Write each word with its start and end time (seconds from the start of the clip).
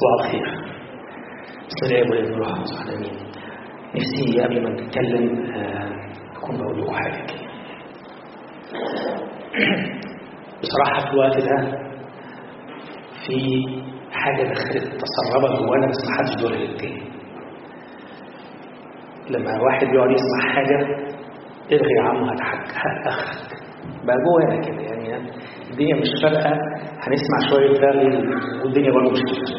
صباح 0.00 0.24
الخير 0.24 0.46
بسم 1.68 1.86
الله 1.86 2.10
والابن 2.10 2.30
والروح 2.32 2.48
القدس 2.48 2.94
امين 2.94 3.12
نفسي 3.96 4.40
قبل 4.42 4.62
ما 4.62 4.70
نتكلم 4.70 5.52
آه، 5.54 5.90
أكون 6.36 6.56
بقول 6.56 6.80
لكم 6.82 6.94
حاجة 6.94 7.26
كده 7.26 7.48
بصراحة 10.62 11.00
في 11.06 11.12
الوقت 11.14 11.36
ده 11.38 11.78
في 13.26 13.64
حاجة 14.12 14.42
دخلت 14.42 14.82
تسربت 14.82 15.58
جوانا 15.60 15.86
ما 15.86 16.16
حدش 16.18 16.34
بيقولها 16.36 16.58
للتاني 16.58 17.02
لما 19.30 19.62
واحد 19.62 19.86
بيقعد 19.86 20.10
يسمع 20.10 20.54
حاجة 20.54 20.78
الغي 21.72 21.92
يا 21.98 22.02
عم 22.02 22.24
هتأخك 22.24 23.58
بقى 24.04 24.16
جوانا 24.26 24.60
كده 24.66 24.82
يعني 24.82 25.30
الدنيا 25.70 25.96
مش 25.96 26.08
فارقة 26.22 26.50
هنسمع 27.02 27.38
شوية 27.50 27.80
رغي 27.80 28.06
والدنيا 28.64 28.90
برضه 28.92 29.10
مش 29.12 29.18
فارقة. 29.18 29.57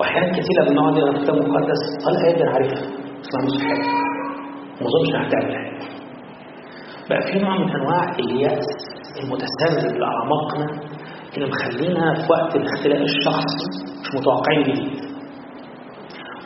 واحيانا 0.00 0.32
كتير 0.32 0.56
لما 0.62 0.72
نقعد 0.80 0.94
نقرا 0.98 1.22
كتاب 1.22 1.36
مقدس 1.36 1.82
أنا 2.08 2.18
قادر 2.24 2.48
عارفها 2.54 2.82
بس 3.20 3.30
ما 3.34 3.64
حاجة. 3.68 3.86
ما 4.80 4.86
أظنش 4.88 5.10
هتعمل 5.26 5.54
حاجة. 5.54 5.80
بقى 7.10 7.22
في 7.32 7.38
نوع 7.38 7.58
من 7.58 7.70
أنواع 7.70 8.02
اليأس 8.18 8.66
المتسرب 9.22 9.94
لاعماقنا 10.00 10.66
اللي 11.36 11.48
مخلينا 11.48 12.14
في 12.14 12.32
وقت 12.32 12.56
الاختلاء 12.56 13.02
الشخصي 13.02 13.66
مش 14.02 14.08
متوقعين 14.20 14.62
جديد 14.62 15.00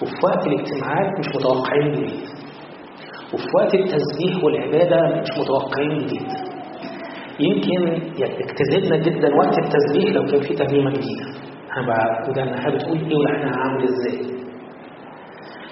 وفي 0.03 0.15
وقت 0.25 0.47
الاجتماعات 0.47 1.19
مش 1.19 1.27
متوقعين 1.37 1.93
جديد 1.93 2.21
وفي 3.35 3.47
وقت 3.57 3.75
التسبيح 3.75 4.45
والعبادة 4.45 5.21
مش 5.23 5.29
متوقعين 5.41 5.99
جديد 5.99 6.29
يمكن 7.41 8.03
يجتذبنا 8.19 8.97
جدا 8.97 9.29
وقت 9.37 9.59
التسبيح 9.59 10.15
لو 10.15 10.25
كان 10.27 10.41
في 10.41 10.55
ترنيمة 10.55 10.91
جديدة. 10.91 11.44
أنا 11.77 11.87
بقى 11.87 12.29
وده 12.31 12.43
أنا 12.43 12.75
بتقول 12.77 12.99
إيه 12.99 13.17
ولحنها 13.17 13.57
عامل 13.57 13.85
إزاي 13.85 14.35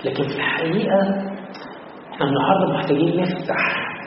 لكن 0.05 0.23
في 0.29 0.37
الحقيقة 0.37 1.01
إحنا 2.13 2.27
النهارده 2.27 2.73
محتاجين 2.75 3.21
نفتح 3.23 3.63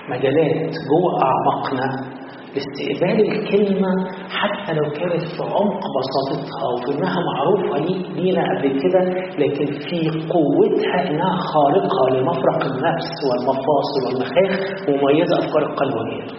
مجالات 0.10 0.72
جوه 0.90 1.12
أعماقنا 1.24 2.16
لاستقبال 2.56 3.32
الكلمة 3.32 3.90
حتى 4.30 4.74
لو 4.74 4.84
كانت 4.92 5.22
في 5.22 5.44
عمق 5.44 5.82
بساطتها 5.96 6.60
أو 6.68 6.76
في 6.86 6.98
إنها 6.98 7.16
معروفة 7.34 7.78
لي- 7.86 8.06
لينا 8.22 8.44
قبل 8.44 8.80
كده 8.84 9.02
لكن 9.38 9.66
في 9.66 10.10
قوتها 10.30 11.10
إنها 11.10 11.36
خارقة 11.54 12.10
لمفرق 12.18 12.66
النفس 12.66 13.12
والمفاصل 13.28 14.02
والمخاخ 14.06 14.60
ومميزة 14.90 15.36
أفكار 15.40 15.64
القلب 15.72 15.94
ونيته. 15.96 16.36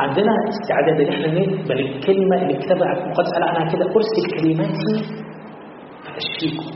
عندنا 0.00 0.32
استعداد 0.48 1.00
إن 1.00 1.12
إحنا 1.12 1.26
نقبل 1.40 1.78
الكلمة 1.80 2.36
اللي 2.42 2.54
الكتاب 2.56 2.82
المقدس 2.82 3.30
قال 3.34 3.42
عنها 3.42 3.72
كده 3.72 3.84
أرسل 3.96 4.24
كلماتي 4.36 4.94
فأشفيكم. 6.04 6.70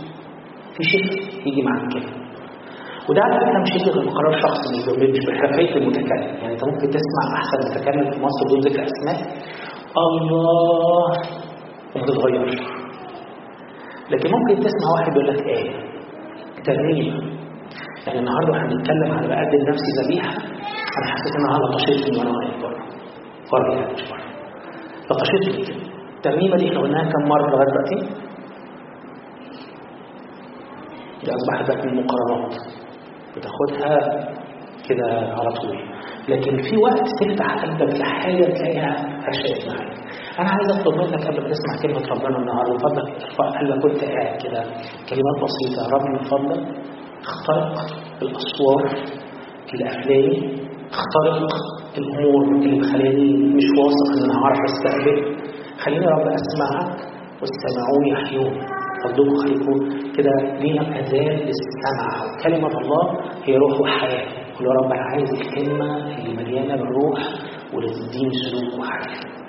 في 0.77 0.83
شفاء 0.83 1.47
يجي 1.47 1.62
مع 1.62 1.75
الكلمة. 1.83 2.12
وده 3.09 3.20
على 3.23 3.34
فكرة 3.41 3.59
مش 3.62 3.70
يجي 3.77 3.91
غير 3.91 4.05
بقرار 4.09 4.33
شخصي 4.41 4.77
مش 5.12 5.25
بحرفيه 5.29 5.75
المتكلم. 5.77 6.34
يعني 6.41 6.53
أنت 6.53 6.64
ممكن 6.64 6.89
تسمع 6.97 7.25
أحسن 7.39 7.59
متكلم 7.70 8.11
في 8.11 8.19
مصر 8.27 8.41
بدون 8.47 8.61
ذكر 8.61 8.83
أسماء. 8.92 9.19
الله! 9.97 11.12
وما 11.97 12.07
تتغيرش 12.07 12.59
لكن 14.11 14.29
ممكن 14.36 14.55
تسمع 14.67 14.89
واحد 14.97 15.12
يقول 15.12 15.27
لك 15.29 15.47
آية. 15.47 15.70
ترنيمة. 16.67 17.33
يعني 18.07 18.19
النهارده 18.19 18.57
إحنا 18.57 18.69
بنتكلم 18.69 19.12
على 19.12 19.29
بقدم 19.29 19.61
نفسي 19.70 19.91
ذبيحة. 20.03 20.34
أنا 20.98 21.07
حسيت 21.12 21.34
انها 21.39 21.59
لطشتني 21.59 22.19
وأنا 22.19 22.31
واقف 22.31 22.62
بره 22.62 22.83
يعني 23.58 23.92
مش 23.95 24.03
بره 24.11 24.22
لطشتني 25.11 25.64
كده 25.67 25.77
الترنيمه 26.17 26.56
دي 26.56 26.69
إحنا 26.69 26.81
قلناها 26.81 27.11
كم 27.12 27.28
مرة 27.28 27.50
لغاية 27.50 27.69
دلوقتي؟ 27.70 28.22
دي 31.25 31.31
أصبحت 31.34 31.69
بقت 31.70 31.84
من 31.86 31.91
المقارنات 31.98 32.55
بتاخدها 33.36 33.98
كده 34.89 35.06
على 35.39 35.50
طول. 35.61 35.78
لكن 36.28 36.57
في 36.63 36.77
وقت 36.77 37.01
تفتح 37.20 37.63
قلبك 37.64 38.01
لحاجة 38.01 38.45
تلاقيها 38.45 39.20
فرشات 39.24 39.69
معاك. 39.69 39.96
أنا 40.40 40.48
عايز 40.51 40.80
أطلب 40.80 41.01
منك 41.01 41.27
قبل 41.27 41.42
ما 41.42 41.48
تسمع 41.48 41.83
كلمة 41.83 42.07
ربنا 42.14 42.39
النهارده 42.39 42.73
من 42.73 42.79
فضلك 42.79 43.23
ارفع 43.23 43.58
قلبك 43.58 43.84
وانت 43.84 44.05
قاعد 44.05 44.42
كده 44.42 44.63
كلمات 45.11 45.36
بسيطة. 45.45 45.89
رب 45.95 46.02
من 46.02 46.23
فضلك 46.24 46.67
اخترق 47.23 47.74
الأسوار 48.23 49.05
اللي 49.73 49.84
اخترق 50.92 51.48
الأمور 51.98 52.45
اللي 52.45 52.79
مخلاني 52.80 53.33
مش 53.57 53.64
واثق 53.79 54.08
إن 54.17 54.25
أنا 54.30 54.35
هعرف 54.42 54.58
أستقبل. 54.70 55.36
خليني 55.85 56.05
يا 56.05 56.11
رب 56.11 56.27
أسمعك 56.41 56.97
والسمعون 57.41 58.07
يحيون 58.13 58.55
فضلكم 59.05 59.36
خليكم 59.42 59.77
كده 60.17 60.31
لينا 60.61 60.83
اذان 61.01 61.36
للسمع. 61.47 62.08
كلمة 62.45 62.69
الله 62.81 63.20
هي 63.45 63.57
روح 63.57 63.81
وحياة. 63.81 64.27
قول 64.58 64.67
يا 64.67 64.73
رب 64.73 64.92
أنا 64.92 65.02
عايز 65.02 65.31
الكلمة 65.33 65.97
اللي 66.19 66.36
مليانة 66.36 66.77
بالروح 66.77 67.19
واللي 67.75 67.91
تديني 67.92 68.31
سلوك 68.51 68.81
وحياة. 68.81 69.42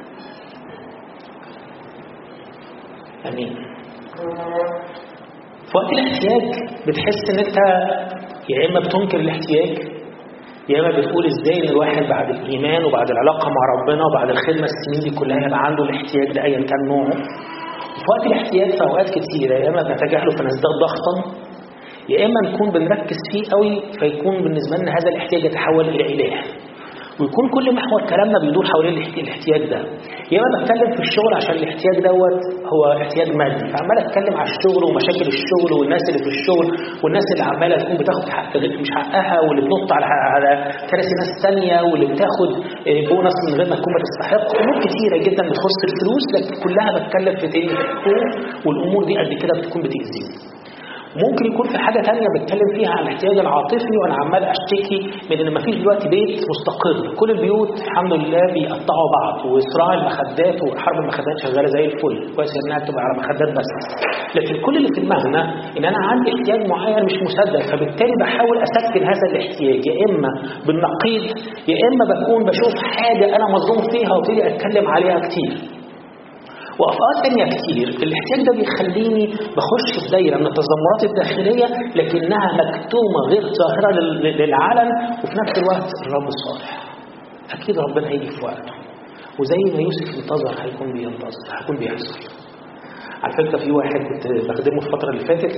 آمين. 3.29 3.53
في 5.71 5.77
وقت 5.77 5.91
الاحتياج 5.91 6.43
بتحس 6.87 7.29
إن 7.29 7.39
أنت 7.39 7.57
يا 8.49 8.69
إما 8.69 8.79
بتنكر 8.79 9.19
الاحتياج 9.19 9.77
يا 10.69 10.79
إما 10.79 10.89
بتقول 10.97 11.25
إزاي 11.25 11.57
إن 11.63 11.69
الواحد 11.69 12.03
بعد 12.09 12.29
الإيمان 12.29 12.85
وبعد 12.85 13.07
العلاقة 13.11 13.47
مع 13.49 13.63
ربنا 13.75 14.01
وبعد 14.05 14.29
الخدمة 14.29 14.67
السنين 14.73 14.99
دي 15.13 15.19
كلها 15.19 15.37
يبقى 15.47 15.59
عنده 15.65 15.83
الاحتياج 15.83 16.31
ده 16.35 16.43
ايا 16.43 16.59
كان 16.69 16.81
نوعه؟ 16.87 17.11
في 18.01 18.05
وقت 18.11 18.25
الاحتياج 18.27 18.69
في 18.77 18.81
أوقات 18.89 19.09
كتيره 19.09 19.53
يا 19.55 19.69
إما 19.69 19.81
بنتجاهله 19.83 20.31
فنزداد 20.31 20.73
ضغطا 20.85 21.15
يا 22.09 22.25
إما 22.25 22.39
نكون 22.49 22.69
بنركز 22.71 23.17
فيه 23.31 23.43
قوي 23.55 23.81
فيكون 23.99 24.35
بالنسبة 24.43 24.77
لنا 24.77 24.91
هذا 24.91 25.09
الاحتياج 25.09 25.43
يتحول 25.45 25.89
إلى 25.89 26.05
إله. 26.13 26.33
ويكون 27.19 27.45
كل 27.55 27.65
محور 27.79 28.01
كلامنا 28.11 28.37
بيدور 28.43 28.65
حوالين 28.71 28.93
الاحت- 28.97 29.17
الاحتياج 29.23 29.61
ده. 29.73 29.79
يا 30.33 30.37
إما 30.39 30.49
بتكلم 30.61 30.89
في 30.97 31.01
الشغل 31.07 31.31
عشان 31.39 31.55
الاحتياج 31.61 31.95
دوت 32.09 32.39
هو 32.73 32.81
احتياج 33.03 33.27
مادي. 33.39 33.63
فعمال 33.73 33.97
أتكلم 34.05 34.33
على 34.39 34.49
الشغل 34.53 34.81
ومشاكل 34.87 35.25
الشغل 35.35 35.71
والناس 35.79 36.03
اللي 36.09 36.21
في 36.25 36.31
الشغل 36.37 36.67
والناس 37.03 37.25
اللي 37.33 37.43
عمالة 37.51 37.75
تكون 37.83 37.95
بتاخد 38.01 38.25
حق 38.35 38.51
مش 38.81 38.89
حقها 38.97 39.37
واللي 39.45 39.61
بتنط 39.65 39.89
على 39.97 40.05
على 40.35 40.49
كراسي 40.89 41.13
ناس 41.21 41.29
ثانية 41.45 41.77
واللي 41.89 42.07
بتاخد 42.13 42.49
آه، 42.89 43.01
بونص 43.09 43.37
من 43.47 43.53
غير 43.59 43.67
ما 43.71 43.75
تكون 43.81 43.93
بتستحق. 43.99 44.45
أمور 44.61 44.75
كتيرة 44.85 45.17
جدا 45.27 45.43
بتخص 45.49 45.77
الفلوس 45.89 46.25
لكن 46.35 46.53
كلها 46.63 46.89
بتكلم 46.97 47.33
في 47.41 47.47
تاني 47.53 47.73
والأمور 48.65 49.01
دي 49.09 49.13
قد 49.21 49.31
كده 49.43 49.53
بتكون 49.59 49.81
بتأذيني. 49.85 50.31
ممكن 51.23 51.43
يكون 51.53 51.67
في 51.71 51.77
حاجة 51.77 51.99
تانية 52.07 52.27
بتكلم 52.35 52.67
فيها 52.75 52.89
عن 52.89 53.03
الاحتياج 53.03 53.37
العاطفي 53.39 53.95
وأنا 54.01 54.15
عمال 54.21 54.43
أشتكي 54.55 54.99
من 55.29 55.37
إن 55.47 55.53
مفيش 55.53 55.75
دلوقتي 55.81 56.07
بيت 56.09 56.39
مستقر، 56.53 57.15
كل 57.19 57.31
البيوت 57.31 57.69
الحمد 57.87 58.13
لله 58.13 58.43
بيقطعوا 58.53 59.09
بعض 59.17 59.35
وصراع 59.51 59.93
المخدات 59.99 60.57
وحرب 60.63 60.97
المخدات 61.03 61.37
شغالة 61.43 61.67
زي 61.75 61.85
الفل، 61.85 62.15
كويس 62.35 62.53
إنها 62.65 62.79
تبقى 62.87 63.01
على 63.05 63.13
مخدات 63.21 63.49
بس. 63.57 63.69
لكن 64.35 64.53
كل 64.65 64.77
اللي 64.77 64.89
في 64.95 65.01
دماغنا 65.05 65.41
إن 65.77 65.85
أنا 65.91 65.99
عندي 66.09 66.29
احتياج 66.35 66.61
معين 66.73 67.05
مش 67.09 67.15
مسدد 67.27 67.61
فبالتالي 67.71 68.13
بحاول 68.21 68.57
أسكن 68.67 69.01
هذا 69.11 69.25
الاحتياج 69.31 69.81
يا 69.89 69.95
إما 70.09 70.29
بالنقيض 70.67 71.23
يا 71.71 71.77
إما 71.89 72.03
بكون 72.13 72.39
بشوف 72.49 72.73
حاجة 72.95 73.25
أنا 73.37 73.45
مظلوم 73.55 73.81
فيها 73.91 74.11
وابتدي 74.15 74.41
أتكلم 74.49 74.87
عليها 74.87 75.19
كتير. 75.27 75.82
وأفقات 76.79 77.17
تانية 77.25 77.45
كتير 77.55 77.87
الاحتياج 77.87 78.39
ده 78.47 78.53
بيخليني 78.59 79.25
بخش 79.57 79.87
في 80.03 80.11
دايرة 80.11 80.37
من 80.37 80.47
التذمرات 80.47 81.01
الداخلية 81.09 81.67
لكنها 81.95 82.47
مكتومة 82.61 83.19
غير 83.29 83.43
ظاهرة 83.61 83.91
لل- 83.99 84.37
للعلن 84.41 84.89
وفي 85.23 85.33
نفس 85.41 85.53
الوقت 85.61 85.89
الرب 86.07 86.27
صالح. 86.45 86.83
أكيد 87.53 87.75
ربنا 87.79 88.07
هيجي 88.07 88.29
في 88.31 88.45
وقته. 88.45 88.73
وزي 89.39 89.57
ما 89.75 89.81
يوسف 89.81 90.07
انتظر 90.23 90.53
هيكون 90.63 90.93
بينتظر 90.93 91.45
هيكون 91.59 91.77
بيحصل. 91.77 92.19
على 93.23 93.33
فكرة 93.39 93.57
في 93.63 93.71
واحد 93.77 93.99
كنت 94.09 94.23
بخدمه 94.49 94.79
في 94.81 94.87
الفترة 94.87 95.09
اللي 95.13 95.25
فاتت 95.29 95.53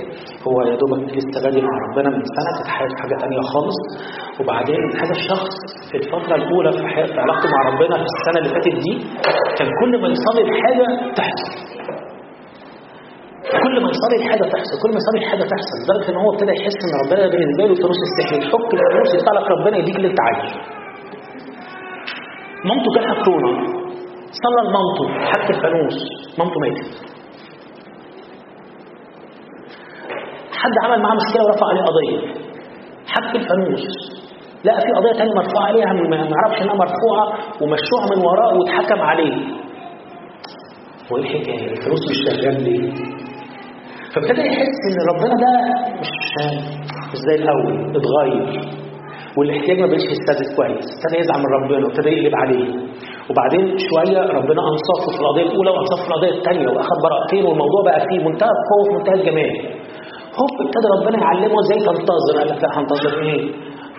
هو 0.46 0.56
يا 0.68 0.74
دوبك 0.80 1.02
لسه 1.16 1.36
بادئ 1.44 1.60
مع 1.68 1.74
ربنا 1.86 2.08
من 2.14 2.22
سنة 2.36 2.50
كانت 2.56 2.68
حياته 2.76 2.96
حاجة 3.02 3.14
تانية 3.22 3.42
خالص. 3.52 3.78
وبعدين 4.40 4.82
هذا 5.02 5.14
الشخص 5.20 5.54
في 5.90 5.96
الفترة 6.02 6.34
الأولى 6.40 6.70
في 6.78 6.86
حياته 6.94 7.12
في 7.14 7.20
علاقته 7.24 7.48
مع 7.54 7.60
ربنا 7.70 7.94
في 8.02 8.06
السنة 8.12 8.38
اللي 8.40 8.50
فاتت 8.54 8.74
دي 8.84 8.92
كان 9.58 9.68
كل 9.80 9.92
ما 10.02 10.08
يصلي 10.14 10.42
بحاجة 10.50 10.86
تحصل. 11.18 11.52
كل 13.64 13.74
ما 13.82 13.88
يصلي 13.94 14.16
الحاجة 14.22 14.44
تحصل 14.54 14.74
كل 14.82 14.90
ما 14.94 14.98
يصلي 15.02 15.18
الحاجة 15.24 15.44
تحصل 15.52 15.76
لدرجة 15.82 16.08
إن 16.10 16.16
هو 16.22 16.28
ابتدى 16.34 16.52
يحس 16.58 16.78
إن 16.86 16.92
ربنا 17.02 17.22
بالنسبة 17.32 17.62
له 17.68 17.74
فلوس 17.82 18.00
السحر 18.08 18.34
يحك 18.42 18.68
الفلوس 18.78 19.10
يطلع 19.18 19.32
لك 19.38 19.46
ربنا 19.54 19.76
يديك 19.80 19.96
اللي 19.96 20.08
أنت 20.12 20.20
عايزه. 20.26 20.48
مامته 22.68 22.88
جالها 22.94 23.14
كورونا 23.24 23.62
صلى 24.42 24.60
لمامته 24.68 25.04
حتى 25.30 25.50
الفانوس 25.56 25.96
مامته 26.38 26.58
ماتت. 26.64 27.15
حد 30.62 30.72
عمل 30.84 31.02
معاه 31.02 31.14
مشكلة 31.14 31.42
ورفع 31.44 31.66
عليه 31.70 31.82
قضية. 31.82 32.18
حك 33.06 33.36
الفانوس 33.36 33.84
لا 34.64 34.74
في 34.80 34.92
قضية 34.96 35.12
ثانية 35.18 35.34
مرفوعة 35.34 35.64
عليها 35.66 35.92
ما 35.92 36.16
يعرفش 36.16 36.62
إنها 36.62 36.74
مرفوعة 36.74 37.26
ومشروع 37.62 38.02
من 38.16 38.18
وراه 38.26 38.58
واتحكم 38.58 39.00
عليه. 39.00 39.34
هو 41.12 41.16
إيه 41.16 41.22
الحكاية؟ 41.22 41.70
الفلوس 41.72 42.00
مش 42.10 42.16
شغال 42.26 42.62
ليه؟ 42.64 42.92
فابتدى 44.14 44.40
يحس 44.48 44.78
إن 44.88 44.98
ربنا 45.12 45.34
ده 45.44 45.52
مش 46.00 46.10
مش 47.12 47.18
زي 47.28 47.34
الأول 47.34 47.96
اتغير. 47.96 48.60
والاحتياج 49.38 49.80
ما 49.80 49.86
بقتش 49.86 50.04
يستهدف 50.14 50.48
كويس. 50.56 50.86
ابتدى 50.96 51.20
يزعل 51.20 51.38
من 51.44 51.50
ربنا 51.56 51.86
وابتدى 51.86 52.08
يقلب 52.10 52.34
عليه. 52.42 52.68
وبعدين 53.30 53.64
شوية 53.88 54.20
ربنا 54.38 54.60
أنصفه 54.70 55.08
في 55.14 55.20
القضية 55.22 55.42
الأولى 55.50 55.70
وأنصفه 55.70 56.02
في 56.02 56.08
القضية 56.10 56.32
الثانية 56.38 56.68
واخد 56.76 56.96
براءتين 57.04 57.44
والموضوع 57.46 57.80
بقى 57.88 58.00
فيه 58.08 58.18
منتهى 58.28 58.50
القوه 58.56 58.80
وفي 58.82 58.92
منتهى 58.98 59.14
الجمال. 59.20 59.52
هوب 60.38 60.52
ابتدى 60.66 60.88
ربنا 60.96 61.18
يعلمه 61.24 61.56
إزاي 61.64 61.78
تنتظر. 61.88 62.34
قال 62.38 62.48
لك 62.48 62.62
لا 62.64 62.70
هنتظر 62.78 63.22
إيه؟ 63.22 63.42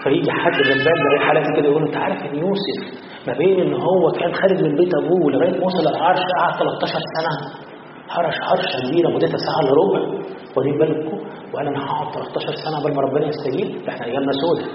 فيجي 0.03 0.31
حد 0.31 0.57
من 0.69 0.77
باب 0.85 0.97
زي 1.45 1.53
كده 1.57 1.67
يقول 1.69 1.83
انت 1.87 1.97
عارف 1.97 2.17
إن 2.25 2.35
يوسف 2.43 2.79
ما 3.27 3.33
بين 3.33 3.59
إن 3.59 3.73
هو 3.73 4.11
كان 4.19 4.33
خارج 4.33 4.63
من 4.63 4.75
بيت 4.75 4.91
أبوه 5.03 5.31
لغاية 5.31 5.59
ما 5.59 5.65
وصل 5.65 5.87
العرش 5.87 6.19
قعد 6.39 6.53
13 6.59 6.99
سنة. 7.15 7.33
هرش 8.15 8.35
هرشه 8.49 8.89
كبيرة 8.89 9.09
مدتها 9.09 9.37
ساعة 9.37 9.59
إلا 9.63 9.73
ربع. 9.81 10.01
واخدين 10.55 10.77
بالكم. 10.79 11.17
وقال 11.53 11.67
أنا 11.67 11.79
هقعد 11.85 12.13
13 12.13 12.47
سنة 12.65 12.75
قبل 12.83 12.95
ما 12.95 13.01
ربنا 13.01 13.25
يستجيب. 13.27 13.85
ده 13.85 13.89
إحنا 13.93 14.05
أيامنا 14.05 14.31
سودة. 14.31 14.65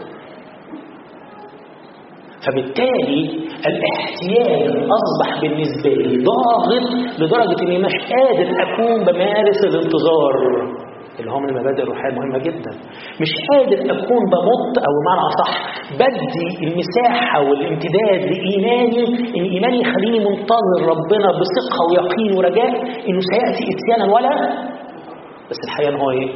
فبالتالي 2.47 3.23
الاحتياج 3.67 4.71
أصبح 4.99 5.41
بالنسبة 5.41 5.91
لي 5.91 6.25
ضاغط 6.25 6.85
لدرجة 7.19 7.63
إني 7.63 7.79
مش 7.79 7.93
قادر 8.13 8.49
أكون 8.63 9.05
بمارس 9.05 9.61
الانتظار. 9.65 10.35
اللي 11.19 11.31
هو 11.31 11.39
من 11.39 11.49
المبادئ 11.49 11.83
الروحية 11.83 12.09
المهمة 12.09 12.39
جدا. 12.39 12.71
مش 13.21 13.31
قادر 13.51 13.79
أكون 13.95 14.23
بمط 14.33 14.75
أو 14.87 14.93
بمعنى 14.99 15.23
أصح 15.31 15.53
بدي 16.03 16.67
المساحة 16.69 17.41
والامتداد 17.41 18.21
لإيماني 18.31 19.05
إن 19.39 19.45
إيماني 19.55 19.81
يخليني 19.81 20.19
منتظر 20.19 20.81
ربنا 20.93 21.29
بثقة 21.41 21.81
ويقين 21.91 22.39
ورجاء 22.39 22.71
إنه 23.09 23.21
سيأتي 23.33 23.65
اتيانا 23.73 24.13
ولا؟ 24.15 24.35
بس 25.51 25.57
الحقيقة 25.65 25.91
إن 25.95 26.01
هو 26.01 26.11
إيه؟ 26.11 26.29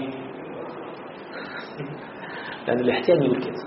لأن 2.67 2.81
الاحتياج 2.81 3.19
بيقول 3.19 3.43
كده. 3.43 3.61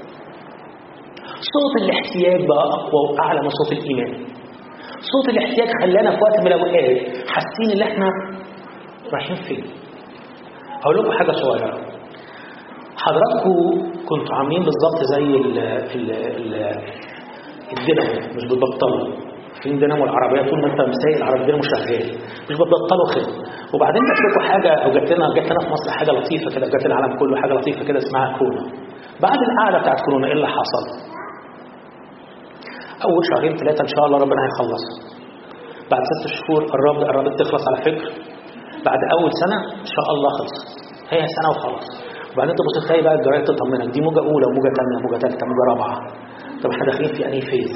صوت 1.54 1.82
الاحتياج 1.82 2.48
بقى 2.48 2.64
أقوى 2.78 3.02
وأعلى 3.18 3.40
من 3.42 3.50
صوت 3.50 3.72
الإيمان. 3.72 4.26
صوت 5.12 5.30
الاحتياج 5.30 5.68
خلانا 5.82 6.12
في 6.12 6.18
وقت 6.24 6.40
من 6.40 6.48
الأوقات 6.48 6.98
حاسين 7.28 7.82
إن 7.82 7.82
إحنا 7.92 8.06
رايحين 9.14 9.36
فين. 9.36 9.79
هقول 10.82 10.96
لكم 11.00 11.12
حاجة 11.12 11.32
صغيرة. 11.32 11.78
حضراتكم 13.04 13.56
كنتوا 14.10 14.36
عاملين 14.36 14.64
بالظبط 14.64 15.00
زي 15.14 15.24
ال 15.24 15.58
ال 15.96 16.12
ال 16.12 16.54
الدينامو 17.74 18.36
مش 18.36 18.44
بتبطلوا 18.46 19.16
في 19.64 19.70
دينامو 19.70 20.04
العربية 20.04 20.50
طول 20.50 20.62
ما 20.62 20.68
أنت 20.72 20.82
مسايق 20.82 21.18
العربيه 21.18 21.42
الدينامو 21.42 21.64
شغال. 21.64 22.06
مش 22.50 22.56
بتبطلوا 22.62 23.08
خدمه 23.14 23.44
وبعدين 23.74 24.02
جات 24.10 24.20
لكم 24.26 24.42
حاجة 24.52 24.72
أو 24.84 24.92
جات 24.92 25.12
لنا 25.12 25.26
جات 25.36 25.46
لنا 25.52 25.60
في 25.66 25.70
مصر 25.76 25.92
حاجة 26.00 26.12
لطيفة 26.12 26.50
كده 26.56 26.68
جات 26.68 26.86
العالم 26.86 27.20
كله 27.20 27.42
حاجة 27.42 27.54
لطيفة 27.54 27.84
كده 27.88 27.98
اسمها 27.98 28.38
كورونا. 28.38 28.72
بعد 29.22 29.38
القعدة 29.48 29.78
بتاعت 29.82 30.02
كورونا 30.06 30.28
إيه 30.28 30.34
اللي 30.34 30.48
حصل؟ 30.48 30.84
أول 33.06 33.22
شهرين 33.32 33.58
ثلاثة 33.58 33.82
إن 33.82 33.88
شاء 33.96 34.06
الله 34.06 34.18
ربنا 34.18 34.42
هيخلصها 34.46 34.96
بعد 35.92 36.02
ست 36.12 36.28
شهور 36.38 36.62
قربت 36.74 37.04
قربت 37.10 37.40
تخلص 37.40 37.64
على 37.68 37.78
فكره 37.88 38.12
بعد 38.88 39.02
أول 39.16 39.32
سنة 39.44 39.58
إن 39.84 39.90
شاء 39.96 40.08
الله 40.16 40.30
خلصت 40.40 40.68
هي 41.14 41.22
سنة 41.38 41.50
وخلاص. 41.54 41.88
وبعدين 42.34 42.56
تبص 42.60 42.76
تلاقي 42.88 43.02
بقى 43.06 43.16
الجرايد 43.20 43.44
تطمنك 43.52 43.88
دي 43.96 44.02
موجة 44.06 44.20
أولى 44.32 44.46
وموجة 44.50 44.72
ثانية 44.78 44.96
وموجه 45.00 45.18
ثالثه 45.24 45.44
وموجه 45.46 45.64
رابعة. 45.72 45.96
طب 46.62 46.70
إحنا 46.74 46.86
داخلين 46.90 47.12
في 47.16 47.22
أنهي 47.28 47.42
فيز 47.52 47.72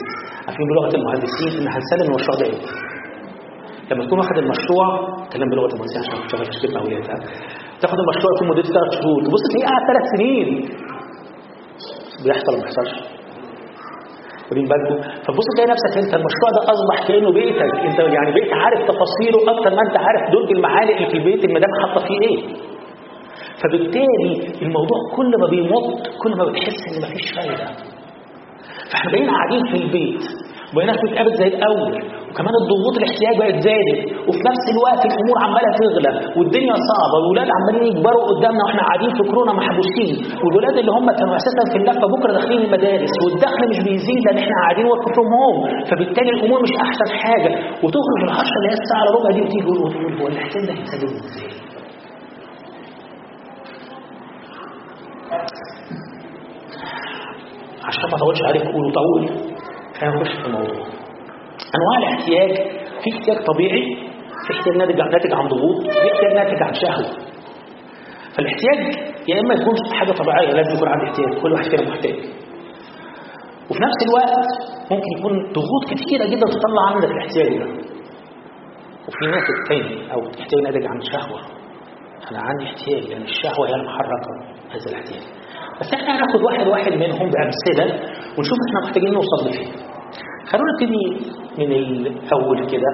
عارفين 0.48 0.66
بلغة 0.72 0.92
المهندسين 1.00 1.52
إن 1.62 1.68
هنسلم 1.76 2.06
المشروع 2.10 2.36
ده 2.40 2.46
إمتى؟ 2.54 2.72
لما 3.92 4.06
تكون 4.06 4.18
واخد 4.20 4.38
المشروع 4.44 4.86
اتكلم 5.26 5.50
بلغة 5.54 5.70
المهندسين 5.74 6.02
عشان 6.02 6.14
ما 6.20 6.26
تشتغلش 6.26 6.58
كلمه 6.66 6.80
اولياء 6.82 7.02
تاخد 7.82 7.98
المشروع 8.04 8.30
يكون 8.36 8.48
مدته 8.52 8.70
ثلاث 8.78 8.92
شهور. 9.00 9.18
تبص 9.28 9.42
تلاقيه 9.50 9.66
قاعد 9.70 9.84
ثلاث 9.90 10.06
سنين. 10.16 10.48
بيحصل 12.24 12.52
ما 12.58 12.62
بيحصلش. 12.64 12.94
واخدين 14.54 14.68
بالكم. 14.72 14.98
فتبص 15.26 15.46
تلاقي 15.56 15.70
نفسك 15.74 15.92
انت 16.04 16.14
المشروع 16.20 16.50
ده 16.58 16.62
اصبح 16.74 16.98
كأنه 17.08 17.30
بيتك 17.32 17.72
انت 17.88 18.00
يعني 18.16 18.30
بقيت 18.36 18.54
عارف 18.54 18.80
تفاصيله 18.92 19.38
أكتر 19.54 19.70
ما 19.78 19.82
انت 19.88 19.98
عارف 20.06 20.22
درج 20.34 20.50
المعالق 20.58 20.96
اللي 20.96 21.10
في 21.10 21.18
البيت 21.18 21.42
المدام 21.46 21.70
حاطة 21.82 22.00
فيه 22.08 22.20
إيه. 22.28 22.40
فبالتالي 23.62 24.32
الموضوع 24.62 24.98
كل 25.16 25.32
ما 25.42 25.48
بيمط 25.48 26.08
كل 26.24 26.32
ما 26.38 26.46
بتحس 26.46 26.80
ان 26.90 26.96
مفيش 27.04 27.28
فايدة. 27.36 27.68
فاحنا 28.92 29.12
بقينا 29.12 29.32
قاعدين 29.34 29.64
في 29.72 29.78
البيت. 29.84 30.22
وبقينا 30.74 30.94
بنتقابل 31.02 31.34
زي 31.42 31.48
الأول. 31.56 31.94
وكمان 32.30 32.54
الضغوط 32.62 32.96
الاحتياج 33.00 33.36
بقت 33.42 33.58
زادت. 33.68 34.00
وفي 34.28 34.42
نفس 34.50 34.64
الوقت 34.74 35.02
الأمور 35.10 35.36
عمالة 35.46 35.70
تغلى. 35.82 36.12
والدنيا 36.38 36.76
صعبة. 36.90 37.16
والولاد 37.20 37.50
عمالين 37.58 37.84
يكبروا 37.92 38.24
قدامنا 38.32 38.62
وإحنا 38.66 38.82
قاعدين 38.88 39.12
في 39.18 39.22
كورونا 39.30 39.54
محبوسين. 39.60 40.14
والولاد 40.44 40.76
اللي 40.82 40.92
هم 40.98 41.08
كانوا 41.20 41.36
أساسا 41.42 41.64
في 41.72 41.78
اللفه 41.82 42.06
بكرة 42.14 42.32
داخلين 42.38 42.62
المدارس. 42.68 43.14
والدخل 43.24 43.64
مش 43.72 43.80
بيزيد 43.88 44.20
لأن 44.26 44.38
إحنا 44.44 44.56
قاعدين 44.62 44.86
work 44.92 45.06
from 45.16 45.30
home 45.42 45.58
فبالتالي 45.90 46.32
الأمور 46.38 46.60
مش 46.66 46.74
أحسن 46.86 47.08
حاجة. 47.24 47.52
وتخرج 47.84 48.20
العشره 48.28 48.58
اللي 48.60 48.70
هي 48.72 48.78
الساعة 48.82 49.02
الا 49.04 49.12
ربع 49.18 49.30
دي 49.36 49.42
وتيجي 49.46 49.70
وتقول 49.70 50.14
هو 50.22 50.28
الاحتياج 50.34 50.64
ده 50.68 50.74
إزاي؟ 50.74 51.52
عشان 57.88 58.10
ما 58.10 58.16
اطولش 58.18 58.40
عليك 58.48 58.64
قول 58.64 58.86
وطول. 58.86 59.53
خلينا 60.04 60.22
نخش 60.22 60.42
في 60.42 60.46
الموضوع. 60.46 60.86
أنواع 61.76 61.98
الاحتياج 61.98 62.56
في 63.04 63.10
احتياج 63.18 63.46
طبيعي 63.46 63.86
في 64.48 64.54
احتياج 64.54 64.78
ناتج 64.78 65.34
عن 65.34 65.48
ضغوط 65.48 65.82
في 65.82 65.90
احتياج 65.90 66.34
ناتج 66.34 66.64
عن 66.64 66.74
شهوة. 66.74 67.18
فالاحتياج 68.36 68.80
يا 69.30 69.40
إما 69.40 69.54
يكون 69.54 69.76
حاجة 69.94 70.12
طبيعية 70.12 70.52
لازم 70.54 70.76
يكون 70.76 70.88
عندي 70.88 71.06
احتياج 71.06 71.42
كل 71.42 71.54
واحد 71.54 71.66
فينا 71.70 71.90
محتاج. 71.90 72.16
وفي 73.70 73.80
نفس 73.84 74.00
الوقت 74.08 74.36
ممكن 74.92 75.18
يكون 75.18 75.52
ضغوط 75.54 75.84
كتيرة 75.90 76.26
جدا 76.26 76.46
تطلع 76.48 76.84
عندك 76.94 77.12
الاحتياج 77.12 77.58
ده. 77.58 77.66
وفي 79.08 79.26
ناتج 79.26 79.58
تاني 79.70 80.14
أو 80.14 80.20
احتياج 80.40 80.62
ناتج 80.64 80.86
عن 80.86 81.02
شهوة. 81.02 81.40
أنا 82.32 82.40
عندي 82.42 82.64
احتياج 82.64 83.04
لأن 83.10 83.22
الشهوة 83.22 83.70
هي 83.70 83.74
المحركة 83.76 84.32
هذا 84.72 84.86
الاحتياج. 84.92 85.24
بس 85.84 85.94
إحنا 85.94 86.16
هناخد 86.18 86.42
واحد 86.42 86.68
واحد 86.68 86.92
منهم 86.92 87.30
بأمثلة 87.34 87.86
ونشوف 88.38 88.58
إحنا 88.68 88.80
محتاجين 88.86 89.14
نوصل 89.14 89.50
لفين. 89.50 89.68
خلونا 90.52 90.72
نبتدي 90.74 91.32
من 91.58 91.72
الأول 91.72 92.70
كده. 92.72 92.92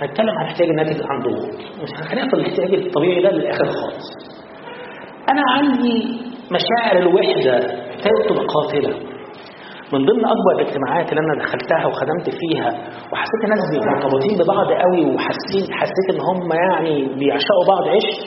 هنتكلم 0.00 0.30
عن 0.30 0.44
الاحتياج 0.44 0.68
الناتج 0.68 1.02
عن 1.10 1.18
ضغوط 1.22 1.54
مش 1.82 1.90
هناخد 2.12 2.34
الاحتياج 2.34 2.74
الطبيعي 2.74 3.22
ده 3.22 3.30
للآخر 3.30 3.64
خالص. 3.66 4.06
أنا 5.30 5.42
عندي 5.56 6.20
مشاعر 6.56 6.96
الوحدة 6.98 7.56
ابتدت 7.94 8.28
تبقى 8.28 8.44
قاتله 8.54 8.94
من 9.92 10.06
ضمن 10.06 10.24
أكبر 10.24 10.52
الاجتماعات 10.60 11.08
اللي 11.12 11.20
أنا 11.20 11.44
دخلتها 11.44 11.86
وخدمت 11.86 12.30
فيها 12.40 12.68
وحسيت 13.12 13.44
الناس 13.44 13.86
مرتبطين 13.86 14.38
ببعض 14.38 14.66
قوي 14.72 15.14
وحسيت 15.14 15.70
حسيت 15.72 16.06
إن 16.14 16.20
هم 16.20 16.52
يعني 16.52 17.14
بيعشقوا 17.18 17.64
بعض 17.68 17.82
عشق 17.88 18.18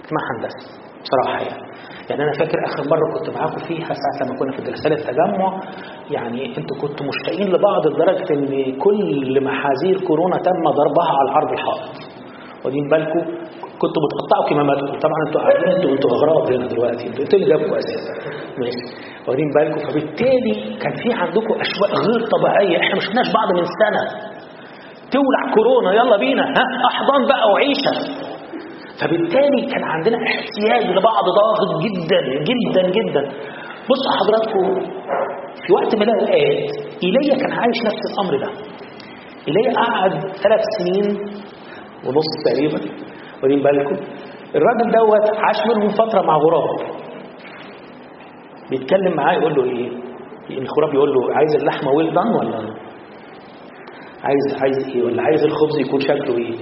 اجتماع 0.00 0.22
هندسة 0.30 0.80
بصراحه 1.02 1.40
يعني. 1.42 1.62
يعني 2.10 2.22
أنا 2.22 2.32
فاكر 2.38 2.58
آخر 2.68 2.82
مرة 2.90 3.06
كنت 3.18 3.30
معاكم 3.36 3.58
فيها 3.68 3.92
ساعة 4.02 4.16
لما 4.28 4.38
كنا 4.38 4.52
في 4.56 4.62
جلسات 4.62 4.92
التجمع 4.92 5.60
يعني 6.10 6.56
أنتوا 6.58 6.76
كنتوا 6.82 7.06
مشتاقين 7.06 7.48
لبعض 7.54 7.86
لدرجة 7.86 8.28
إن 8.34 8.78
كل 8.78 9.44
محاذير 9.44 9.96
كورونا 10.06 10.36
تم 10.36 10.62
ضربها 10.80 11.10
على 11.18 11.28
العرض 11.30 11.50
الحائط 11.52 11.90
واخدين 12.64 12.88
بالكم؟ 12.90 13.20
كنتوا 13.82 14.02
بتقطعوا 14.04 14.44
كماماتكم 14.50 14.98
طبعا 15.04 15.18
أنتوا 15.26 15.40
قاعدين 15.40 15.68
أنتوا 15.76 15.90
أنتوا 15.90 16.10
اغراب 16.16 16.52
هنا 16.52 16.66
دلوقتي. 16.66 17.06
أنتوا 17.06 17.24
أنتوا 17.24 17.38
اللي 17.38 17.48
جابكم 17.52 17.74
أساسا؟ 17.74 18.12
ماشي. 18.60 18.84
واخدين 19.26 19.48
بالكم؟ 19.56 19.80
فبالتالي 19.90 20.54
كان 20.82 20.92
في 21.02 21.08
عندكم 21.22 21.54
أشواق 21.64 21.92
غير 22.06 22.20
طبيعية. 22.34 22.76
إحنا 22.82 22.94
ما 22.94 23.00
شفناش 23.00 23.28
بعض 23.38 23.48
من 23.58 23.64
سنة. 23.82 24.02
تولع 25.14 25.42
كورونا. 25.54 25.90
يلا 25.92 26.16
بينا. 26.16 26.42
ها؟ 26.42 26.64
احضان 26.90 27.20
بقى 27.32 27.44
وعيشه 27.52 27.92
فبالتالي 29.00 29.60
كان 29.72 29.82
عندنا 29.84 30.16
احتياج 30.16 30.96
لبعض 30.96 31.24
ضاغط 31.40 31.70
جدا 31.84 32.20
جدا 32.50 32.82
جدا. 32.90 33.22
بصوا 33.90 34.12
حضراتكم 34.18 34.90
في 35.66 35.72
وقت 35.72 35.94
من 35.96 36.02
الأوقات 36.02 36.70
إيليا 37.04 37.34
كان 37.42 37.52
عايش 37.52 37.78
نفس 37.86 38.02
الأمر 38.12 38.36
ده. 38.44 38.50
إيليا 39.48 39.72
قعد 39.80 40.12
ثلاث 40.20 40.60
سنين 40.78 41.06
ونص 42.06 42.30
تقريبا 42.46 42.80
واخدين 43.42 43.62
بالكم؟ 43.62 43.96
الراجل 44.54 44.90
دوت 44.98 45.36
عاش 45.36 45.56
منهم 45.76 45.88
فترة 45.88 46.22
مع 46.22 46.36
غراب. 46.36 46.98
بيتكلم 48.70 49.16
معاه 49.16 49.34
يقول 49.34 49.54
له 49.54 49.64
إيه؟ 49.64 49.88
الغراب 50.58 50.94
يقول 50.94 51.10
له 51.14 51.34
عايز 51.36 51.54
اللحمة 51.60 51.90
ويل 51.92 52.14
دان 52.14 52.28
ولا 52.34 52.56
عايز 54.24 54.62
عايز 54.62 54.88
إيه؟ 54.96 55.02
ولا 55.02 55.22
عايز 55.22 55.44
الخبز 55.44 55.78
يكون 55.78 56.00
شكله 56.00 56.36
إيه؟ 56.38 56.54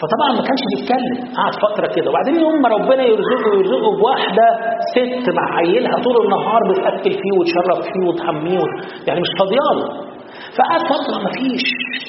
فطبعا 0.00 0.28
ما 0.38 0.42
كانش 0.48 0.62
بيتكلم. 0.72 1.16
قعد 1.38 1.54
فترة 1.64 1.86
كده. 1.96 2.10
وبعدين 2.10 2.34
يوم 2.44 2.62
ما 2.62 2.68
ربنا 2.68 3.02
يرزقه 3.12 3.50
يرزقه 3.58 3.90
بواحدة 4.00 4.46
ست 4.94 5.26
مع 5.38 5.56
عيلها 5.58 5.96
طول 6.04 6.16
النهار 6.24 6.60
بتأكل 6.70 7.10
فيه 7.20 7.32
وتشرب 7.38 7.80
فيه 7.92 8.02
وتحميه 8.08 8.64
يعني 9.06 9.20
مش 9.20 9.30
فاضياله. 9.38 9.86
فقعد 10.56 10.80
فترة 10.92 11.16
ما 11.24 11.30
فيش 11.38 11.64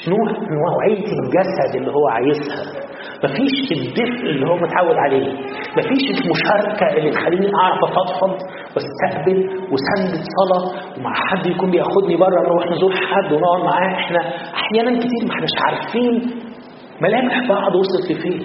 نوع 0.08 0.26
نوعيه 0.56 1.06
الجسد 1.18 1.70
اللي 1.76 1.90
هو 1.90 2.06
عايزها. 2.08 2.86
مفيش 3.24 3.72
الدفء 3.72 4.24
اللي 4.30 4.46
هو 4.50 4.56
متعود 4.56 4.96
عليه. 5.04 5.32
مفيش 5.78 6.04
المشاركة 6.20 6.86
اللي 6.98 7.10
تخليني 7.10 7.46
أعرف 7.62 7.78
أفضفض 7.84 8.34
وأستقبل 8.74 9.38
وسندة 9.72 10.22
صلاة 10.38 10.64
ومع 10.98 11.12
حد 11.14 11.46
يكون 11.46 11.70
بياخدني 11.70 12.16
بره 12.16 12.40
نروح 12.46 12.64
نزور 12.70 12.92
حد 12.92 13.32
ونقعد 13.32 13.64
معاه. 13.64 13.94
إحنا 13.94 14.18
أحيانا 14.54 14.98
كتير 14.98 15.20
ما 15.28 15.34
إحناش 15.34 15.50
عارفين 15.66 16.14
ملامح 17.02 17.48
بعض 17.48 17.74
وصلت 17.74 18.10
لفين؟ 18.10 18.40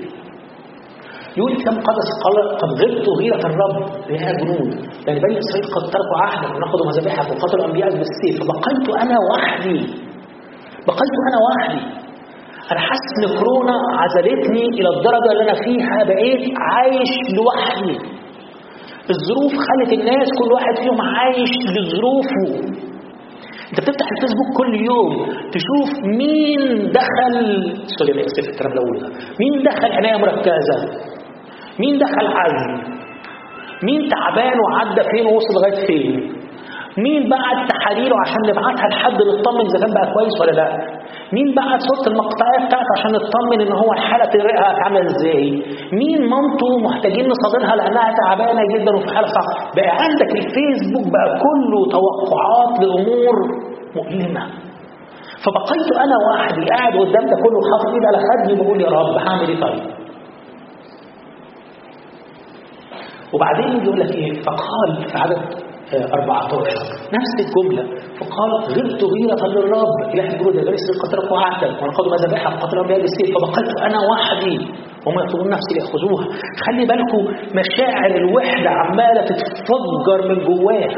يقول 1.38 1.54
كم 1.64 1.76
قدس 1.88 2.10
قال 2.24 2.58
قد 2.58 2.70
غبت 2.82 3.06
غيرة 3.20 3.44
الرب 3.50 3.78
لها 4.10 4.32
جنود. 4.32 4.70
يعني 5.08 5.20
بني 5.20 5.40
إسرائيل 5.40 5.66
قد 5.76 5.84
تركوا 5.94 6.18
عهدا 6.24 6.48
ونأخذوا 6.56 6.88
مذابحهم 6.88 7.32
وقتلوا 7.32 7.66
أنبياء 7.66 7.90
بالسيف 7.90 8.36
فبقيت 8.44 8.90
أنا 9.04 9.16
وحدي. 9.32 9.80
بقيت 10.88 11.14
أنا 11.30 11.40
وحدي. 11.48 11.82
أنا 12.72 12.80
حاسس 12.80 13.12
إن 13.20 13.38
كورونا 13.40 13.76
عزلتني 14.02 14.64
إلى 14.78 14.90
الدرجة 14.96 15.32
اللي 15.32 15.44
أنا 15.44 15.54
فيها. 15.64 15.98
بقيت 16.08 16.44
عايش 16.58 17.12
لوحدي. 17.38 17.98
الظروف 19.14 19.54
خلت 19.68 19.94
الناس 20.00 20.28
كل 20.40 20.50
واحد 20.54 20.74
فيهم 20.84 21.02
عايش 21.02 21.52
لظروفه. 21.76 22.72
انت 23.72 23.80
بتفتح 23.82 24.08
الفيسبوك 24.16 24.50
كل 24.58 24.72
يوم 24.90 25.12
تشوف 25.56 25.90
مين 26.20 26.92
دخل 26.92 27.36
سوري 27.98 28.26
اسف 28.26 28.50
الكلام 28.50 28.74
مين 29.42 29.64
دخل 29.64 29.92
عناية 29.92 30.18
مركزة؟ 30.18 30.78
مين 31.80 31.98
دخل 32.00 32.28
عزل 32.28 32.72
مين 33.84 34.10
تعبان 34.10 34.58
وعدى 34.60 35.02
فين 35.12 35.26
ووصل 35.26 35.54
لغاية 35.56 35.86
فين؟ 35.88 36.34
مين 36.98 37.30
بعت 37.30 37.70
تحاليله 37.72 38.16
عشان 38.26 38.42
نبعتها 38.50 38.88
لحد 38.92 39.14
نطمن 39.14 39.66
إذا 39.70 39.80
كان 39.86 39.94
بقى 39.94 40.14
كويس 40.14 40.36
ولا 40.42 40.52
لا؟ 40.52 40.68
مين 41.34 41.56
بعت 41.56 41.80
صورة 41.90 42.06
المقطعية 42.14 42.60
بتاعته 42.68 42.92
عشان 42.98 43.12
نطمن 43.12 43.62
إن 43.62 43.72
هو 43.72 43.94
حاله 43.94 44.32
الرئة 44.40 44.66
هتعمل 44.70 45.06
إزاي؟ 45.06 45.64
مين 45.94 46.30
مامته 46.30 46.70
محتاجين 46.88 47.26
نصادرها 47.30 47.76
لأنها 47.76 48.14
تعبانة 48.22 48.62
جدا 48.74 48.92
وفي 48.96 49.16
حالة 49.16 49.28
صعبة؟ 49.28 49.54
بقى 49.76 49.92
عندك 50.04 50.32
الفيسبوك 50.40 51.06
بقى 51.16 51.28
كله 51.46 51.80
توقعات 51.98 52.74
لأمور 52.84 53.36
مؤلمة. 53.96 54.44
فبقيت 55.44 55.90
أنا 56.06 56.16
وحدي 56.28 56.62
قاعد 56.72 56.94
قدام 56.94 57.26
ده 57.32 57.36
كله 57.44 57.60
حاطط 57.72 57.94
ايدي 57.94 58.06
على 58.08 58.18
خدي 58.28 58.54
وبقول 58.62 58.82
يا 58.82 58.90
رب 58.90 59.16
هعمل 59.28 59.48
إيه 59.50 59.62
طيب؟ 59.62 59.84
وبعدين 63.34 63.84
يقول 63.84 64.00
لك 64.00 64.16
إيه؟ 64.16 64.42
فقال 64.42 65.10
في 65.12 65.18
عدد 65.18 65.42
14 65.96 66.60
نفس 67.18 67.34
الجملة. 67.46 67.84
فقال 68.20 68.52
غبت 68.76 69.02
غيرة 69.16 69.42
للرب. 69.54 69.96
إله 70.14 70.26
الجنود 70.34 70.56
قد 71.02 71.10
تركوا 71.12 71.38
عهدا 71.46 71.68
ونقضوا 71.82 72.12
مذابحهم 72.16 72.60
قتلوا 72.60 72.84
أنبياء 72.84 73.02
بالسيف 73.02 73.28
فبقيت 73.36 73.70
أنا 73.88 74.00
وحدي. 74.12 74.58
وهم 75.06 75.20
يطلبون 75.24 75.50
نفسي 75.50 75.72
ليأخذوها 75.76 76.26
خلي 76.66 76.86
بالكم 76.86 77.22
مشاعر 77.60 78.12
الوحدة 78.22 78.70
عمالة 78.70 79.22
تتفجر 79.26 80.20
من 80.30 80.38
جواه 80.48 80.90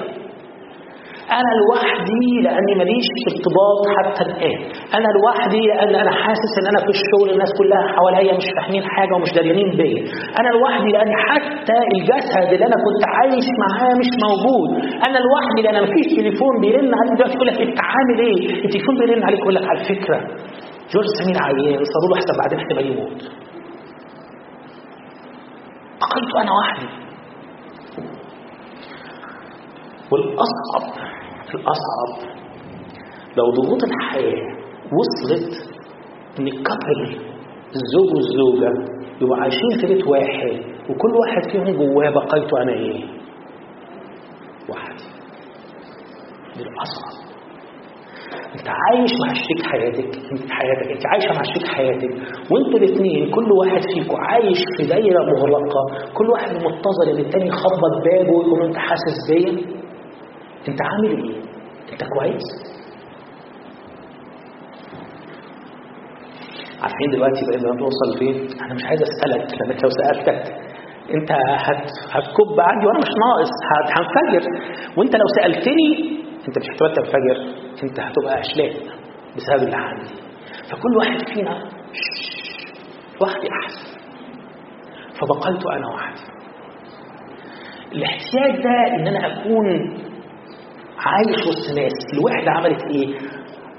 أنا 1.40 1.52
لوحدي 1.62 2.26
لأني 2.44 2.74
ماليش 2.78 3.08
ارتباط 3.32 3.82
حتى 3.96 4.22
الآن. 4.30 4.60
أنا 4.98 5.10
لوحدي 5.18 5.62
لأن 5.72 5.96
أنا 6.04 6.12
حاسس 6.24 6.54
إن 6.60 6.68
أنا 6.72 6.80
في 6.86 6.92
الشغل 6.98 7.28
الناس 7.34 7.52
كلها 7.60 7.84
حواليا 7.96 8.34
مش 8.40 8.48
فاهمين 8.58 8.84
حاجة 8.96 9.14
ومش 9.16 9.32
داريانين 9.38 9.70
بيا. 9.80 10.02
أنا 10.40 10.50
لوحدي 10.58 10.90
لأن 10.96 11.12
حتى 11.28 11.78
الجسد 11.96 12.48
اللي 12.54 12.66
أنا 12.70 12.78
كنت 12.86 13.04
عايش 13.16 13.48
معاه 13.64 13.94
مش 14.02 14.12
موجود. 14.26 14.70
أنا 15.08 15.18
لوحدي 15.26 15.60
لأن 15.66 15.78
مفيش 15.86 16.08
تليفون 16.18 16.54
بيرن 16.62 16.92
عليك 17.00 17.14
دلوقتي 17.18 17.36
يقول 17.38 17.48
لك 17.48 17.58
أنت 17.68 17.80
عامل 17.92 18.18
إيه؟ 18.28 18.40
التليفون 18.66 18.96
بيرن 19.00 19.24
عليك 19.28 19.40
يقول 19.40 19.56
لك 19.56 19.66
على 19.72 19.80
فكرة 19.92 20.18
جورج 20.94 21.08
سمير 21.20 21.38
عيان 21.48 21.82
صاروا 21.94 22.10
له 22.10 22.16
حساب 22.22 22.36
بعدين 22.42 22.58
احتمال 22.62 22.86
يموت. 22.92 23.22
بقيت 26.02 26.32
أنا 26.42 26.52
وحدي. 26.60 26.88
والأصعب 30.14 31.04
الأصعب 31.54 32.34
لو 33.38 33.50
ضغوط 33.52 33.84
الحياة 33.84 34.58
وصلت 34.98 35.54
إن 36.40 36.48
ال 36.48 36.55
couple 36.55 37.02
الزوج 37.76 38.10
والزوجة 38.16 38.94
يبقوا 39.22 39.38
عايشين 39.38 39.70
في 39.82 39.88
بيت 39.88 40.08
واحد 40.08 40.52
وكل 40.90 41.12
واحد 41.22 41.52
فيهم 41.52 41.78
جواه 41.78 42.10
بقيته 42.10 42.62
أنا 42.62 42.72
إيه؟ 42.74 43.04
وحدي. 44.70 45.04
دي 46.58 46.64
الأصعب 46.64 47.24
أنت 48.56 48.68
عايش 48.70 49.12
مع 49.28 49.34
شريك 49.34 49.62
حياتك 49.72 50.32
أنت 50.32 50.52
حياتك 50.52 50.92
أنت 50.92 51.06
عايشة 51.06 51.34
مع 51.36 51.44
شريك 51.44 51.68
حياتك 51.68 52.12
وأنتوا 52.52 52.80
الاثنين 52.80 53.32
كل 53.32 53.52
واحد 53.52 53.82
فيكم 53.94 54.16
عايش 54.18 54.58
في 54.78 54.88
دايرة 54.88 55.24
مغلقة 55.24 55.84
كل 56.14 56.30
واحد 56.30 56.50
منتظر 56.56 57.06
إن 57.14 57.18
التاني 57.20 57.48
يخبط 57.48 57.94
بابه 58.06 58.32
ويقول 58.38 58.64
أنت 58.66 58.78
حاسس 58.78 59.18
بيا؟ 59.32 59.83
انت 60.68 60.80
عامل 60.82 61.10
إيه 61.30 61.42
انت 61.94 62.04
كويس 62.04 62.74
عارفين 66.82 67.10
دلوقتي 67.12 67.42
بقينا 67.46 67.80
نوصل 67.82 68.20
فين 68.20 68.62
أنا 68.66 68.74
مش 68.74 68.84
عايز 68.86 69.02
اسالك 69.02 69.62
لانك 69.62 69.84
لو 69.84 69.90
سالتك 69.90 70.54
انت 71.14 71.32
هت... 71.32 71.88
هتكب 72.12 72.60
عندي 72.60 72.86
وأنا 72.88 73.00
مش 73.00 73.12
ناقص. 73.26 73.52
هنفجر 73.98 74.44
وانت 74.98 75.16
لو 75.16 75.26
سالتني 75.42 76.20
انت 76.48 76.58
مش 76.60 76.66
هتبقى 76.76 76.94
تنفجر 76.96 77.38
انت 77.84 78.00
هتبقى 78.00 78.40
اشلاء 78.40 78.74
بسبب 79.36 79.64
اللي 79.64 79.76
عندي 79.78 80.10
فكل 80.72 80.98
واحد 80.98 81.30
فينا 81.34 81.64
وحدي 83.22 83.48
احسن 83.64 83.94
فبقيت 85.20 85.66
أنا 85.66 85.88
وحدي 85.96 86.22
الاحتياج 87.94 88.64
ده 88.64 88.96
ان 88.96 89.08
أنا 89.08 89.28
اكون 89.42 89.98
عايش 91.06 91.48
وسط 91.48 91.78
ناس. 91.78 91.94
الوحدة 92.14 92.52
عملت 92.52 92.84
إيه؟ 92.96 93.18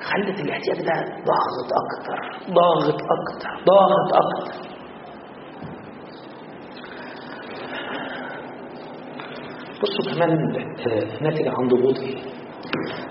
خلت 0.01 0.41
الاحتياج 0.41 0.79
ده 0.79 0.95
ضاغط 1.31 1.69
أكتر 1.83 2.19
ضاغط 2.55 3.01
أكتر 3.17 3.65
ضاغط 3.67 4.09
أكتر. 4.15 4.75
بصوا 9.83 10.15
كمان 10.15 10.31
ناتج 11.23 11.49
عن 11.49 11.69
ضغوط 11.69 11.99
إيه؟ 11.99 12.17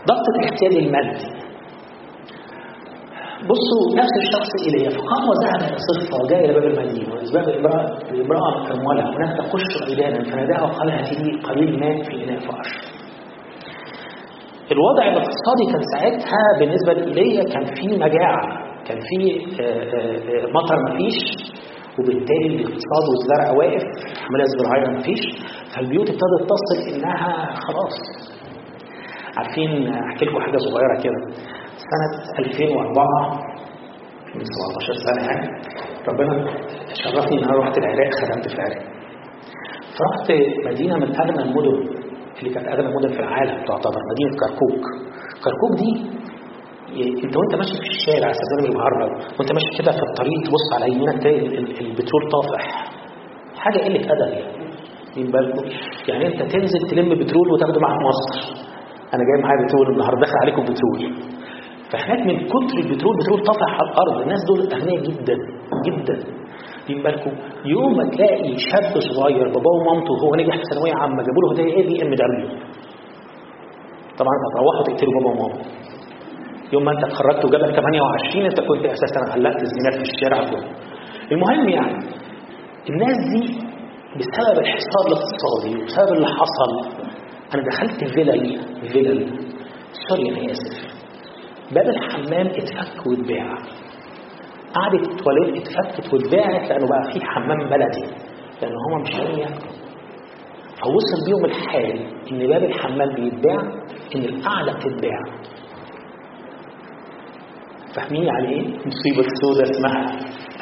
ضغط 0.07 0.25
الاحتياج 0.35 0.73
المادي. 0.75 1.43
بصوا 3.49 3.95
نفس 3.95 4.13
الشخص 4.23 4.51
إليه. 4.67 4.89
فقام 4.89 5.23
وذهب 5.29 5.69
إلى 5.69 5.77
صفة 5.77 6.23
وجاء 6.23 6.45
إلى 6.45 6.53
باب 6.53 6.63
المدينة. 6.63 7.13
وأسباب 7.13 7.49
الامرأة 7.49 7.97
الامرأة 8.11 8.73
أموالها 8.73 9.09
هناك 9.17 9.37
تقش 9.37 9.89
عيدانا 9.89 10.23
فناداها 10.31 10.63
وقال 10.63 10.87
لي 10.87 11.41
قليل 11.41 11.79
ماء 11.79 12.03
في 12.03 12.23
إناء 12.23 12.39
فأشرب. 12.39 12.92
الوضع 14.73 15.03
الاقتصادي 15.07 15.65
كان 15.71 15.81
ساعتها 15.93 16.43
بالنسبة 16.59 16.93
لإيليا 16.93 17.43
كان 17.53 17.65
في 17.75 17.87
مجاعة 17.97 18.43
كان 18.87 18.99
في 18.99 19.19
مطر 20.55 20.77
مفيش 20.89 21.19
وبالتالي 21.99 22.47
الاقتصاد 22.55 23.03
والزرع 23.09 23.51
واقف 23.57 23.83
العملية 24.17 24.43
الزراعية 24.43 24.97
مفيش 24.97 25.19
فالبيوت 25.75 26.09
ابتدت 26.09 26.49
تصل 26.53 26.95
إنها 26.95 27.55
خلاص. 27.55 27.95
عارفين 29.37 29.87
أحكي 29.87 30.25
لكم 30.25 30.39
حاجة 30.39 30.57
صغيرة 30.57 31.01
كده. 31.03 31.19
سنة 31.91 32.39
2004 32.39 33.05
من 34.35 34.43
17 34.43 34.93
سنة 35.05 35.25
يعني 35.27 35.47
ربنا 36.09 36.47
شرفني 37.03 37.39
إن 37.39 37.43
أنا 37.43 37.57
رحت 37.59 37.77
العراق 37.77 38.09
خدمت 38.21 38.47
في 38.47 38.55
العراق. 38.55 38.83
فرحت 39.97 40.31
مدينة 40.65 40.95
من 40.97 41.15
اغنى 41.15 41.41
المدن. 41.43 42.02
اللي 42.43 42.53
كانت 42.55 42.67
اغنى 42.67 42.89
مدن 42.95 43.11
في 43.15 43.19
العالم 43.19 43.55
تعتبر 43.69 44.01
مدينة 44.11 44.33
كركوك. 44.41 44.83
كركوك 45.45 45.73
دي 45.81 45.91
انت 47.25 47.33
وانت 47.37 47.53
ماشي 47.59 47.75
في 47.83 47.89
الشارع 47.97 48.29
صدقني 48.41 48.67
المهرب 48.71 49.11
وانت 49.37 49.49
ماشي 49.57 49.71
كده 49.79 49.91
في 49.91 50.03
الطريق 50.09 50.39
تبص 50.47 50.67
على 50.75 50.85
يمينك 50.93 51.17
تلاقي 51.21 51.39
البترول 51.85 52.23
طافح. 52.35 52.63
حاجة 53.63 53.79
قلة 53.85 54.03
أدب 54.13 54.31
يعني. 54.33 54.63
من 55.17 55.25
بالكم 55.31 55.65
يعني 56.09 56.23
انت 56.27 56.39
تنزل 56.53 56.81
تلم 56.91 57.09
بترول 57.21 57.47
وتاخده 57.53 57.79
معاك 57.85 57.99
مصر. 58.09 58.33
أنا 59.13 59.23
جاي 59.27 59.37
معايا 59.43 59.59
بترول 59.65 59.87
النهارده 59.93 60.19
داخل 60.19 60.37
عليكم 60.43 60.61
بترول. 60.63 61.01
فهناك 61.91 62.21
من 62.29 62.37
كتر 62.53 62.77
البترول 62.83 63.15
بترول 63.19 63.39
طافح 63.49 63.69
على 63.79 63.89
الأرض. 63.91 64.21
الناس 64.21 64.41
دول 64.47 64.59
أغنياء 64.75 65.01
جدا 65.07 65.35
جدا. 65.87 66.15
دين 66.87 67.03
بالكم. 67.03 67.31
يوم 67.65 67.97
ما 67.97 68.03
تلاقي 68.15 68.57
شاب 68.69 68.93
صغير 69.15 69.47
باباه 69.53 69.73
ومامته 69.81 70.11
وهو 70.13 70.35
نجح 70.39 70.55
في 70.55 70.63
ثانوية 70.73 70.93
عامة 71.01 71.23
جابوا 71.27 71.41
له 71.43 71.51
هديه 71.53 71.73
إيه 71.75 71.87
بي 71.87 71.95
ام 72.03 72.11
دبليو 72.21 72.49
طبعا 74.19 74.33
هتروحوا 74.45 74.83
تقتلوا 74.87 75.13
بابا 75.13 75.29
وماما 75.29 75.61
يوم 76.73 76.83
ما 76.85 76.91
انت 76.91 77.03
اتخرجت 77.03 77.45
وجابك 77.45 77.75
28 77.75 78.45
انت 78.45 78.59
كنت 78.59 78.85
أساسا 78.85 79.19
غلقت 79.33 79.61
الزينات 79.61 79.95
في 79.95 80.13
الشارع 80.13 80.49
كله. 80.49 80.67
المهم 81.31 81.69
يعني 81.69 81.97
الناس 82.89 83.17
دي 83.33 83.43
بسبب 84.17 84.59
الحصار 84.59 85.03
الاقتصادي 85.07 85.81
وبسبب 85.81 86.13
اللي 86.17 86.27
حصل 86.27 86.71
أنا 87.55 87.63
دخلت 87.69 88.13
فيلل 88.13 88.59
فيلل 88.91 89.29
سوري 90.09 90.29
أنا 90.29 90.51
آسف. 90.51 90.93
باب 91.71 91.85
الحمام 91.89 92.47
اتفك 92.47 93.07
واتباع. 93.07 93.57
قعدت 94.73 95.09
التواليت 95.11 95.67
اتفكت 95.67 96.13
واتباعت 96.13 96.69
لأنه 96.69 96.87
بقى 96.87 97.13
في 97.13 97.25
حمام 97.25 97.69
بلدي. 97.69 98.05
لأن 98.61 98.71
هما 98.87 99.01
مش 99.03 99.15
لاقيين 99.15 99.39
ياكلوا. 99.39 99.73
فوصل 100.83 101.25
بيهم 101.27 101.45
الحال 101.45 102.07
إن 102.31 102.47
باب 102.47 102.63
الحمام 102.63 103.15
بيتباع 103.15 103.61
إن 104.15 104.21
القعدة 104.21 104.73
بتتباع. 104.73 105.19
فاهمين 107.95 108.23
يعني 108.23 108.49
إيه؟ 108.49 108.67
مصيبة 108.67 109.27
سوداء 109.41 109.71
اسمها 109.71 110.05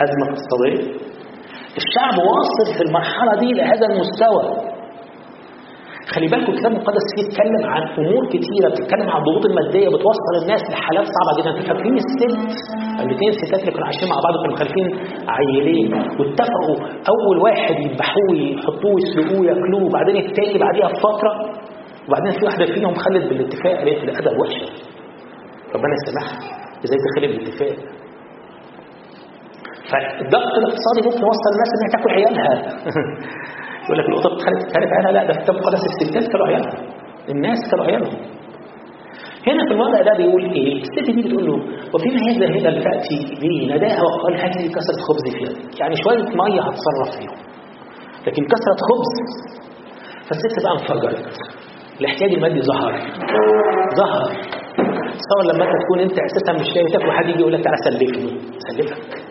أزمة 0.03 0.25
اقتصادية. 0.29 1.01
الشعب 1.77 2.13
واصل 2.19 2.77
في 2.77 2.83
المرحلة 2.87 3.35
دي 3.39 3.53
لهذا 3.53 3.85
المستوى. 3.85 4.70
خلي 6.13 6.27
بالكم 6.27 6.51
الكتاب 6.51 6.71
المقدس 6.71 7.05
فيه 7.15 7.23
يتكلم 7.25 7.63
عن 7.73 7.81
أمور 8.01 8.23
كتيرة 8.33 8.67
بتتكلم 8.71 9.09
عن 9.09 9.17
الضغوط 9.21 9.45
المادية 9.45 9.87
بتوصل 9.95 10.33
الناس 10.41 10.61
لحالات 10.71 11.07
صعبة 11.15 11.31
جدا. 11.37 11.49
أنتوا 11.51 11.73
فاكرين 11.73 11.95
الست؟ 12.03 12.21
الاثنين 13.03 13.31
ستات 13.41 13.59
اللي 13.59 13.71
كانوا 13.71 13.87
عايشين 13.89 14.07
مع 14.09 14.17
بعض 14.25 14.33
كانوا 14.41 14.55
مخلفين 14.55 14.87
عيلين. 15.35 15.91
واتفقوا 16.19 16.77
أول 17.13 17.37
واحد 17.45 17.75
يذبحوه 17.85 18.31
يحطوه 18.35 18.95
يسلقوه 19.03 19.45
ياكلوه 19.49 19.83
وبعدين 19.87 20.15
التاني 20.25 20.57
بعديها 20.65 20.87
بفترة 20.93 21.31
وبعدين 22.07 22.31
في 22.39 22.45
واحدة 22.45 22.65
فيهم 22.73 22.93
خلت 23.03 23.23
بالاتفاق 23.29 23.75
قالت 23.77 23.99
ده 24.05 24.11
أدب 24.19 24.35
وحشه 24.41 24.67
ربنا 25.75 25.93
يسامحها. 25.99 26.37
إزاي 26.85 26.97
تخلي 27.05 27.27
بالاتفاق؟ 27.31 27.75
فالضغط 29.89 30.53
الاقتصادي 30.61 30.99
ممكن 31.07 31.21
يوصل 31.27 31.49
الناس 31.55 31.69
إنها 31.75 31.89
تاكل 31.95 32.09
عيالها. 32.17 32.53
يقول 33.91 33.99
لك 34.03 34.09
القطط 34.09 34.33
خلت 34.45 34.61
خلت 34.75 34.89
عيالها. 34.95 35.11
لا 35.11 35.21
ده 35.27 35.33
في 35.33 35.39
الكتاب 35.39 35.55
المقدس 35.55 35.83
الستات 35.91 36.31
كانوا 36.31 36.47
عيالها 36.47 36.73
الناس 37.29 37.59
كانوا 37.71 37.85
عيالهم. 37.85 38.17
هنا 39.47 39.61
في 39.67 39.73
الوضع 39.73 40.01
ده 40.01 40.13
بيقول 40.17 40.43
إيه؟ 40.53 40.81
الست 40.81 41.05
دي 41.15 41.21
بتقول 41.21 41.45
له 41.47 41.55
وفيما 41.93 42.19
هذا 42.29 42.45
هنا 42.55 42.69
اللي 42.69 42.83
تاتي 42.87 43.17
به؟ 43.41 43.75
نداها 43.75 44.01
وقال 44.03 44.33
لي 44.33 44.69
كسرة 44.75 44.99
خبز 45.07 45.23
في 45.35 45.43
يدك 45.43 45.79
يعني 45.79 45.95
شوية 46.03 46.23
مية 46.41 46.61
هتصرف 46.67 47.09
فيهم. 47.17 47.37
لكن 48.27 48.41
كسرة 48.53 48.77
خبز 48.89 49.13
فالست 50.27 50.55
بقى 50.63 50.73
انفجرت. 50.73 51.35
الاحتياج 52.01 52.31
المادي 52.33 52.61
ظهر. 52.61 52.93
ظهر. 54.01 54.23
تصور 55.21 55.43
لما 55.53 55.63
أنت 55.65 55.73
تكون 55.83 55.99
أنت 55.99 56.17
أساسا 56.29 56.53
مش 56.61 56.75
لاقي 56.75 56.87
تاكل 56.93 57.11
حد 57.11 57.25
يجي 57.29 57.39
يقول 57.39 57.53
لك 57.53 57.63
تعالى 57.63 57.77
سلفني 57.85 58.39
سلفك 58.67 59.30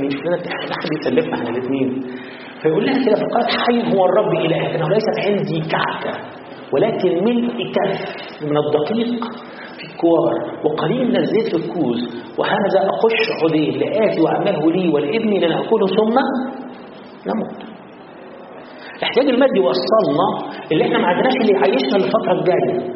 مين؟ 0.00 0.10
شوف 0.10 0.26
لنا 0.26 0.36
حد 0.62 0.90
يسلفنا 1.00 1.34
إحنا 1.34 1.48
الاثنين 1.50 2.02
فيقول 2.62 2.86
لها 2.86 3.04
كده 3.04 3.14
فقالت 3.14 3.50
حي 3.50 3.96
هو 3.96 4.04
الرب 4.04 4.32
إلهك. 4.46 4.74
أنه 4.74 4.88
ليست 4.88 5.16
عندي 5.26 5.60
كعكة 5.70 6.18
ولكن 6.72 7.24
ملء 7.24 7.72
كف 7.72 8.00
من 8.42 8.56
الدقيق 8.56 9.24
في 9.78 9.84
الكوار 9.92 10.34
وقليل 10.64 11.08
من 11.08 11.16
الزيت 11.16 11.48
في 11.56 11.56
الكوز. 11.56 12.00
وهذا 12.38 12.80
أخش 12.90 13.24
عدين 13.44 13.78
لآتي 13.80 14.20
وأعمله 14.20 14.70
لي 14.72 14.88
ولابني 14.88 15.38
لنأكله 15.40 15.86
ثم 15.86 16.16
نموت. 17.28 17.62
الاحتياج 18.98 19.26
المادي 19.28 19.60
وصلنا 19.60 20.52
اللي 20.72 20.84
إحنا 20.84 20.98
ما 20.98 21.06
عندناش 21.06 21.34
اللي 21.40 21.52
يعيشنا 21.52 21.96
للفترة 21.98 22.32
الجاية. 22.32 22.94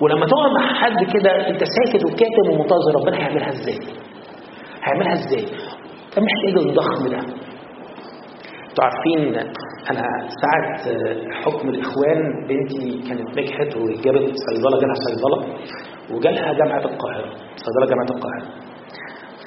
ولما 0.00 0.26
تقعد 0.26 0.50
مع 0.52 0.74
حد 0.74 1.04
كده 1.14 1.48
أنت 1.48 1.60
ساكت 1.64 2.04
وكاتب 2.04 2.46
ومنتظر 2.52 2.92
ربنا 3.00 3.16
هيعملها 3.18 3.48
إزاي؟ 3.48 3.78
هيعملها 4.84 5.12
إزاي؟ 5.12 5.44
ده 6.16 6.22
محتاج 6.22 6.66
الضخم 6.66 7.08
ده 7.08 7.18
أنتوا 8.70 8.84
عارفين 8.84 9.36
أنا 9.90 10.02
ساعة 10.42 10.82
حكم 11.44 11.68
الإخوان 11.68 12.20
بنتي 12.48 13.08
كانت 13.08 13.38
نجحت 13.38 13.76
وجابت 13.76 14.34
صيدلة 14.46 14.80
جالها 14.80 14.94
صيدلة 15.06 15.38
وجالها 16.10 16.52
جامعة 16.52 16.78
القاهرة 16.78 17.30
صيدلة 17.64 17.86
جامعة 17.90 18.10
القاهرة 18.16 18.46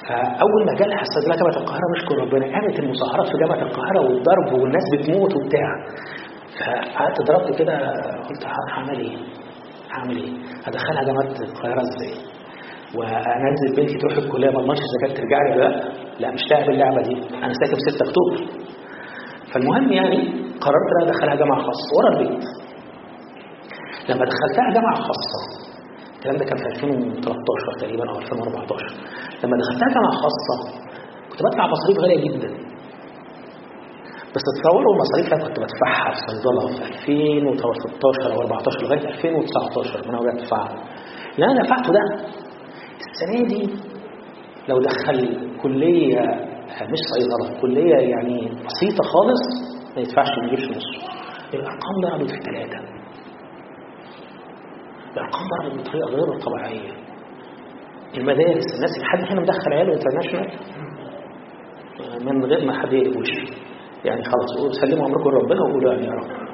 فأول 0.08 0.66
ما 0.66 0.72
جالها 0.80 1.02
صيدلة 1.14 1.36
جامعة 1.36 1.56
القاهرة 1.62 1.82
نشكر 1.96 2.14
ربنا 2.18 2.46
قامت 2.54 2.78
المظاهرات 2.78 3.26
في 3.26 3.38
جامعة 3.38 3.62
القاهرة 3.68 4.00
والضرب 4.00 4.60
والناس 4.62 4.82
بتموت 4.94 5.36
وبتاع 5.36 5.68
فقعدت 6.58 7.22
ضربت 7.28 7.58
كده 7.58 7.78
قلت 8.28 8.46
هعمل 8.70 8.98
إيه؟ 9.00 9.16
هعمل 9.90 10.16
إيه؟ 10.16 10.32
هدخلها 10.66 11.04
جامعة 11.04 11.30
القاهرة 11.40 11.80
إزاي؟ 11.82 12.14
وانزل 12.94 13.76
بنتي 13.76 13.94
تروح 13.98 14.16
الكليه 14.16 14.50
ما 14.50 14.60
أضمنش 14.60 14.78
إذا 14.78 14.98
كانت 15.06 15.16
ترجع 15.16 15.38
لي 15.48 15.54
لأ. 15.60 15.70
لا 16.20 16.30
مش 16.30 16.40
لاعب 16.50 16.70
اللعبة 16.70 17.02
دي. 17.02 17.14
أنا 17.44 17.52
ساكن 17.60 17.74
في 17.74 17.90
6 17.90 18.06
أكتوبر. 18.08 18.36
فالمهم 19.52 19.92
يعني 19.92 20.18
قررت 20.64 20.90
إن 21.02 21.08
أدخلها 21.08 21.34
جامعة 21.34 21.58
خاصة 21.66 21.88
ورا 21.96 22.10
البيت. 22.12 22.44
لما 24.08 24.24
دخلتها 24.32 24.70
جامعة 24.74 24.94
خاصة 25.08 25.40
الكلام 26.16 26.36
ده 26.36 26.44
كان 26.44 26.58
في 26.58 26.66
2013 26.66 27.80
تقريبا 27.80 28.10
أو 28.10 28.18
2014 28.18 28.86
لما 29.44 29.56
دخلتها 29.62 29.88
جامعة 29.94 30.12
خاصة 30.22 30.56
كنت 31.30 31.42
بدفع 31.42 31.66
مصاريف 31.66 31.98
غالية 32.02 32.20
جدا. 32.28 32.50
بس 34.34 34.42
تصوروا 34.60 34.92
المصاريف 34.94 35.26
اللي 35.32 35.44
كنت 35.44 35.58
بدفعها 35.64 36.10
في 36.14 36.20
صيدلة 36.26 36.66
في 36.66 36.84
2016 36.84 38.32
أو 38.32 38.40
14 38.40 38.82
لغاية 38.82 39.08
2019 39.08 40.08
وأنا 40.08 40.32
بدفع 40.32 40.62
اللي 41.34 41.46
أنا 41.46 41.62
دفعته 41.64 41.92
ده 41.92 42.04
السنة 43.16 43.48
دي 43.48 43.74
لو 44.68 44.78
دخل 44.80 45.48
كلية 45.62 46.20
مش 46.82 46.98
صيدلة 47.14 47.60
كلية 47.60 47.94
يعني 47.96 48.38
بسيطة 48.48 49.02
خالص 49.04 49.42
ما 49.96 50.02
يدفعش 50.02 50.28
ما 50.38 50.46
يجيبش 50.46 50.76
نص. 50.76 50.84
الأرقام 51.54 51.94
ضربت 52.02 52.30
في 52.30 52.36
ثلاثة 52.40 52.78
الأرقام 55.12 55.42
ضربت 55.62 55.80
بطريقة 55.88 56.08
غير 56.08 56.40
طبيعية. 56.40 56.92
المدارس 58.16 58.64
الناس 58.76 58.90
حد 59.02 59.32
هنا 59.32 59.40
مدخل 59.40 59.72
عياله 59.72 59.92
انترناشونال 59.94 60.50
من 62.24 62.44
غير 62.44 62.66
ما 62.66 62.80
حد 62.82 62.92
يقلب 62.92 63.24
يعني 64.04 64.22
خلاص 64.24 64.76
سلموا 64.80 65.06
أمركم 65.06 65.30
لربنا 65.30 65.60
وقولوا 65.62 65.92
يعني 65.92 66.06
يا 66.06 66.12
رب. 66.12 66.46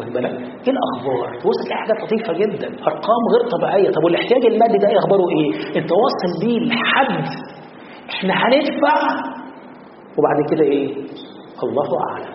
واخد 0.00 0.12
بالك؟ 0.12 0.30
إيه 0.32 0.72
الأخبار؟ 0.76 1.38
تبص 1.40 1.58
تلاقي 1.66 1.80
حاجات 1.82 1.96
لطيفة 2.04 2.32
جدا. 2.32 2.68
أرقام 2.86 3.22
غير 3.32 3.50
طبيعية. 3.50 3.90
طب 3.90 4.04
والاحتياج 4.04 4.46
المادي 4.46 4.78
ده 4.78 4.88
إيه 4.88 4.98
أخباره 4.98 5.24
إيه؟ 5.38 5.50
انت 5.80 5.90
واصل 5.92 6.30
بيه 6.46 6.58
لحد. 6.58 7.24
إحنا 8.10 8.34
هندفع. 8.34 8.96
وبعد 10.18 10.38
كده 10.50 10.64
إيه؟ 10.64 10.86
الله 11.62 11.88
أعلم. 12.10 12.32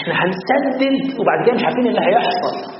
إحنا 0.00 0.14
هنسدد. 0.24 1.20
وبعد 1.20 1.46
كده 1.46 1.54
مش 1.54 1.64
عارفين 1.64 1.86
اللي 1.86 2.00
هيحصل. 2.00 2.76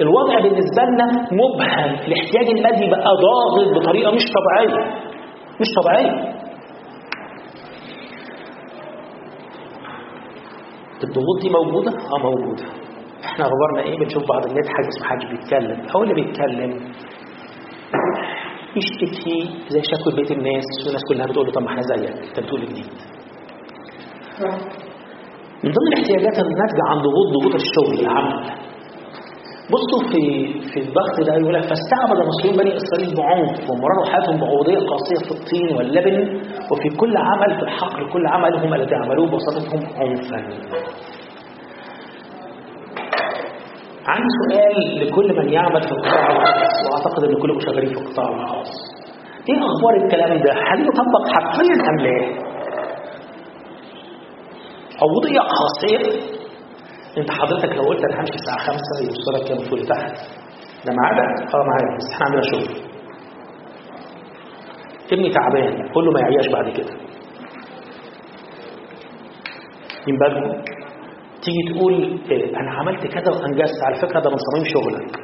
الوضع 0.00 0.40
بالنسبة 0.40 0.82
لنا 0.82 1.06
مبهم 1.32 1.94
الاحتياج 2.06 2.46
المادي 2.56 2.90
بقى 2.90 3.10
ضاغط 3.26 3.76
بطريقة 3.82 4.10
مش 4.14 4.22
طبيعية. 4.38 4.84
مش 5.60 5.66
طبيعية. 5.82 6.37
الضغوط 11.08 11.36
دي 11.42 11.48
موجودة؟ 11.58 11.90
آه 11.90 12.18
موجودة. 12.28 12.64
إحنا 13.24 13.44
أخبارنا 13.48 13.80
إيه؟ 13.82 13.98
بنشوف 13.98 14.22
بعض 14.28 14.42
بنضحك 14.48 14.84
بس 14.88 14.98
محدش 15.02 15.24
بيتكلم. 15.32 15.86
أو 15.94 16.02
اللي 16.02 16.14
بيتكلم. 16.14 16.72
يشتكي 18.76 19.38
زي 19.68 19.80
شكوى 19.92 20.12
بيت 20.16 20.30
الناس. 20.30 20.64
والناس 20.84 21.02
كلها 21.08 21.26
بتقول 21.26 21.46
له 21.46 21.52
طب 21.52 21.62
ما 21.62 21.68
إحنا 21.70 21.82
زيك. 21.82 22.16
أنت 22.28 22.40
بتقول 22.40 22.60
جديد؟ 22.60 22.86
من 25.64 25.70
ضمن 25.76 25.88
الاحتياجات 25.92 26.36
الناتجه 26.44 26.82
عن 26.90 26.96
ضغوط 26.96 27.26
ضغوط 27.36 27.54
الشغل 27.54 28.00
العمل. 28.06 28.50
بصوا 29.72 30.02
في 30.10 30.22
في 30.72 30.80
الضغط 30.80 31.16
ده 31.26 31.32
يقول 31.40 31.54
لك 31.54 31.62
فاستعبد 31.62 32.18
المصريون 32.22 32.56
بني 32.56 32.72
إسرائيل 32.76 33.16
بعنف 33.16 33.70
ومرروا 33.70 34.06
حياتهم 34.12 34.40
بعبوديه 34.40 34.78
قاسية 34.90 35.20
في 35.26 35.32
الطين 35.38 35.76
واللبن 35.76 36.18
وفي 36.72 36.88
كل 36.96 37.16
عمل 37.16 37.56
في 37.58 37.62
الحقل 37.62 38.12
كل 38.12 38.26
عملهم 38.26 38.74
الذي 38.74 38.94
عملوه 38.94 39.26
بوسطتهم 39.30 39.80
عنفا. 40.00 40.40
عندي 44.06 44.28
سؤال 44.40 45.06
لكل 45.06 45.36
من 45.38 45.48
يعمل 45.52 45.82
في 45.82 45.92
القطاع 45.92 46.30
الخاص 46.32 46.74
وأعتقد 46.90 47.24
إن 47.24 47.34
كلكم 47.42 47.60
شغالين 47.60 47.94
في 47.94 48.00
القطاع 48.00 48.28
الخاص. 48.28 48.70
إيه 49.48 49.58
أخبار 49.58 49.94
الكلام 50.04 50.38
ده؟ 50.42 50.52
هل 50.52 50.78
يطبق 50.88 51.24
حقيا 51.34 51.74
أم 51.90 51.96
لا؟ 52.04 52.48
عبوديه 55.02 55.40
قاسية؟ 55.40 56.37
انت 57.18 57.30
حضرتك 57.30 57.76
لو 57.76 57.82
قلت 57.82 58.04
أنا 58.04 58.20
همشي 58.20 58.34
الساعة 58.34 58.58
5 58.58 58.78
يوصلك 59.04 59.48
كام 59.48 59.70
فول 59.70 59.86
تحت 59.86 60.12
ده 60.86 60.92
ميعادك؟ 60.92 61.54
آه 61.54 61.62
معايا 61.68 61.96
بس 61.98 62.12
إحنا 62.12 62.26
عندنا 62.26 62.42
شغل. 62.42 62.82
ابني 65.12 65.30
تعبان 65.30 65.88
قول 65.92 66.04
له 66.04 66.10
ما 66.12 66.20
يعياش 66.20 66.48
بعد 66.52 66.68
كده. 66.76 66.92
من 70.08 70.16
بالكم 70.18 70.62
تيجي 71.42 71.62
تقول 71.74 72.20
إيه 72.30 72.56
أنا 72.60 72.70
عملت 72.70 73.06
كذا 73.06 73.30
وانجزت. 73.32 73.84
على 73.84 73.96
فكرة 73.96 74.20
ده 74.20 74.30
من 74.30 74.36
صميم 74.36 74.64
شغلك. 74.64 75.16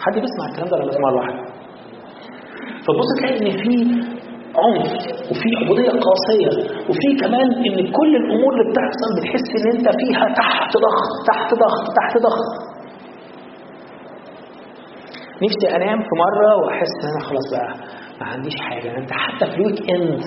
حد 0.00 0.12
بيسمع 0.14 0.46
الكلام 0.50 0.68
ده 0.68 0.76
ولا 0.76 0.86
بيسمع 0.86 1.10
لوحده؟ 1.10 1.44
فبص 2.86 3.08
تلاقي 3.20 3.38
إن 3.38 3.50
في 3.62 3.74
عنف 4.56 4.90
وفي 5.30 5.48
عبوديه 5.60 5.90
قاسية 6.06 6.52
وفي 6.88 7.08
كمان 7.22 7.48
إن 7.66 7.92
كل 7.92 8.16
الأمور 8.16 8.52
اللي 8.52 8.70
بتحصل 8.72 9.10
بتحس 9.18 9.48
إن 9.58 9.76
أنت 9.76 9.88
فيها 10.00 10.34
تحت 10.34 10.72
ضغط 10.76 11.10
تحت 11.26 11.54
ضغط 11.54 11.84
تحت 11.98 12.18
ضغط. 12.26 12.70
نفسي 15.44 15.76
أنام 15.76 15.98
في 16.02 16.14
مرة 16.24 16.56
وأحس 16.62 16.94
إن 17.02 17.08
أنا 17.10 17.20
خلاص 17.28 17.46
بقى 17.52 17.74
ما 18.20 18.26
عنديش 18.26 18.54
حاجة. 18.60 18.96
أنت 18.98 19.10
حتى 19.12 19.46
في 19.50 19.56
الويك 19.56 19.90
إند 19.90 20.20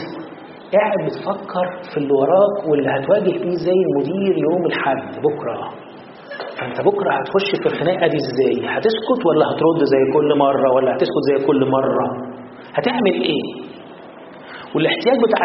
قاعد 0.74 1.00
بتفكر 1.06 1.66
في 1.92 1.98
اللي 1.98 2.14
وراك 2.14 2.68
واللي 2.70 2.90
هتواجه 2.90 3.32
فيه 3.44 3.56
زي 3.68 3.80
المدير 3.88 4.34
يوم 4.48 4.66
الحد 4.66 5.22
بكرة. 5.26 5.70
فأنت 6.60 6.82
بكرة 6.82 7.12
هتخش 7.20 7.50
في 7.62 7.66
الخناقة 7.74 8.08
دي 8.08 8.18
إزاي؟ 8.18 8.56
هتسكت 8.76 9.22
ولا 9.28 9.46
هترد 9.46 9.80
زي 9.94 10.04
كل 10.14 10.38
مرة؟ 10.38 10.74
ولا 10.76 10.92
هتسكت 10.96 11.24
زي 11.30 11.46
كل 11.48 11.70
مرة؟ 11.72 12.08
هتعمل 12.74 13.14
إيه؟ 13.30 13.73
والاحتياج 14.76 15.16
بتاع 15.28 15.42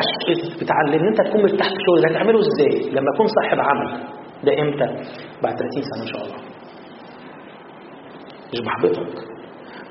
بتاع 0.62 0.76
إن 0.88 1.06
أنت 1.08 1.20
تكون 1.28 1.42
مرتاح 1.42 1.68
في 1.68 2.02
ده 2.02 2.08
هتعمله 2.08 2.38
إزاي؟ 2.38 2.90
لما 2.90 3.10
تكون 3.14 3.26
صاحب 3.26 3.58
عمل. 3.60 3.88
ده 4.44 4.52
إمتى؟ 4.62 4.86
بعد 5.42 5.54
30 5.58 5.82
سنة 5.90 6.02
إن 6.02 6.06
شاء 6.12 6.22
الله. 6.24 6.36
مش 8.52 8.60
بحبطك. 8.60 9.14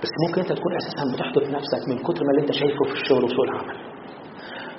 بس 0.04 0.12
ممكن 0.28 0.41
أنت 0.41 0.52
تكون 0.54 0.71
أساسا 0.76 1.04
بتحبط 1.15 1.43
نفسك 1.43 1.82
من 1.89 1.97
كتر 1.97 2.21
ما 2.26 2.32
اللي 2.32 2.41
أنت 2.41 2.52
شايفه 2.52 2.84
في 2.86 2.93
الشغل 3.02 3.23
وسوق 3.23 3.43
العمل. 3.43 3.78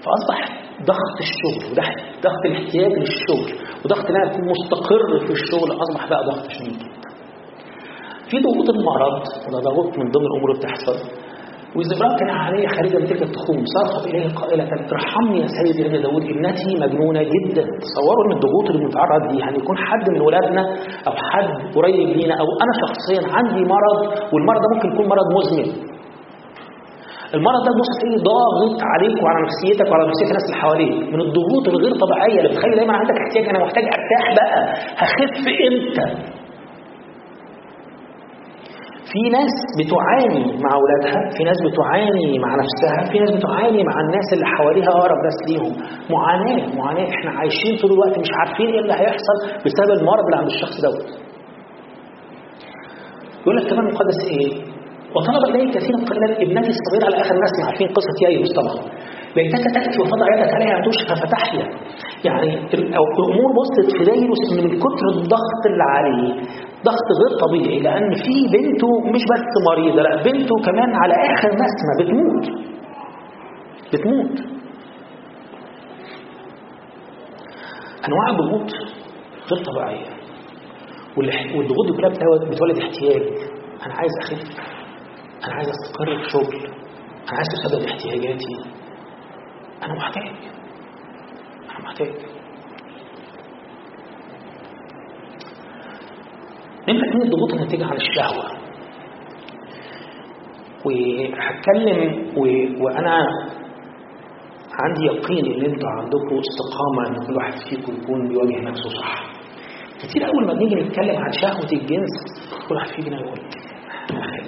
فأصبح 0.05 0.38
ضغط 0.83 1.16
الشغل 1.27 1.71
وضغط 1.73 1.97
ضغط 2.23 2.42
الاحتياج 2.47 2.92
للشغل 2.92 3.51
وضغط 3.85 4.07
ان 4.11 4.16
أنا 4.16 4.31
اكون 4.33 4.44
مستقر 4.55 5.27
في 5.27 5.33
الشغل 5.33 5.71
أصبح 5.83 6.09
بقى 6.11 6.25
ضغط 6.25 6.51
شديد. 6.51 6.79
جدا 6.79 7.09
في 8.31 8.37
ضغوط 8.40 8.68
المرض 8.71 9.23
وده 9.49 9.59
ضغوط 9.59 9.99
من 9.99 10.11
ضمن 10.11 10.27
الأمور 10.27 10.51
اللي 10.51 10.61
بتحصل. 10.62 10.97
وزبران 11.77 12.17
كان 12.19 12.31
عليه 12.31 12.69
خارجة 12.69 12.97
من 12.99 13.07
تلك 13.07 13.23
التخوم 13.23 13.59
صرخت 13.77 14.07
إليه 14.07 14.29
قائلة 14.41 14.65
ارحمني 14.93 15.41
يا 15.41 15.47
سيدي 15.57 15.87
ابن 15.87 16.03
داود 16.03 16.23
ابنتي 16.23 16.71
مجنونة 16.83 17.23
جدا. 17.35 17.65
تصوروا 17.87 18.25
إن 18.27 18.33
الضغوط 18.37 18.67
اللي 18.71 18.83
بنتعرض 18.85 19.23
دي 19.33 19.39
يعني 19.39 19.57
يكون 19.59 19.77
حد 19.89 20.11
من 20.15 20.21
ولادنا 20.21 20.63
أو 21.09 21.13
حد 21.31 21.49
قريب 21.77 22.09
لينا 22.17 22.35
أو 22.43 22.47
أنا 22.65 22.73
شخصيا 22.83 23.21
عندي 23.37 23.61
مرض 23.75 23.99
والمرض 24.33 24.61
ده 24.65 24.69
ممكن 24.75 24.89
يكون 24.93 25.07
مرض 25.09 25.27
مزمن. 25.39 25.69
المرض 27.35 27.61
ده 27.67 27.73
بص 27.81 27.91
تلاقيه 28.01 28.21
ضاغط 28.33 28.79
عليك 28.93 29.17
وعلى 29.23 29.39
نفسيتك 29.47 29.87
وعلى 29.91 30.05
نفسية 30.11 30.27
الناس 30.31 30.45
اللي 30.49 30.57
حواليك 30.63 30.93
من 31.15 31.21
الضغوط 31.27 31.65
الغير 31.73 31.93
طبيعية 32.05 32.39
اللي 32.41 32.51
بتخلي 32.53 32.75
دايما 32.77 32.93
عندك 33.01 33.17
احتياج 33.25 33.45
أنا 33.53 33.59
محتاج 33.65 33.85
أرتاح 33.97 34.25
بقى 34.39 34.59
هخف 35.03 35.35
إمتى؟ 35.69 36.07
في 39.12 39.21
ناس 39.37 39.55
بتعاني 39.79 40.42
مع 40.64 40.71
أولادها 40.81 41.21
في 41.37 41.42
ناس 41.44 41.59
بتعاني 41.66 42.38
مع 42.44 42.51
نفسها 42.62 42.99
في 43.12 43.18
ناس 43.18 43.31
بتعاني 43.37 43.81
مع 43.85 43.97
الناس 44.05 44.27
اللي 44.35 44.47
حواليها 44.57 44.88
أقرب 44.99 45.18
ناس 45.29 45.38
ليهم. 45.49 45.73
معاناة 46.14 46.77
معاناة. 46.79 47.09
إحنا 47.16 47.31
عايشين 47.38 47.73
طول 47.83 47.90
الوقت 47.92 48.18
مش 48.18 48.31
عارفين 48.38 48.66
إيه 48.75 48.81
اللي 48.81 48.92
هيحصل 49.01 49.37
بسبب 49.64 49.90
المرض 50.01 50.25
اللي 50.25 50.37
عند 50.40 50.47
الشخص 50.55 50.77
دوت. 50.87 51.09
يقول 53.42 53.57
لك 53.57 53.71
كمان 53.71 53.87
المقدس 53.88 54.18
إيه؟ 54.31 54.51
وطلب 55.16 55.42
إليه 55.55 55.73
كثيرا 55.77 55.99
قليلا 56.09 56.42
ابنتي 56.44 56.71
الصغيرة 56.77 57.07
على 57.09 57.16
آخر 57.25 57.35
الناس 57.35 57.53
عارفين 57.66 57.88
قصة 57.99 58.16
يايوس 58.25 58.51
طبعا 58.59 58.77
ليتك 59.38 59.64
تأتي 59.74 59.98
وتضع 60.03 60.27
يدك 60.35 60.53
عليها 60.57 60.77
تشفى 60.87 61.14
فتحيا 61.22 61.66
يعني 62.24 62.48
الأمور 62.74 63.51
وصلت 63.61 63.90
في 63.98 64.05
دايروس 64.05 64.42
من 64.57 64.79
كتر 64.85 65.07
الضغط 65.14 65.62
اللي 65.70 65.85
عليه. 65.94 66.33
ضغط 66.88 67.09
غير 67.20 67.33
طبيعي 67.44 67.79
لأن 67.81 68.14
في 68.24 68.35
بنته 68.55 68.90
مش 69.14 69.22
بس 69.33 69.46
مريضة 69.68 70.03
لا 70.03 70.22
بنته 70.22 70.55
كمان 70.66 70.90
على 71.03 71.14
آخر 71.35 71.48
نسمة 71.64 71.92
بتموت. 72.01 72.44
بتموت. 73.92 74.37
أنواع 78.09 78.31
الضغوط 78.31 78.70
غير 79.53 79.64
طبيعية. 79.64 80.07
والضغوط 81.57 81.96
كلها 81.96 82.11
بتولد 82.51 82.79
احتياج. 82.79 83.22
أنا 83.87 83.94
عايز 83.94 84.12
أخف. 84.22 84.42
أنا 85.44 85.55
عايز 85.55 85.68
أستقر 85.68 86.22
في 86.22 86.31
شغل. 86.31 86.57
أنا 87.29 87.37
عايز 87.38 87.48
أسدد 87.57 87.85
احتياجاتي. 87.88 88.55
أنا 89.83 89.95
محتاج 89.95 90.25
أنا 91.71 91.79
محتاج 91.85 92.09
نمرة 96.88 97.09
اتنين 97.09 97.23
الضغوط 97.23 97.53
الناتجة 97.53 97.85
عن 97.87 97.97
الشهوة. 97.97 98.59
وهتكلم 100.85 102.27
و... 102.37 102.41
وأنا 102.85 103.27
عندي 104.81 105.05
يقين 105.07 105.47
إن 105.55 105.64
أنتوا 105.73 105.88
عندكم 105.91 106.41
استقامة 106.41 107.09
إن 107.09 107.27
كل 107.27 107.37
واحد 107.37 107.53
فيكم 107.71 107.93
يكون 108.03 108.29
بيواجه 108.29 108.61
نفسه 108.61 108.88
صح. 109.01 109.23
كتير 110.03 110.27
أول 110.29 110.47
ما 110.47 110.53
بنيجي 110.53 110.75
نتكلم 110.75 111.17
عن 111.17 111.33
شهوة 111.33 111.73
الجنس 111.73 112.11
كل 112.69 112.75
واحد 112.75 112.88
فينا 112.88 113.21
يقول 113.21 113.38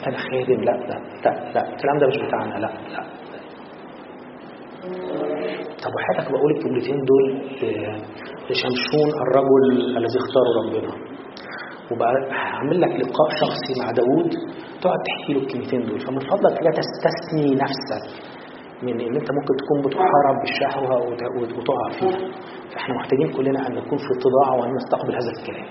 أنا 0.06 0.16
خادم. 0.18 0.60
لا 0.64 0.70
لا 0.72 1.00
لا 1.24 1.52
لا. 1.54 1.72
الكلام 1.74 1.98
ده 2.00 2.06
مش 2.06 2.16
بتاعنا. 2.16 2.54
لا 2.54 2.70
لا. 2.92 3.19
طب 5.84 5.90
وحياتك 5.96 6.32
بقول 6.32 6.50
الجملتين 6.56 6.98
دول 7.10 7.24
لشمشون 8.50 9.08
الرجل 9.24 9.96
الذي 9.98 10.18
اختاره 10.22 10.50
ربنا. 10.60 10.92
وبقى 11.90 12.12
هعمل 12.32 12.80
لك 12.80 12.88
لقاء 13.00 13.28
شخصي 13.42 13.72
مع 13.80 13.86
داوود 14.00 14.30
تقعد 14.82 14.98
تحكي 15.08 15.32
له 15.32 15.40
الكلمتين 15.40 15.82
دول. 15.88 16.00
فمن 16.00 16.18
فضلك 16.32 16.56
لا 16.66 16.70
تستثني 16.80 17.54
نفسك 17.64 18.04
من 18.82 19.00
إن 19.00 19.14
أنت 19.20 19.28
ممكن 19.38 19.54
تكون 19.62 19.78
بتحارب 19.84 20.36
بالشهوة 20.42 20.94
وتقع 21.58 21.88
فيها. 21.98 22.18
فإحنا 22.72 22.94
محتاجين 22.98 23.28
كلنا 23.36 23.66
أن 23.66 23.72
نكون 23.74 23.98
في 23.98 24.10
اتضاع 24.16 24.48
وأن 24.58 24.70
نستقبل 24.78 25.14
هذا 25.14 25.30
الكلام. 25.36 25.66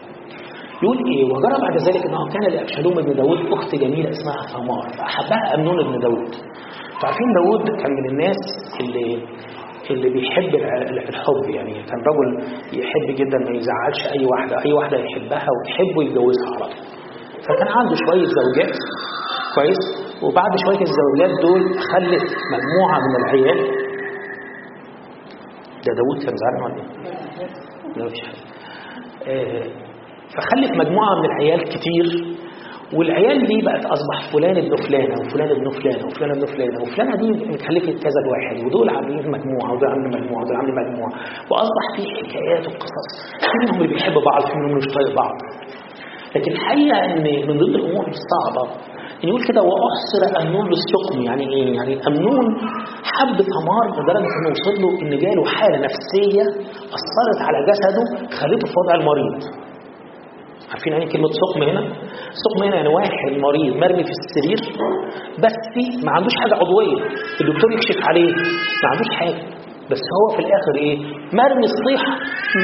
يقول 0.84 0.98
إيه؟ 1.12 1.24
وجرى 1.34 1.62
بعد 1.62 1.78
ذلك 1.88 2.06
إنه 2.06 2.30
كان 2.34 2.44
لأبشالوم 2.54 2.94
بن 2.94 3.14
داود 3.16 3.40
أخت 3.58 3.76
جميلة 3.76 4.10
اسمها 4.10 4.42
ثمار 4.54 4.86
فأحبها 4.98 5.56
أمنون 5.56 5.78
بن 5.88 6.00
داود 6.00 6.32
فعارفين 7.02 7.30
داود 7.40 7.64
كان 7.82 7.92
من 8.00 8.10
الناس 8.12 8.42
اللي 8.82 9.24
اللي 9.90 10.10
بيحب 10.10 10.56
الحب 11.10 11.50
يعني. 11.56 11.74
كان 11.74 12.00
رجل 12.10 12.44
يحب 12.80 13.16
جدا 13.16 13.38
ما 13.38 13.58
يزعلش 13.58 14.20
أي 14.20 14.26
واحدة 14.26 14.56
أي 14.66 14.74
واحدة 14.74 14.98
يحبها 14.98 15.46
ويحب 15.56 15.98
ويتجوزها 15.98 16.50
على 16.56 16.66
طول. 16.66 16.86
فكان 17.48 17.68
عنده 17.68 17.96
شوية 17.96 18.26
زوجات 18.40 18.76
كويس 19.56 19.80
وبعد 20.24 20.52
شوية 20.66 20.82
الزوجات 20.90 21.42
دول 21.42 21.62
خلف 21.94 22.24
مجموعة 22.54 23.00
من 23.00 23.16
العيال. 23.24 23.60
ده 25.86 25.94
داوود 25.98 26.18
كان 26.26 26.36
زعلان 26.42 26.64
ولا 26.64 26.76
إيه؟ 26.76 28.06
مفيش 28.06 28.22
حاجة. 28.22 28.44
آه 29.28 29.64
فخلف 30.36 30.72
مجموعة 30.72 31.16
من 31.20 31.26
العيال 31.26 31.64
كتير 31.64 32.36
والعيال 32.98 33.38
دي 33.48 33.58
بقت 33.66 33.86
أصبح 33.86 34.18
فلان 34.34 34.58
ابن 34.58 34.76
فلانة 34.88 35.16
وفلان 35.22 35.50
ابن 35.50 35.70
فلانة 35.70 36.06
وفلان 36.08 36.32
ابن 36.32 36.46
فلانة 36.46 36.82
وفلانة 36.82 37.16
دي 37.22 37.30
متخلفه 37.52 37.92
كذا 38.06 38.22
واحد 38.32 38.66
ودول 38.66 38.90
عاملين 38.90 39.32
مجموعة 39.32 39.74
ودول 39.74 39.90
عاملين 39.90 40.22
مجموعة 40.22 40.42
ودول 40.44 40.56
عاملين 40.56 40.76
مجموعة. 40.76 41.12
وأصبح 41.52 41.86
في 41.96 42.04
حكايات 42.20 42.64
وقصص. 42.68 43.10
منهم 43.62 43.82
اللي 43.82 43.94
بيحب 43.94 44.14
بعض 44.14 44.42
اللي 44.56 44.76
مش 44.76 44.86
طايق 44.96 45.16
بعض. 45.16 45.36
لكن 46.36 46.52
الحقيقة 46.52 46.98
إن 47.06 47.24
من 47.48 47.58
ضمن 47.58 47.76
الأمور 47.76 48.06
الصعبة 48.18 48.64
إن 49.24 49.28
يقول 49.30 49.44
كده 49.48 49.62
وأحصر 49.62 50.22
امنون 50.42 50.66
للسقم. 50.72 51.22
يعني 51.22 51.44
إيه؟ 51.54 51.76
يعني 51.76 51.94
امنون 52.08 52.46
حب 53.14 53.38
ثمار 53.54 53.86
لدرجة 54.04 54.30
إنه 54.40 54.50
وصل 54.52 54.76
له 54.82 54.90
إن 55.02 55.10
جاله 55.24 55.44
حالة 55.46 55.78
نفسية 55.88 56.44
أثرت 56.98 57.40
على 57.48 57.58
جسده 57.70 58.04
خلته 58.40 58.68
في 58.68 58.74
وضع 58.82 58.96
المريض. 59.02 59.59
عارفين 60.72 60.94
يعني 60.94 61.06
كلمة 61.14 61.30
سقم 61.42 61.62
هنا؟ 61.70 61.82
سقم 62.44 62.64
هنا 62.68 62.76
يعني 62.76 62.88
واحد 62.88 63.32
مريض 63.48 63.76
مرمي 63.84 64.04
في 64.04 64.14
السرير 64.20 64.60
بس 65.44 65.58
ما 66.06 66.12
عندوش 66.12 66.34
حاجة 66.42 66.56
عضوية 66.62 66.98
الدكتور 67.42 67.70
يكشف 67.74 68.00
عليه 68.10 68.32
ما 68.84 68.88
عندوش 68.92 69.10
حاجة 69.20 69.36
بس 69.92 70.02
هو 70.18 70.36
في 70.36 70.40
الآخر 70.46 70.74
إيه؟ 70.76 70.98
مرمي 71.40 71.66
الصيحة 71.72 72.14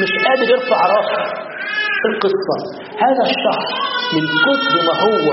مش 0.04 0.12
قادر 0.26 0.52
يرفع 0.54 0.80
راسه 0.96 1.22
القصة 2.12 2.58
هذا 3.04 3.24
الشخص 3.30 3.68
من 4.16 4.24
كتر 4.46 4.74
ما 4.88 4.94
هو 5.04 5.28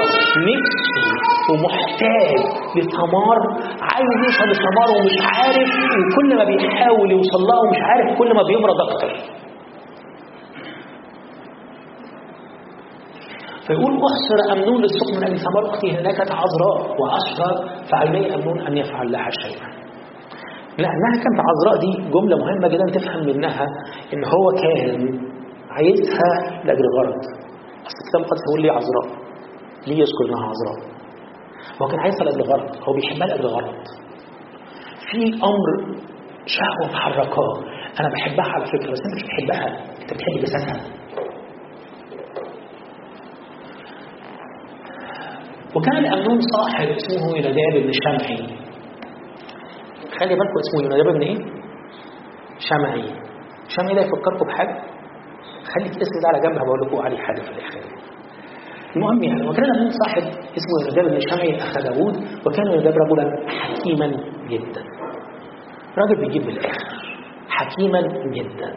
نفسه 0.51 1.05
ومحتاج 1.51 2.31
لثمار 2.77 3.39
عايز 3.91 4.11
يوصل 4.25 4.45
لثمار 4.53 4.89
ومش 4.97 5.17
عارف 5.35 5.69
وكل 5.99 6.37
ما 6.39 6.45
بيحاول 6.45 7.11
يوصل 7.11 7.41
لها 7.49 7.61
ومش 7.65 7.79
عارف 7.89 8.19
كل 8.19 8.35
ما 8.35 8.43
بيمرض 8.43 8.81
أكتر 8.91 9.11
فيقول 13.67 13.93
أحصر 14.11 14.53
أمنون 14.53 14.83
للسوق 14.83 15.11
من 15.31 15.37
ثمار 15.37 15.71
أختي 15.71 15.91
هناك 15.91 16.21
عذراء 16.21 17.01
وأشرى 17.01 17.51
فعلي 17.91 18.35
أمنون 18.35 18.59
أن 18.67 18.77
يفعل 18.77 19.13
لها 19.13 19.29
شيئا. 19.43 19.67
لأنها 20.79 21.15
كانت 21.23 21.39
عذراء 21.49 21.81
دي 21.81 22.11
جملة 22.11 22.37
مهمة 22.37 22.69
جدا 22.69 22.85
تفهم 23.01 23.27
منها 23.27 23.67
إن 24.15 24.25
هو 24.25 24.45
كان 24.63 25.21
عايزها 25.71 26.63
لأجل 26.65 26.85
غرض 26.99 27.21
أصل 27.87 27.99
الكتاب 28.03 28.21
المقدس 28.21 28.41
يقول 28.49 28.63
لي 28.63 28.71
عذراء 28.71 29.07
ليه 29.87 29.99
يذكر 29.99 30.25
إنها 30.29 30.45
عذراء؟ 30.51 30.79
هو 31.83 31.87
كان 31.87 32.01
عايزها 32.01 32.25
لأجل 32.25 32.43
غرض 32.51 32.77
هو 32.89 32.93
بيحبها 32.95 33.27
لأجل 33.27 33.47
غرض 33.47 33.75
في 35.11 35.19
أمر 35.45 35.97
شهوة 36.47 36.93
محركاه 36.93 37.53
أنا 38.01 38.09
بحبها 38.09 38.45
على 38.55 38.65
فكرة 38.67 38.91
بس 38.93 38.99
أنت 39.07 39.15
مش 39.17 39.23
بتحبها 39.23 39.67
أنت 40.03 40.15
بتحب 40.15 40.35
جسدها 40.43 40.81
وكان 45.75 46.03
لأمنون 46.03 46.39
صاحب 46.57 46.89
اسمه 46.89 47.37
يناداب 47.39 47.75
بن 47.83 47.93
شمعي. 48.05 48.39
خلي 50.21 50.35
بالكم 50.35 50.59
اسمه 50.65 50.83
يونادب 50.83 51.13
بن 51.15 51.23
إيه؟ 51.23 51.39
شمعي. 52.59 53.05
شمعي 53.69 53.95
ده 53.95 54.01
يفكركم 54.01 54.47
بحاجة؟ 54.47 54.77
خلي 55.75 55.85
الاسم 55.87 56.17
ده 56.23 56.29
على 56.29 56.41
جنب 56.41 56.59
هبقول 56.59 56.81
لكم 56.87 56.97
عليه 57.03 57.19
حاجة 57.19 57.41
في 57.41 57.51
الآخر. 57.51 57.81
المهم 58.97 59.23
يعني 59.23 59.49
وكان 59.49 59.65
له 59.65 59.91
صاحب 60.05 60.23
اسمه 60.59 60.75
يونادب 60.81 61.15
بن 61.15 61.21
شمعي 61.31 61.57
أخ 61.57 61.79
داوود 61.83 62.17
وكان 62.47 62.67
يونادب 62.67 62.97
رجلا 62.97 63.49
حكيما 63.49 64.07
جدا. 64.49 64.83
راجل 65.99 66.17
بيجيب 66.21 66.43
من 66.43 66.49
الآخر 66.53 66.87
حكيما 67.49 68.01
جدا. 68.33 68.75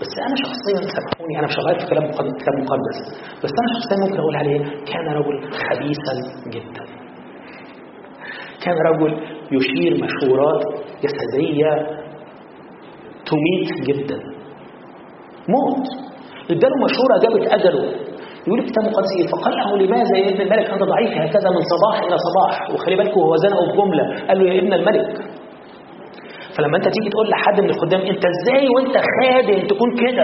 بس 0.00 0.12
أنا 0.26 0.36
شخصيا 0.44 0.90
سامحوني 0.94 1.38
أنا 1.38 1.46
مش 1.46 1.54
شغال 1.54 1.78
في 1.80 1.86
كلام 1.86 2.04
كلام 2.12 2.58
مقدس. 2.64 2.98
بس 3.44 3.50
أنا 3.60 3.68
شخصيا 3.80 3.96
ممكن 4.04 4.18
أقول 4.20 4.36
عليه 4.36 4.58
كان 4.92 5.06
رجل 5.18 5.36
خبيثا 5.52 6.14
جدا. 6.54 6.84
كان 8.64 8.74
رجل 8.88 9.12
يشير 9.52 9.92
مشورات 10.04 10.62
جسدية 11.04 11.70
تميت 13.30 13.88
جدا. 13.88 14.18
موت. 15.48 15.86
اداله 16.50 16.76
مشوره 16.84 17.14
جابت 17.22 17.52
أجله. 17.52 17.84
يقول 18.46 18.60
الكتاب 18.60 18.84
المقدس 18.84 19.08
إيه 19.20 19.26
فقال 19.32 19.54
له 19.56 19.76
لماذا 19.76 20.16
يا 20.18 20.28
ابن 20.28 20.40
الملك 20.40 20.70
أنت 20.70 20.82
ضعيف 20.82 21.10
هكذا 21.10 21.50
من 21.50 21.62
صباح 21.74 22.00
إلى 22.06 22.16
صباح؟ 22.28 22.70
وخلي 22.70 22.96
بالكم 22.96 23.20
هو 23.20 23.36
زنقه 23.36 23.72
بجملة. 23.72 24.26
قال 24.28 24.38
له 24.38 24.52
يا 24.54 24.60
ابن 24.60 24.72
الملك 24.72 25.08
فلما 26.58 26.76
انت 26.76 26.88
تيجي 26.88 27.08
تقول 27.10 27.28
لحد 27.30 27.60
من 27.60 27.70
الخدام 27.70 28.00
انت 28.00 28.22
إزاي 28.34 28.68
وأنت 28.68 28.96
خادم 29.16 29.66
تكون 29.66 29.90
كده؟ 29.96 30.22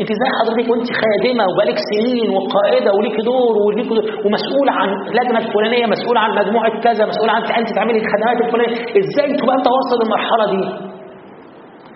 انت 0.00 0.10
إزاي 0.16 0.30
حضرتك 0.40 0.70
وأنت 0.70 0.88
خادمة 1.02 1.44
وبقالك 1.52 1.78
سنين 1.90 2.30
وقائدة 2.36 2.90
وليك 2.98 3.20
دور 3.20 3.54
وليك 3.66 3.90
ومسؤول 4.26 4.68
عن 4.68 4.88
اللجنة 5.08 5.38
الفلانية 5.38 5.86
مسؤول 5.86 6.16
عن 6.18 6.30
مجموعة 6.40 6.80
كذا 6.80 7.06
مسؤول 7.06 7.30
عن 7.30 7.42
أنت 7.42 7.68
تعملي 7.74 7.98
الخدمات 7.98 8.38
الفلانية. 8.46 8.76
إزاي 9.00 9.36
تبقى 9.36 9.54
انت 9.56 9.66
واصل 9.74 9.96
للمرحلة 10.02 10.46
دي؟ 10.52 10.62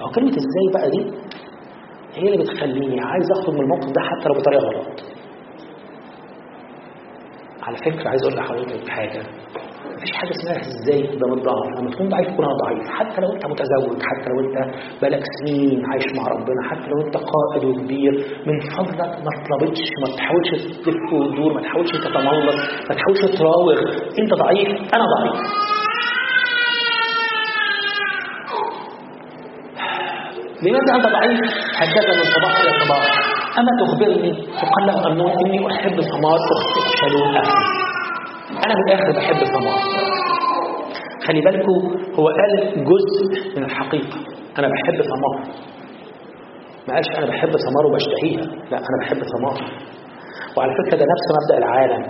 أو 0.02 0.08
كلمة 0.14 0.30
إزاي 0.42 0.66
بقى 0.74 0.90
دي؟ 0.90 1.02
هي 2.14 2.28
اللي 2.28 2.38
بتخليني 2.44 3.00
عايز 3.00 3.26
أخرج 3.38 3.54
من 3.54 3.60
الموقف 3.60 3.86
ده 3.96 4.00
حتى 4.08 4.28
لو 4.28 4.34
بطريقة 4.40 4.62
غلط. 4.66 5.00
على 7.62 7.76
فكرة 7.76 8.08
عايز 8.08 8.22
أقول 8.22 8.36
لحضرتك 8.36 8.88
حاجة. 8.88 9.22
مفيش 10.06 10.18
حاجة 10.20 10.30
اسمها 10.30 10.60
إزاي 10.60 11.00
قدام 11.06 11.32
الضعف 11.32 11.66
لما 11.78 11.90
تكون 11.90 12.08
ضعيف 12.08 12.26
تكون 12.28 12.46
ضعيف. 12.64 12.84
حتى 12.98 13.20
لو 13.20 13.32
انت 13.32 13.46
متزوج 13.46 13.98
حتى 14.10 14.28
لو 14.30 14.38
انت 14.44 14.56
بقالك 15.02 15.22
سنين 15.38 15.86
عايش 15.90 16.06
مع 16.16 16.24
ربنا 16.34 16.60
حتى 16.70 16.86
لو 16.90 17.06
انت 17.06 17.16
قائد 17.16 17.64
وكبير 17.64 18.12
من 18.46 18.56
فضلك 18.76 19.12
ما 19.26 19.30
تطلبش 19.36 19.82
ما 20.02 20.16
تحاولش 20.16 20.50
تلف 20.84 21.12
وتدور 21.12 21.52
ما 21.54 21.60
تحاولش 21.60 21.90
تتملص 21.90 22.56
ما 22.88 22.94
تحاولش 22.94 23.20
تراوغ. 23.38 23.78
انت 24.20 24.32
ضعيف 24.34 24.68
أنا 24.96 25.04
ضعيف. 25.14 25.36
لماذا 30.62 30.94
أنت 30.96 31.06
ضعيف؟ 31.16 31.40
هكذا 31.80 32.10
من 32.18 32.24
صباح 32.34 32.60
إلى 32.60 32.84
صباح. 32.84 33.04
أما 33.58 33.70
تخبرني 33.80 34.32
له 34.86 35.06
امنون 35.06 35.30
إني 35.46 35.72
أحب 35.74 36.00
ثمار 36.00 36.38
أختي 36.56 36.80
ابشالوم 36.86 37.36
أخي 37.36 37.85
أنا 38.66 38.74
من 38.74 38.84
الآخر 38.88 39.12
بحب 39.18 39.44
ثمار 39.44 39.78
خلي 41.26 41.40
بالكم 41.40 41.78
هو 42.18 42.26
قال 42.28 42.84
جزء 42.84 43.56
من 43.56 43.64
الحقيقة. 43.64 44.18
أنا 44.58 44.68
بحب 44.68 45.02
ثمار 45.02 45.34
ما 46.88 46.94
قالش 46.94 47.08
أنا 47.18 47.26
بحب 47.26 47.50
ثمار 47.50 47.86
وبشتهيها. 47.86 48.42
لا 48.70 48.78
أنا 48.78 48.96
بحب 49.02 49.16
ثمار 49.34 49.70
وعلى 50.56 50.72
فكرة 50.78 50.96
ده 50.98 51.04
نفس 51.14 51.26
مبدأ 51.36 51.58
العالم. 51.58 52.02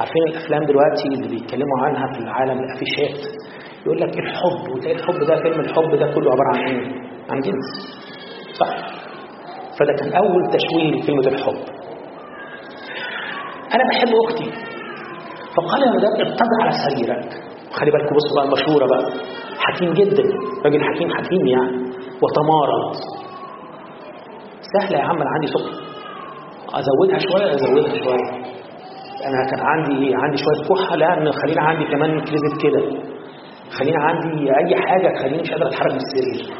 عارفين 0.00 0.22
الأفلام 0.28 0.64
دلوقتي 0.64 1.08
اللي 1.08 1.28
بيتكلموا 1.28 1.78
عنها 1.84 2.06
في 2.12 2.18
العالم؟ 2.18 2.58
الافيشات 2.64 3.20
يقول 3.86 4.00
لك 4.00 4.18
الحب؟ 4.18 4.72
وتلاقي 4.76 4.96
الحب 4.96 5.18
ده 5.28 5.36
فيلم 5.42 5.60
الحب 5.60 5.90
ده 5.96 6.06
كله 6.14 6.30
عبارة 6.32 6.50
عن 6.56 6.68
إيه؟ 6.68 6.86
عن 7.30 7.40
جنس. 7.40 7.68
صح. 8.60 8.76
فده 9.78 9.92
كان 9.92 10.12
أول 10.12 10.42
تشويه 10.56 10.90
لكلمه 11.02 11.28
الحب. 11.38 11.58
أنا 13.74 13.84
بحب 13.90 14.12
أختي. 14.26 14.50
فقال 15.56 15.82
يا 15.82 15.90
مدام 15.96 16.12
ابتدع 16.26 16.56
على 16.62 16.72
سريرك. 16.84 17.42
وخلي 17.70 17.90
بالكم 17.90 18.14
بصوا 18.16 18.34
بقى 18.36 18.44
المشهوره 18.44 18.86
بقى. 18.86 19.12
حكيم 19.58 19.92
جدا 19.92 20.22
راجل 20.64 20.80
حكيم 20.84 21.08
حكيم 21.10 21.46
يعني 21.46 21.76
وتمارض. 22.22 22.94
سهلة 24.72 24.98
يا 24.98 25.04
عم 25.04 25.16
أنا 25.22 25.30
عندي 25.34 25.46
سكر. 25.46 25.74
أزودها 26.78 27.18
شوية 27.18 27.54
أزودها 27.54 28.04
شوية. 28.04 28.30
أنا 29.28 29.50
كان 29.50 29.60
عندي 29.60 30.14
عندي 30.14 30.36
شوية 30.44 30.68
كحة 30.68 30.96
لا 30.96 31.32
خلينا 31.32 31.62
عندي 31.62 31.84
كمان 31.84 32.20
كريزت 32.20 32.62
كده. 32.62 32.82
خلينا 33.78 33.98
عندي 34.04 34.50
أي 34.58 34.76
حاجة 34.86 35.08
تخليني 35.18 35.42
مش 35.42 35.50
قادر 35.50 35.66
أتحرك 35.66 35.92
من 35.92 35.98
السرير 36.06 36.56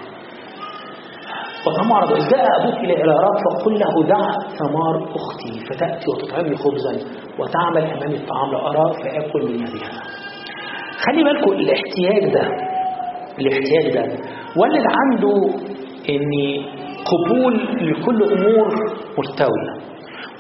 وتمارض 1.66 2.12
إذ 2.12 2.28
جاء 2.30 2.44
أبوك 2.60 2.78
إلى 2.84 3.02
العراق 3.02 3.36
فقل 3.44 3.72
له 3.78 3.94
دع 4.08 4.26
ثمار 4.58 4.94
أختي 5.18 5.52
فتأتي 5.68 6.04
وتطعمني 6.10 6.56
خبزا 6.56 6.92
وتعمل 7.38 7.82
أمامي 7.84 8.16
الطعام 8.16 8.50
لأرى 8.52 8.92
فآكل 9.02 9.42
من 9.48 9.54
يدها 9.54 9.90
خلي 11.04 11.24
بالكم 11.24 11.52
الاحتياج 11.52 12.32
ده 12.34 12.42
الاحتياج 13.38 13.94
ده 13.94 14.02
ولد 14.56 14.84
عنده 14.98 15.34
ان 16.10 16.30
قبول 17.10 17.54
لكل 17.90 18.22
أمور 18.32 18.68
مستويه 19.18 19.89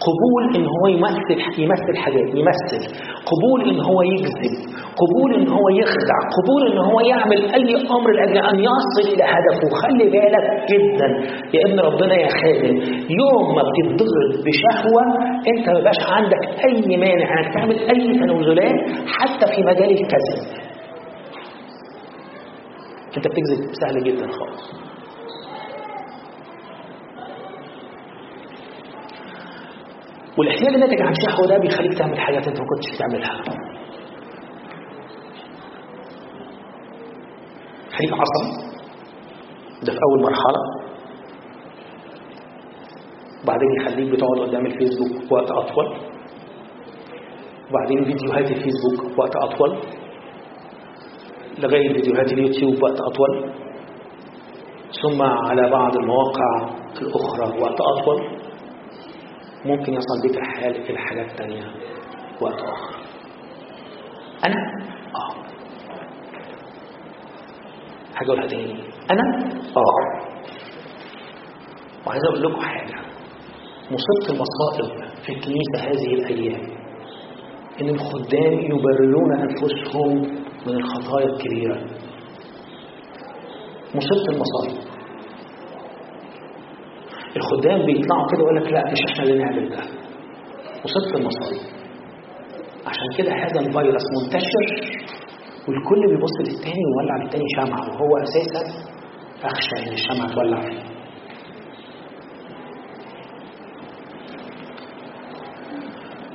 قبول 0.06 0.44
إن 0.56 0.66
هو 0.74 0.84
يمثل 0.96 1.38
يمثل 1.62 1.96
حاجات 2.04 2.28
يمثل. 2.40 2.82
قبول 3.30 3.60
إن 3.70 3.80
هو 3.80 4.02
يكذب. 4.02 4.54
قبول 5.00 5.30
إن 5.34 5.48
هو 5.48 5.66
يخدع. 5.82 6.18
قبول 6.36 6.62
إن 6.72 6.78
هو 6.78 7.00
يعمل 7.00 7.40
أي 7.54 7.70
أمر 7.96 8.10
لأجل 8.12 8.38
أن 8.38 8.58
يصل 8.68 9.04
إلى 9.14 9.24
هدفه. 9.34 9.68
خلي 9.82 10.04
بالك 10.14 10.46
جدا. 10.72 11.08
يا 11.54 11.60
ابن 11.66 11.80
ربنا 11.80 12.14
يا 12.14 12.28
خادم 12.40 12.76
يوم 13.20 13.46
ما 13.56 13.62
بتتضغط 13.68 14.32
بشهوة 14.46 15.04
أنت 15.52 15.68
ما 15.68 15.80
بقاش 15.80 16.00
عندك 16.16 16.42
أي 16.64 16.96
مانع 16.96 17.28
إنك 17.40 17.54
تعمل 17.54 17.78
أي 17.78 18.18
تنازلات 18.18 18.78
حتى 19.18 19.46
في 19.54 19.62
مجال 19.62 19.90
الكذب. 19.90 20.40
أنت 23.16 23.28
بتكذب 23.28 23.60
سهل 23.80 24.04
جدا 24.04 24.26
خالص. 24.38 24.90
والاحتياج 30.38 30.74
الناتج 30.74 31.00
عن 31.02 31.14
شهوه 31.14 31.46
ده 31.48 31.58
بيخليك 31.58 31.98
تعمل 31.98 32.18
حاجات 32.20 32.48
انت 32.48 32.60
ما 32.60 32.66
كنتش 32.66 32.94
بتعملها. 32.96 33.42
خليك 37.96 38.12
عصبي 38.12 38.70
ده 39.82 39.92
في 39.92 39.98
أول 40.10 40.22
مرحلة. 40.22 40.62
وبعدين 43.44 43.68
يخليك 43.80 44.10
بتقعد 44.12 44.38
قدام 44.48 44.66
الفيسبوك 44.66 45.32
وقت 45.32 45.50
أطول. 45.50 45.96
وبعدين 47.70 48.04
فيديوهات 48.04 48.50
الفيسبوك 48.50 49.18
وقت 49.18 49.36
أطول. 49.36 49.78
لغاية 51.58 51.92
فيديوهات 51.92 52.32
اليوتيوب 52.32 52.82
وقت 52.82 53.00
أطول. 53.00 53.52
ثم 55.02 55.22
على 55.22 55.70
بعض 55.70 55.96
المواقع 55.96 56.70
الأخرى 57.02 57.60
وقت 57.62 57.78
أطول. 57.80 58.39
ممكن 59.64 59.92
يصل 59.94 60.28
بك 60.28 60.38
الحال 60.38 60.76
إلى 60.90 60.98
حاجات 60.98 61.38
تانية 61.38 61.62
وقت 62.40 62.60
آخر. 62.62 62.96
أنا؟ 64.46 64.56
آه. 65.16 65.34
حاجة 68.14 68.26
أقولها 68.26 68.46
تاني. 68.46 68.72
أنا؟ 69.10 69.54
آه. 69.76 70.30
وعايز 72.06 72.24
أقول 72.24 72.42
لكم 72.42 72.60
حاجة. 72.60 72.94
مصيبة 73.90 74.34
المصائب 74.34 75.10
في 75.26 75.32
الكنيسة 75.32 75.78
هذه 75.78 76.14
الأيام 76.14 76.80
إن 77.80 77.88
الخدام 77.88 78.52
يبررون 78.52 79.40
أنفسهم 79.40 80.20
من 80.66 80.76
الخطايا 80.76 81.26
الكبيرة. 81.26 81.76
مصيبة 83.94 84.24
المصائب. 84.32 84.89
الخدام 87.36 87.86
بيطلعوا 87.86 88.26
كده 88.32 88.42
ويقول 88.42 88.56
لك 88.56 88.72
لا 88.72 88.82
مش 88.92 88.98
إحنا 89.10 89.22
اللي 89.24 89.38
نعمل 89.44 89.68
ده. 89.70 89.82
وصدق 90.84 91.16
المصاري 91.16 91.60
عشان 92.86 93.08
كده 93.18 93.32
هذا 93.32 93.60
الفيروس 93.60 94.06
منتشر 94.16 94.66
والكل 95.68 96.00
بيبص 96.10 96.34
للتاني 96.40 96.82
ويولع 96.86 97.16
للتاني 97.24 97.44
شمعة 97.56 97.80
وهو 97.90 98.12
أساسا 98.22 98.62
أخشى 99.44 99.88
إن 99.88 99.92
الشمعة 99.92 100.34
تولع 100.34 100.60
فيه. 100.60 100.82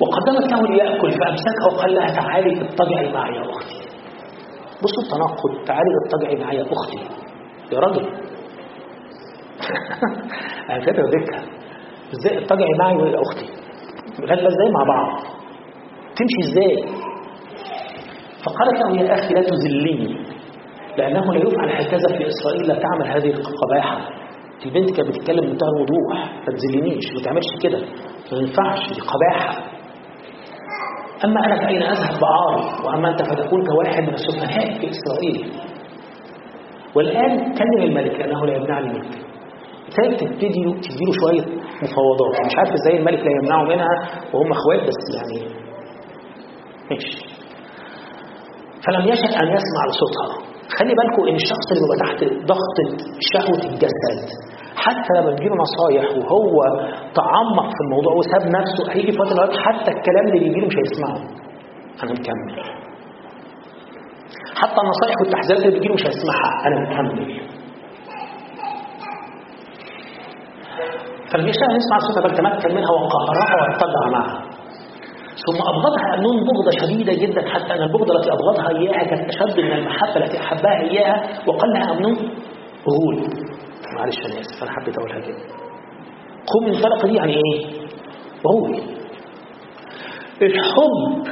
وقدمت 0.02 0.52
له 0.52 0.62
ليأكل 0.76 1.12
فأمسكها 1.12 1.68
وقال 1.74 1.96
لها 1.96 2.08
تعالي 2.08 2.62
اضطجعي 2.62 3.14
معي 3.14 3.36
يا 3.36 3.42
أختي. 3.52 3.76
بصوا 4.84 5.04
التناقض 5.04 5.66
تعالي 5.68 5.90
اضطجعي 6.02 6.36
معي 6.44 6.56
يا 6.58 6.66
أختي. 6.74 7.00
يا 7.72 7.80
راجل. 7.80 8.06
أنا 10.70 10.80
فاكر 10.86 11.02
ذكر 11.16 11.36
إزاي؟ 12.14 12.38
اتجعي 12.38 12.74
معي 12.80 13.12
يا 13.12 13.22
أختي 13.22 13.46
غالبا 14.30 14.48
إزاي؟ 14.48 14.70
مع 14.78 14.84
بعض. 14.94 15.20
تمشي 16.18 16.40
إزاي؟ 16.52 16.76
فقالت 18.46 18.82
له 18.82 19.02
يا 19.02 19.14
أخي 19.14 19.34
لا 19.34 19.42
تذلني 19.42 20.26
لأنه 20.98 21.34
لا 21.34 21.40
يفعل 21.48 21.70
هكذا 21.70 22.18
في 22.18 22.28
إسرائيل 22.28 22.68
لا 22.68 22.76
تعمل 22.80 23.08
هذه 23.08 23.30
القباحة 23.40 24.10
البنت 24.66 24.96
كانت 24.98 25.10
بتتكلم 25.10 25.40
بمنتهى 25.46 25.70
الوضوح. 25.76 26.34
ما 26.48 26.54
تذلنيش 26.58 27.06
ما 27.16 27.22
تعملش 27.24 27.46
كده. 27.64 27.80
ما 28.32 28.38
ينفعش 28.38 28.94
دي 28.94 29.02
قباحة 29.02 29.64
أما 31.26 31.46
أنا 31.46 31.56
فأين 31.56 31.84
أذهب 31.84 32.20
بعاري؟ 32.22 32.86
وأما 32.86 33.10
أنت 33.10 33.22
فتكون 33.22 33.62
كواحد 33.66 34.04
من 34.04 34.14
السفهاء 34.14 34.80
في 34.80 34.90
إسرائيل. 34.90 35.52
والآن 36.96 37.54
كلم 37.54 37.84
الملك 37.84 38.20
لأنه 38.20 38.46
لا 38.46 38.56
يمنعني 38.58 38.94
منك. 38.94 39.25
ابتدت 40.00 40.20
تبتدي 40.24 40.64
تديله 40.88 41.12
شوية 41.22 41.46
مفاوضات. 41.84 42.34
مش 42.46 42.56
عارف 42.58 42.72
إزاي 42.74 42.98
الملك 43.00 43.20
لا 43.20 43.32
يمنعه 43.42 43.64
منها 43.64 43.94
وهم 44.34 44.52
أخوات 44.52 44.80
بس 44.88 45.00
يعني 45.18 45.40
ماشي. 46.92 47.18
فلم 48.88 49.02
يشأ 49.12 49.30
أن 49.42 49.48
يسمع 49.58 49.82
لصوتها 49.90 50.28
خلي 50.80 50.94
بالكم 50.98 51.22
إن 51.30 51.36
الشخص 51.36 51.68
اللي 51.72 51.82
بيبقى 51.84 51.98
تحت 52.06 52.20
ضغط 52.52 52.78
شهوة 53.34 53.72
الجسد 53.74 54.20
حتى 54.76 55.12
لما 55.20 55.30
بيجيله 55.32 55.56
نصايح 55.56 56.06
وهو 56.18 56.58
تعمق 57.20 57.68
في 57.76 57.82
الموضوع 57.86 58.14
وساب 58.14 58.42
نفسه 58.58 58.92
هيجي 58.94 59.10
الأوقات 59.10 59.54
حتى 59.66 59.92
الكلام 59.92 60.26
اللي 60.28 60.40
بيجيله 60.40 60.68
مش 60.68 60.76
هيسمعه. 60.78 61.18
أنا 62.04 62.12
مكمل. 62.12 62.56
حتى 64.56 64.80
النصايح 64.84 65.16
والتحذيرات 65.22 65.64
اللي 65.66 65.76
بتجيله 65.76 65.94
مش 65.94 66.06
هيسمعها. 66.08 66.68
أنا 66.68 66.76
مكمل. 66.90 67.42
ان 71.40 71.48
يسمع 71.50 71.98
صوتها 72.08 72.24
بل 72.28 72.36
تمكن 72.38 72.76
منها 72.76 72.92
وقهرها 72.92 73.56
واتبع 73.62 74.10
معها. 74.12 74.40
ثم 75.46 75.60
أبغضها 75.70 76.14
أمنون 76.18 76.38
بغضة 76.48 76.72
شديدة 76.82 77.14
جدا 77.14 77.50
حتى 77.50 77.74
أن 77.74 77.82
البغضة 77.84 78.16
التي 78.18 78.30
أبغضها 78.34 78.70
إياها 78.80 79.04
كانت 79.10 79.30
أشد 79.36 79.60
من 79.60 79.72
المحبة 79.72 80.16
التي 80.18 80.38
أحبها 80.40 80.80
إياها 80.82 81.24
وقال 81.48 81.70
لها 81.74 81.92
أمنون 81.92 82.16
غول. 82.90 83.16
معلش 83.98 84.16
أنا 84.26 84.40
آسف 84.42 84.64
أنا 84.64 84.72
حبيت 84.72 84.96
أقولها 84.98 85.20
كده. 85.20 85.38
قوم 86.54 86.64
من 86.70 86.76
الطلقة 86.76 87.08
دي 87.08 87.14
يعني 87.16 87.34
إيه؟ 87.34 87.66
غول. 88.48 88.82
الحب 90.42 91.24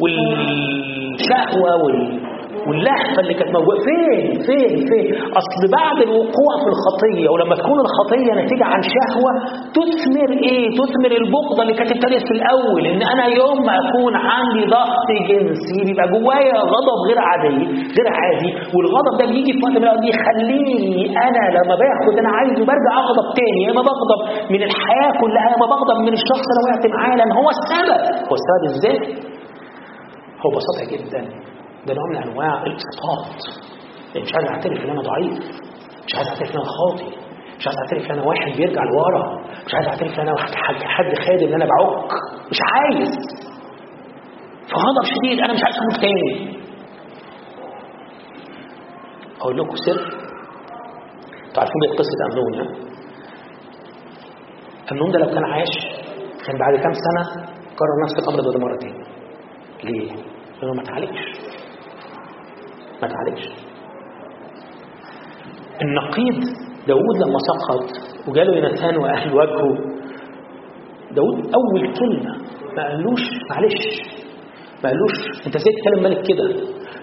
والشهوة 0.00 1.82
وال 1.84 2.20
واللهفة 2.68 3.18
اللي 3.22 3.34
كانت 3.38 3.50
موجودة. 3.56 3.78
فين؟ 3.88 4.22
فين؟ 4.48 4.70
فين؟ 4.90 5.04
أصل 5.40 5.62
بعد 5.78 5.98
الوقوع 6.06 6.52
في 6.62 6.68
الخطية 6.74 7.26
ولما 7.32 7.54
تكون 7.60 7.78
الخطية 7.86 8.30
نتيجة 8.42 8.66
عن 8.72 8.80
شهوة 8.96 9.32
تثمر 9.78 10.30
إيه؟ 10.48 10.64
تثمر 10.80 11.12
البغضة 11.22 11.60
اللي 11.62 11.74
كانت 11.78 11.90
ابتدت 11.96 12.22
في 12.28 12.34
الأول 12.38 12.82
إن 12.92 13.00
أنا 13.12 13.24
يوم 13.40 13.56
ما 13.68 13.74
أكون 13.84 14.12
عندي 14.30 14.62
ضغط 14.76 15.08
جنسي 15.30 15.78
بيبقى 15.86 16.06
جوايا 16.14 16.58
غضب 16.74 16.98
غير 17.08 17.18
عادي 17.28 17.56
غير 17.96 18.08
عادي. 18.18 18.50
والغضب 18.74 19.12
ده 19.20 19.24
بيجي 19.32 19.52
في 19.56 19.60
وقت 19.64 19.74
من 19.78 19.82
الأوقات 19.84 20.02
بيخليني 20.06 21.02
أنا 21.26 21.42
لما 21.56 21.74
باخد 21.82 22.14
أنا 22.22 22.30
عايزه 22.38 22.62
برجع 22.70 22.92
أغضب 23.04 23.26
تاني. 23.38 23.60
يا 23.64 23.70
إما 23.72 23.82
بغضب 23.90 24.20
من 24.54 24.60
الحياة 24.68 25.12
كلها 25.22 25.44
يا 25.50 25.54
إما 25.58 25.66
بغضب 25.74 25.98
من 26.06 26.12
الشخص 26.20 26.46
اللي 26.50 26.62
وقعت 26.64 26.84
معاه 26.96 27.28
هو 27.40 27.48
السبب. 27.56 28.00
هو 28.28 28.34
السبب 28.40 28.62
إزاي؟ 28.72 28.96
هو 30.42 30.48
بسيطة 30.56 30.84
جدا. 30.92 31.20
ده 31.86 31.94
نوع 31.94 32.04
من 32.10 32.16
أنواع 32.28 32.62
الاسقاط 32.62 33.36
يعني 34.14 34.26
مش 34.26 34.32
عايز 34.34 34.48
أعترف 34.48 34.84
إن 34.84 34.90
أنا 34.90 35.02
ضعيف 35.02 35.38
مش 36.06 36.14
عايز 36.16 36.28
أعترف 36.28 36.50
إن 36.50 36.56
أنا 36.60 36.68
خاطي 36.78 37.16
مش 37.58 37.66
عايز 37.66 37.78
أعترف 37.78 38.06
إن 38.10 38.18
أنا 38.18 38.22
واحد 38.28 38.56
بيرجع 38.56 38.82
لورا 38.84 39.44
مش 39.66 39.74
عايز 39.74 39.86
أعترف 39.86 40.18
إن 40.20 40.28
أنا 40.28 40.38
حد 40.40 40.82
حد 40.82 41.18
خادم 41.26 41.46
إن 41.46 41.54
أنا 41.54 41.64
بعك. 41.64 42.12
مش 42.50 42.58
عايز. 42.72 43.08
فغضب 44.70 45.04
شديد 45.04 45.38
أنا 45.44 45.52
مش 45.54 45.60
عايز 45.64 45.76
أموت 45.78 46.00
تاني. 46.00 46.58
أقول 49.40 49.58
لكم 49.58 49.76
سر. 49.76 50.00
أنتوا 51.46 51.62
عارفين 51.62 51.80
بقى 51.86 51.96
قصه 51.98 52.18
امنون 52.30 52.84
امنون 54.92 55.10
ده 55.12 55.18
لو 55.18 55.26
كان 55.26 55.44
عاش 55.44 55.74
كان 56.46 56.58
بعد 56.58 56.74
كام 56.82 56.92
سنة 56.92 57.46
كرر 57.78 57.96
نفس 58.04 58.14
الأمر 58.18 58.40
ده 58.52 58.58
مره 58.58 58.76
تاني 58.80 59.04
ليه؟ 59.84 60.10
لأنه 60.62 60.74
ما 60.74 60.82
اتعالجش. 60.82 61.53
تعالجش. 63.06 63.48
النقيض 65.82 66.44
داود 66.86 67.16
لما 67.16 67.38
سقط 67.38 67.84
وجاله 68.28 68.56
يوناثان 68.56 68.96
وأهل 68.96 69.34
وجهه 69.34 69.94
داود 71.12 71.54
أول 71.54 71.94
كلمة 71.98 72.36
ما 72.76 72.82
قالوش 72.88 73.20
معلش 73.50 74.02
ما 74.84 74.90
قالوش 74.90 75.46
أنت 75.46 75.56
إزاي 75.56 75.72
تتكلم 75.74 76.02
ملك 76.04 76.26
كده؟ 76.26 76.44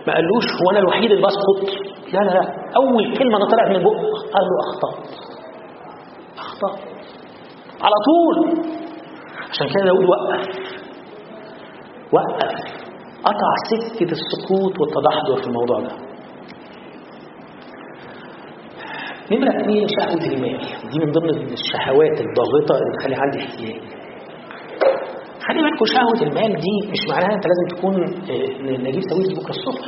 ما 0.07 0.13
قالوش 0.13 0.45
هو 0.61 0.71
أنا 0.71 0.79
الوحيد 0.79 1.11
اللي 1.11 1.23
بسقط؟ 1.27 1.69
لا 2.13 2.19
لا 2.19 2.31
لا. 2.31 2.53
أول 2.75 3.17
كلمة 3.17 3.37
أنا 3.37 3.45
طلعت 3.45 3.67
من 3.77 3.83
بقه 3.83 4.01
قال 4.33 4.43
له 4.43 4.57
أخطأت. 4.67 5.07
أخطأت. 6.37 6.79
على 7.81 7.95
طول. 8.07 8.59
عشان 9.51 9.67
كده 9.67 9.85
داود 9.85 10.05
وقف. 10.09 10.47
وقف. 12.13 12.70
قطع 13.23 13.51
سكة 13.71 14.12
السقوط 14.12 14.73
والتدحضر 14.79 15.41
في 15.41 15.47
الموضوع 15.47 15.79
ده. 15.79 15.91
نمرة 19.31 19.62
اثنين 19.62 19.88
شهوة 19.99 20.25
المال. 20.34 20.60
دي 20.91 20.99
من 21.05 21.12
ضمن 21.12 21.29
الشهوات 21.29 22.21
الضاغطة 22.25 22.73
اللي 22.77 22.91
بتخلي 22.93 23.15
عندي 23.15 23.38
احتياج. 23.39 23.81
خلي 25.47 25.62
بالكم 25.62 25.86
شهوة 25.95 26.27
المال 26.27 26.53
دي 26.65 26.75
مش 26.91 27.01
معناها 27.10 27.36
انت 27.36 27.45
لازم 27.51 27.67
تكون 27.75 27.93
نجيب 28.88 29.01
سويس 29.12 29.39
بكرة 29.39 29.49
الصبح. 29.49 29.88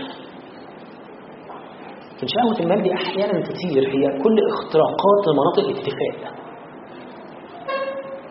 لكن 2.15 2.27
شهوة 2.27 2.59
المال 2.59 2.81
دي 2.83 2.93
أحيانا 2.93 3.41
كتير 3.41 3.83
هي 3.87 4.21
كل 4.23 4.35
اختراقات 4.53 5.21
لمناطق 5.27 5.69
الاكتفاء. 5.69 6.33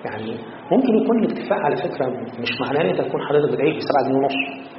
يعني 0.05 0.37
ممكن 0.73 0.95
يكون 1.03 1.25
الاكتفاء 1.25 1.59
على 1.59 1.77
فكرة 1.77 2.07
مش 2.41 2.51
معناه 2.61 2.81
إن 2.81 2.87
انت 2.87 3.01
تكون 3.01 3.21
حضرتك 3.29 3.53
بتعيش 3.53 3.77
ب 3.77 3.81
7 3.81 4.05
جنيه 4.09 4.17
ونص. 4.17 4.72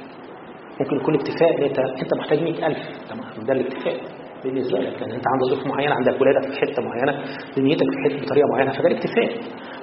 ممكن 0.80 0.96
يكون 0.96 1.14
اكتفاء 1.14 1.58
ان 1.58 1.62
انت 1.64 1.78
انت 1.78 2.14
محتاج 2.14 2.42
100000 2.42 2.76
تمام 3.10 3.46
ده 3.46 3.52
الاكتفاء 3.52 3.96
بالنسبة 4.44 4.78
لك. 4.78 5.02
لأن 5.02 5.10
انت 5.12 5.24
عندك 5.32 5.46
ظروف 5.54 5.66
معينة 5.66 5.94
عندك 5.94 6.20
ولادك 6.20 6.50
في 6.52 6.60
حتة 6.60 6.82
معينة 6.82 7.24
دنيتك 7.56 7.86
في 7.90 7.98
حتة 8.04 8.26
بطريقة 8.26 8.46
معينة 8.52 8.72
فده 8.72 8.88
الاكتفاء. 8.88 9.28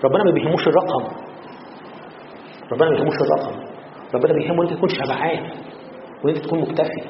ربنا 0.05 0.23
ما 0.23 0.31
بيهموش 0.31 0.67
الرقم. 0.67 1.03
ربنا 2.71 2.89
ما 2.89 2.95
بيهموش 2.95 3.15
الرقم. 3.21 3.55
ربنا 4.15 4.33
بيهمه 4.33 4.63
انت 4.63 4.73
تكون 4.73 4.89
شبعان 4.89 5.49
وانت 6.25 6.37
تكون 6.37 6.59
مكتفي. 6.59 7.01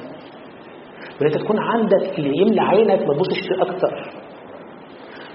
وان 1.20 1.26
انت 1.32 1.36
تكون 1.38 1.58
عندك 1.58 2.18
اللي 2.18 2.36
يملى 2.40 2.60
عينك 2.60 3.08
ما 3.08 3.14
تبصش 3.14 3.40
فيه 3.48 3.62
أكتر. 3.62 4.21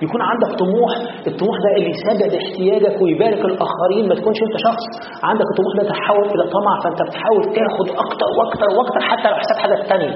يكون 0.05 0.21
عندك 0.31 0.51
طموح. 0.63 0.91
الطموح 1.31 1.55
ده 1.63 1.69
اللي 1.77 1.89
يسدد 1.95 2.31
احتياجك 2.41 2.95
ويبارك 3.01 3.41
الآخرين 3.51 4.03
ما 4.09 4.15
تكونش 4.19 4.39
أنت 4.47 4.55
شخص 4.67 4.83
عندك 5.29 5.47
الطموح 5.51 5.73
ده 5.79 5.83
تحول 5.93 6.25
إلى 6.33 6.43
طمع 6.57 6.73
فأنت 6.83 6.99
بتحاول 7.07 7.41
تاخد 7.57 7.87
أكتر 8.05 8.27
وأكتر 8.37 8.67
وأكتر 8.77 8.99
حتى 9.09 9.27
لو 9.29 9.35
حساب 9.41 9.57
حاجة 9.63 9.75
ثانية 9.89 10.15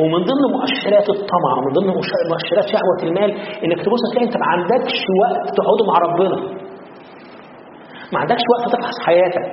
ومن 0.00 0.20
ضمن 0.30 0.44
مؤشرات 0.56 1.06
الطمع 1.16 1.50
ومن 1.58 1.70
ضمن 1.78 1.90
مؤشرات 2.30 2.66
شهوة 2.74 2.98
المال 3.02 3.30
إنك 3.64 3.78
تبص 3.84 4.02
تلاقي 4.12 4.26
أنت 4.26 4.36
ما 4.42 4.46
عندكش 4.54 4.96
وقت 5.22 5.44
تقعده 5.58 5.84
مع 5.90 5.96
ربنا. 6.06 6.36
ما 8.12 8.18
عندكش 8.18 8.42
وقت 8.52 8.64
تفحص 8.72 8.96
حياتك. 9.06 9.46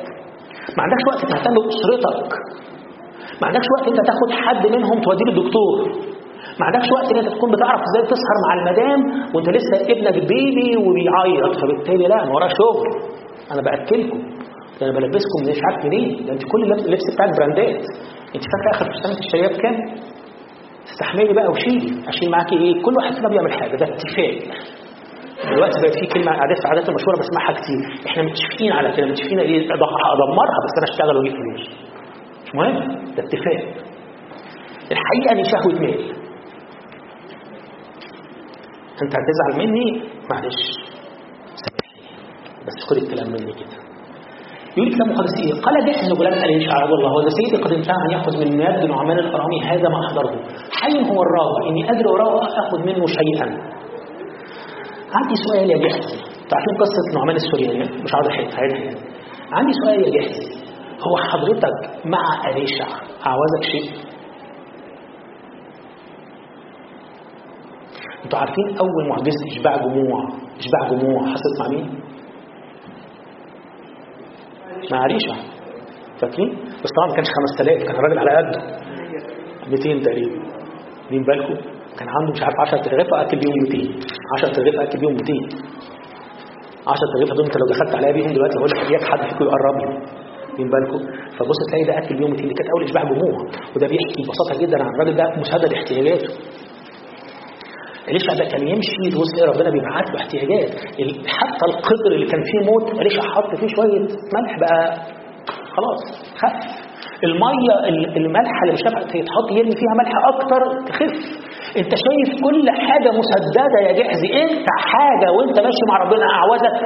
ما 0.78 0.82
عندكش 0.84 1.04
وقت 1.10 1.22
تهتم 1.32 1.54
بأسرتك. 1.54 2.30
ما 3.42 3.48
عندكش 3.48 3.68
وقت 3.78 3.88
أنت 3.88 4.00
تاخد 4.10 4.30
حد 4.46 4.68
منهم 4.68 5.02
توديه 5.02 5.26
للدكتور. 5.26 5.76
ما 6.60 6.66
عندكش 6.66 6.90
وقت 6.96 7.12
إن 7.12 7.18
أنت 7.18 7.30
تكون 7.36 7.52
بتعرف 7.52 7.82
إزاي 7.88 8.04
تسهر 8.14 8.38
مع 8.46 8.52
المدام 8.60 9.00
وأنت 9.36 9.50
لسه 9.50 9.76
ابنك 9.94 10.14
بيبي 10.30 10.78
وبيعيط. 10.78 11.54
فبالتالي 11.62 12.08
لا 12.08 12.24
أنا 12.24 12.32
ورايا 12.34 12.54
شغل. 12.60 12.88
أنا 13.52 13.62
بأكلكم. 13.62 14.20
أنا 14.82 14.92
بلبسكم 14.92 15.40
مش 15.50 15.60
عارف 15.72 15.86
منين 15.86 16.26
ده 16.26 16.34
أنت 16.34 16.44
كل 16.52 16.64
اللبس 16.64 17.06
بتاعك 17.14 17.30
براندات. 17.38 17.84
أنت 18.36 18.44
فاكره 18.52 18.70
آخر 18.76 18.86
فستان 18.94 19.12
الشباب 19.26 19.62
كام؟ 19.62 19.76
استحملي 20.92 21.34
بقى 21.34 21.48
وشيلي. 21.52 22.10
اشيل 22.10 22.32
معاكي 22.32 22.56
إيه؟ 22.58 22.82
كل 22.84 22.94
واحد 22.98 23.14
فينا 23.16 23.30
بيعمل 23.30 23.52
حاجة. 23.54 23.76
ده 23.76 23.86
اتفاق. 23.86 24.36
دلوقتي 25.54 25.82
بقت 25.82 25.96
في 26.00 26.06
كلمة 26.14 26.32
عادات 26.32 26.58
في 26.62 26.68
عادات 26.68 26.90
المشهورة 26.90 27.18
بسمعها 27.20 27.54
كتير. 27.60 28.08
إحنا 28.08 28.24
متفقين 28.24 28.72
على 28.72 28.92
كده. 28.98 29.06
متفقين 29.08 29.40
إيه 29.40 29.66
أدمرها 29.66 30.58
بس 30.66 30.74
أنا 30.78 30.88
أشتغل 30.92 31.18
وأجيب 31.18 31.34
فلوس. 31.34 31.64
مش 32.46 32.56
مهم. 32.56 32.76
ده 33.16 33.24
اتفاق. 33.24 33.62
الحقيقة 34.92 35.36
دي 35.36 35.44
شهوة 35.54 35.82
مال. 35.82 36.25
أنت 39.04 39.14
هتزعل 39.20 39.68
مني؟ 39.68 39.88
معلش. 40.32 40.62
سامحني 41.64 42.02
بس 42.68 42.90
خد 42.90 42.98
الكلام 42.98 43.28
مني 43.28 43.54
كده. 43.60 43.76
يقول 44.78 44.96
كلام 44.96 45.10
مقدس 45.14 45.34
إيه 45.44 45.62
قال 45.62 45.86
جحن 45.86 46.12
غلام 46.20 46.40
عليه 46.44 46.60
شعب 46.68 46.90
الله. 46.98 47.12
وذا 47.18 47.30
سيدي 47.30 47.64
قد 47.64 47.72
انتهى 47.74 47.96
أن 48.06 48.12
يأخذ 48.12 48.38
من 48.38 48.62
يد 48.62 48.90
نعمان 48.92 49.20
الارامي 49.20 49.62
هذا 49.64 49.90
ما 49.90 50.00
أحضره. 50.06 50.32
حي 50.82 50.96
هو 51.10 51.20
الراوي. 51.26 51.70
إني 51.70 51.92
أدري 51.92 52.10
وراه 52.14 52.44
أخذ 52.62 52.80
منه 52.86 53.06
شيئا. 53.08 53.76
عندي 55.16 55.36
سؤال 55.36 55.70
يا 55.72 55.78
جحن 55.78 56.02
تعرفين 56.50 56.76
قصة 56.80 57.20
نعمان 57.20 57.36
السورياني 57.36 58.04
مش 58.04 58.14
عاوز 58.16 58.28
احكي 58.28 58.46
عندي 59.54 59.74
سؤال 59.84 60.04
يا 60.04 60.22
جحن 60.22 60.42
هو 61.08 61.18
حضرتك 61.18 62.06
مع 62.06 62.50
أليشع 62.50 62.88
أعوزك 63.28 63.64
شيء؟ 63.72 64.05
أنتوا 68.26 68.40
عارفين 68.40 68.78
أول 68.78 69.10
معجزة 69.10 69.46
إشباع 69.52 69.76
جموع 69.78 70.20
إشباع 70.60 70.82
جموع 70.92 71.22
حصلت 71.34 71.56
مع 71.60 71.68
مين؟ 71.68 71.86
مع 74.92 75.06
أليشع 75.06 75.36
فاكرين؟ 76.22 76.50
بس 76.84 76.90
طبعا 76.98 77.08
ما 77.10 77.16
كانش 77.16 77.28
5000 77.58 77.84
كان 77.88 77.96
الراجل 77.96 78.20
على 78.20 78.32
قده. 78.38 78.60
200 79.68 80.02
تقريبا. 80.06 80.40
واخدين 81.02 81.24
بالكم؟ 81.24 81.56
كان 81.98 82.08
عنده 82.10 82.32
مش 82.34 82.42
عارف 82.44 82.56
10 82.60 82.78
ترغيف 82.82 83.14
اكل 83.14 83.38
بيهم 83.40 83.56
200 83.64 84.00
10 84.38 84.54
ترغيف 84.54 84.76
اكل 84.80 85.00
بيهم 85.00 85.14
200 85.14 85.34
10 86.88 87.08
ترغيف 87.14 87.30
دول 87.34 87.46
انت 87.46 87.56
لو 87.58 87.68
دخلت 87.74 87.96
عليها 87.96 88.12
بيهم 88.12 88.34
دلوقتي 88.34 88.58
هقول 88.58 88.70
لك 88.70 88.92
اياك 88.92 89.04
حد 89.04 89.22
فيكم 89.30 89.46
يقرب 89.46 89.76
لي. 89.82 89.88
واخدين 90.50 90.70
بالكم؟ 90.74 91.00
فبص 91.38 91.60
تلاقي 91.70 91.84
ده 91.90 91.98
اكل 91.98 92.16
بيهم 92.18 92.32
200 92.32 92.44
دي 92.48 92.54
كانت 92.54 92.70
أول 92.74 92.84
إشباع 92.84 93.04
جموع. 93.04 93.36
وده 93.76 93.88
بيحكي 93.88 94.22
ببساطة 94.24 94.54
جدا 94.62 94.84
عن 94.84 94.90
الراجل 94.96 95.16
ده 95.16 95.26
مسدد 95.42 95.74
احتياجاته. 95.74 96.30
إليشع 98.10 98.34
ده 98.40 98.46
كان 98.52 98.68
يمشي 98.68 99.04
تبص 99.14 99.30
تلاقي 99.36 99.50
ربنا 99.54 99.70
بيبعت 99.76 100.08
له 100.12 100.18
احتياجات. 100.22 100.70
حتى 101.38 101.64
القدر 101.70 102.12
اللي 102.16 102.28
كان 102.32 102.42
فيه 102.50 102.60
موت 102.70 102.86
إليشع 103.02 103.22
حط 103.36 103.56
فيه 103.60 103.68
شوية 103.76 104.00
ملح 104.36 104.54
بقى. 104.62 104.82
خلاص 105.76 106.02
خف. 106.42 106.58
المية 107.24 107.74
الملحه 108.18 108.62
اللي 108.64 108.74
مش 108.74 108.84
يتحط 109.22 109.48
يرمي 109.52 109.76
فيها 109.82 109.94
ملح 110.00 110.12
أكتر 110.34 110.62
تخف. 110.88 111.16
أنت 111.82 111.94
شايف 112.06 112.30
كل 112.46 112.66
حاجة 112.88 113.10
مسددة 113.22 113.80
يا 113.88 113.92
جحزي 114.00 114.28
انت 114.44 114.68
حاجة 114.92 115.28
وانت 115.36 115.58
ماشي 115.60 115.84
مع 115.90 115.98
ربنا 116.04 116.26
اعوزك 116.36 116.78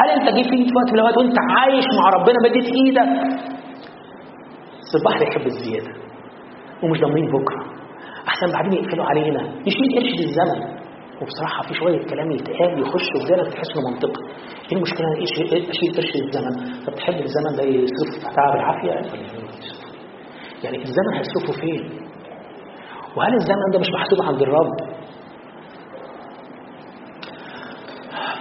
هل 0.00 0.08
انت 0.16 0.28
جيت 0.36 0.46
في 0.48 0.74
وقت 0.78 0.88
من 0.92 0.94
الأوقات 0.94 1.16
وانت 1.18 1.36
عايش 1.50 1.84
مع 1.98 2.06
ربنا 2.18 2.36
مديت 2.44 2.66
إيدك؟ 2.78 3.10
البحر 4.94 5.22
يحب 5.22 5.46
الزيادة 5.46 5.92
ومش 6.82 7.00
ضامنين 7.00 7.26
بكرة. 7.32 7.71
أحسن 8.28 8.52
بعدين 8.52 8.72
يقفلوا 8.72 9.04
علينا. 9.04 9.40
يشيل 9.66 9.88
قرش 9.96 10.10
للزمن 10.20 10.82
وبصراحة 11.22 11.62
في 11.68 11.74
شوية 11.74 11.98
كلام 12.06 12.30
يتقال 12.30 12.80
يخش 12.82 13.06
ودانك 13.16 13.52
تحس 13.52 13.70
إنه 13.76 13.90
منطقي. 13.90 14.22
إيه 14.72 14.76
المشكلة 14.76 15.06
أنا 15.06 15.24
اشيل 15.70 15.94
قرش 15.96 16.10
للزمن 16.16 16.54
طب 16.86 16.94
تحب 16.94 17.14
الزمن 17.14 17.56
ده 17.56 17.62
يصرف 17.62 18.34
تعب 18.36 18.54
العافية؟ 18.56 18.90
يعني 20.64 20.76
الزمن 20.82 21.12
هيصرفه 21.16 21.60
فين؟ 21.60 21.90
وهل 23.16 23.34
الزمن 23.34 23.70
ده 23.72 23.78
مش 23.78 23.88
محسوب 23.94 24.22
عند 24.22 24.42
الرب؟ 24.42 24.92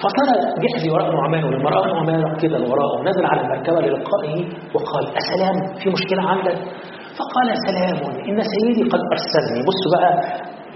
فصار 0.01 0.27
جحزي 0.63 0.89
وراء 0.89 1.11
نعمان 1.15 1.43
ولما 1.43 1.69
رأى 1.69 1.93
نعمان 1.93 2.38
كده 2.38 2.57
وراءه 2.59 3.03
نزل 3.03 3.25
على 3.25 3.41
المركبة 3.41 3.79
للقائه 3.82 4.45
وقال 4.73 5.05
اسلام 5.17 5.73
في 5.84 5.89
مشكلة 5.89 6.21
عندك؟ 6.29 6.57
فقال 7.20 7.47
سلام 7.68 7.97
إن 8.30 8.38
سيدي 8.53 8.84
قد 8.89 9.01
أرسلني. 9.16 9.59
بصوا 9.68 9.91
بقى 9.95 10.12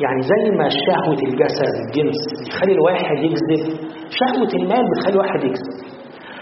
يعني 0.03 0.21
زي 0.31 0.43
ما 0.57 0.67
شهوة 0.69 1.19
الجسد 1.29 1.73
الجنس 1.85 2.19
بيخلي 2.43 2.73
الواحد 2.73 3.17
يكذب. 3.27 3.63
شهوة 4.19 4.51
المال 4.61 4.83
بتخلي 4.91 5.13
الواحد 5.13 5.43
يكذب. 5.43 5.75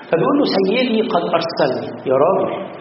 فبيقول 0.09 0.35
له 0.39 0.45
سيدي 0.57 1.01
قد 1.13 1.23
أرسلني. 1.37 1.87
يا 2.09 2.15
راجل. 2.23 2.73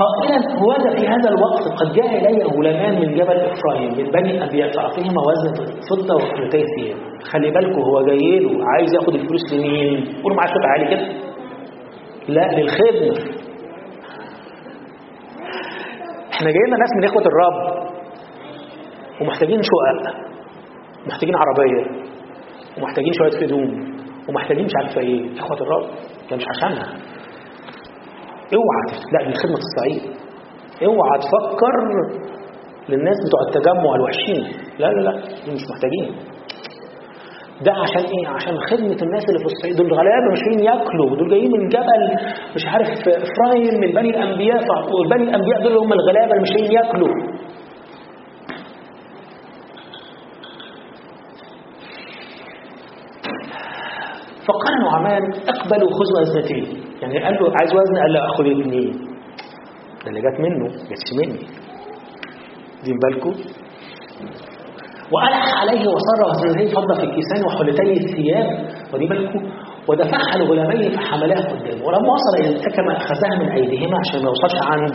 قائلا 0.00 0.58
هوذا 0.62 0.90
في 0.96 1.08
هذا 1.08 1.28
الوقت 1.28 1.68
قد 1.80 1.92
جاء 1.92 2.30
إلي 2.30 2.42
غلامان 2.44 2.94
من 3.00 3.14
جبل 3.14 3.38
إفرايم 3.40 3.90
من 3.98 4.10
بني 4.10 4.30
الأنبياء 4.30 4.70
تعطيهما 4.70 5.22
وزن 5.28 5.64
فضة 5.90 6.14
وقلتي 6.14 6.64
ثياب 6.76 6.96
خلي 7.32 7.50
بالكم 7.50 7.80
هو 7.82 8.06
جاي 8.06 8.38
له 8.38 8.50
عايز 8.64 8.94
ياخد 8.94 9.14
الفلوس 9.14 9.52
لمين؟ 9.52 10.04
قولوا 10.22 10.36
معايا 10.36 10.52
صوت 10.54 10.64
عالي 10.64 10.86
كده. 10.90 11.06
لا 12.28 12.60
للخدمة 12.60 13.36
إحنا 16.36 16.50
جايين 16.50 16.70
ناس 16.70 16.90
من 16.96 17.04
إخوة 17.04 17.22
الرب 17.22 17.86
ومحتاجين 19.20 19.60
شقق 19.62 20.14
محتاجين 21.06 21.34
عربية 21.36 22.06
ومحتاجين 22.78 23.12
شوية 23.12 23.44
هدوم 23.46 23.96
ومحتاجين 24.28 24.64
مش 24.64 24.72
عارفة 24.82 25.00
إيه. 25.00 25.38
إخوة 25.40 25.56
الرب 25.60 25.86
ده 26.30 26.36
مش 26.36 26.44
عشانها. 26.56 26.86
اوعى 28.54 28.84
لا 29.12 29.28
دي 29.30 29.34
خدمة 29.34 29.58
الصعيد 29.66 30.16
اوعى 30.82 31.18
تفكر 31.18 31.74
للناس 32.88 33.16
بتوع 33.26 33.40
التجمع 33.48 33.94
الوحشين. 33.94 34.60
لا 34.78 34.86
لا 34.86 35.00
لا 35.00 35.12
مش 35.54 35.60
محتاجين. 35.70 36.14
ده 37.64 37.72
عشان 37.72 38.04
إيه؟ 38.14 38.28
عشان 38.28 38.58
خدمة 38.70 38.98
الناس 39.02 39.24
اللي 39.28 39.38
في 39.38 39.44
الصعيد 39.52 39.76
دول 39.76 39.92
غلابة 39.92 40.32
مش 40.32 40.40
جايين 40.46 40.60
ياكلوا. 40.60 41.16
دول 41.16 41.30
جايين 41.30 41.50
من 41.52 41.68
جبل 41.68 42.02
مش 42.56 42.66
عارف 42.66 42.88
افرايم 43.08 43.80
من 43.80 43.92
بني 43.92 44.10
الأنبياء 44.10 44.62
والبني 44.94 45.22
الأنبياء 45.22 45.62
دول 45.62 45.76
هم 45.78 45.92
الغلابة 45.92 46.30
اللي 46.32 46.42
مش 46.42 46.50
جايين 46.56 46.72
ياكلوا. 46.72 47.08
فقال 54.46 54.74
نعمان 54.84 55.22
اقبلوا 55.48 55.90
خذ 55.90 56.20
وزنتين 56.20 56.66
يعني 57.02 57.24
قال 57.24 57.34
له 57.34 57.52
عايز 57.60 57.70
وزن؟ 57.74 57.96
قال 58.02 58.12
له 58.12 58.20
اخذ 58.26 58.44
اثنين 58.60 58.92
ده 60.04 60.08
اللي 60.10 60.20
جت 60.20 60.40
منه 60.40 60.66
جاتش 60.68 61.10
مني. 61.18 61.46
دين 62.84 62.96
بالكم؟ 63.02 63.34
وألح 65.12 65.60
عليه 65.60 65.80
وصر 65.80 66.18
وزنتين 66.30 66.68
فضة 66.76 66.94
في 66.94 67.04
الكيسان 67.04 67.40
وحلتي 67.46 67.92
الثياب 67.92 68.46
ودي 68.94 69.06
بالكم 69.06 69.42
ودفعها 69.88 70.38
لغلامين 70.38 70.90
فحملاه 70.96 71.40
قدامه. 71.52 71.84
ولما 71.86 72.08
وصل 72.16 72.34
إلى 72.40 72.48
التكمه 72.56 72.96
أخذها 72.96 73.34
من 73.40 73.48
أيديهما 73.52 73.96
عشان 73.98 74.22
ما 74.22 74.28
يوصلش 74.28 74.58
عند 74.62 74.94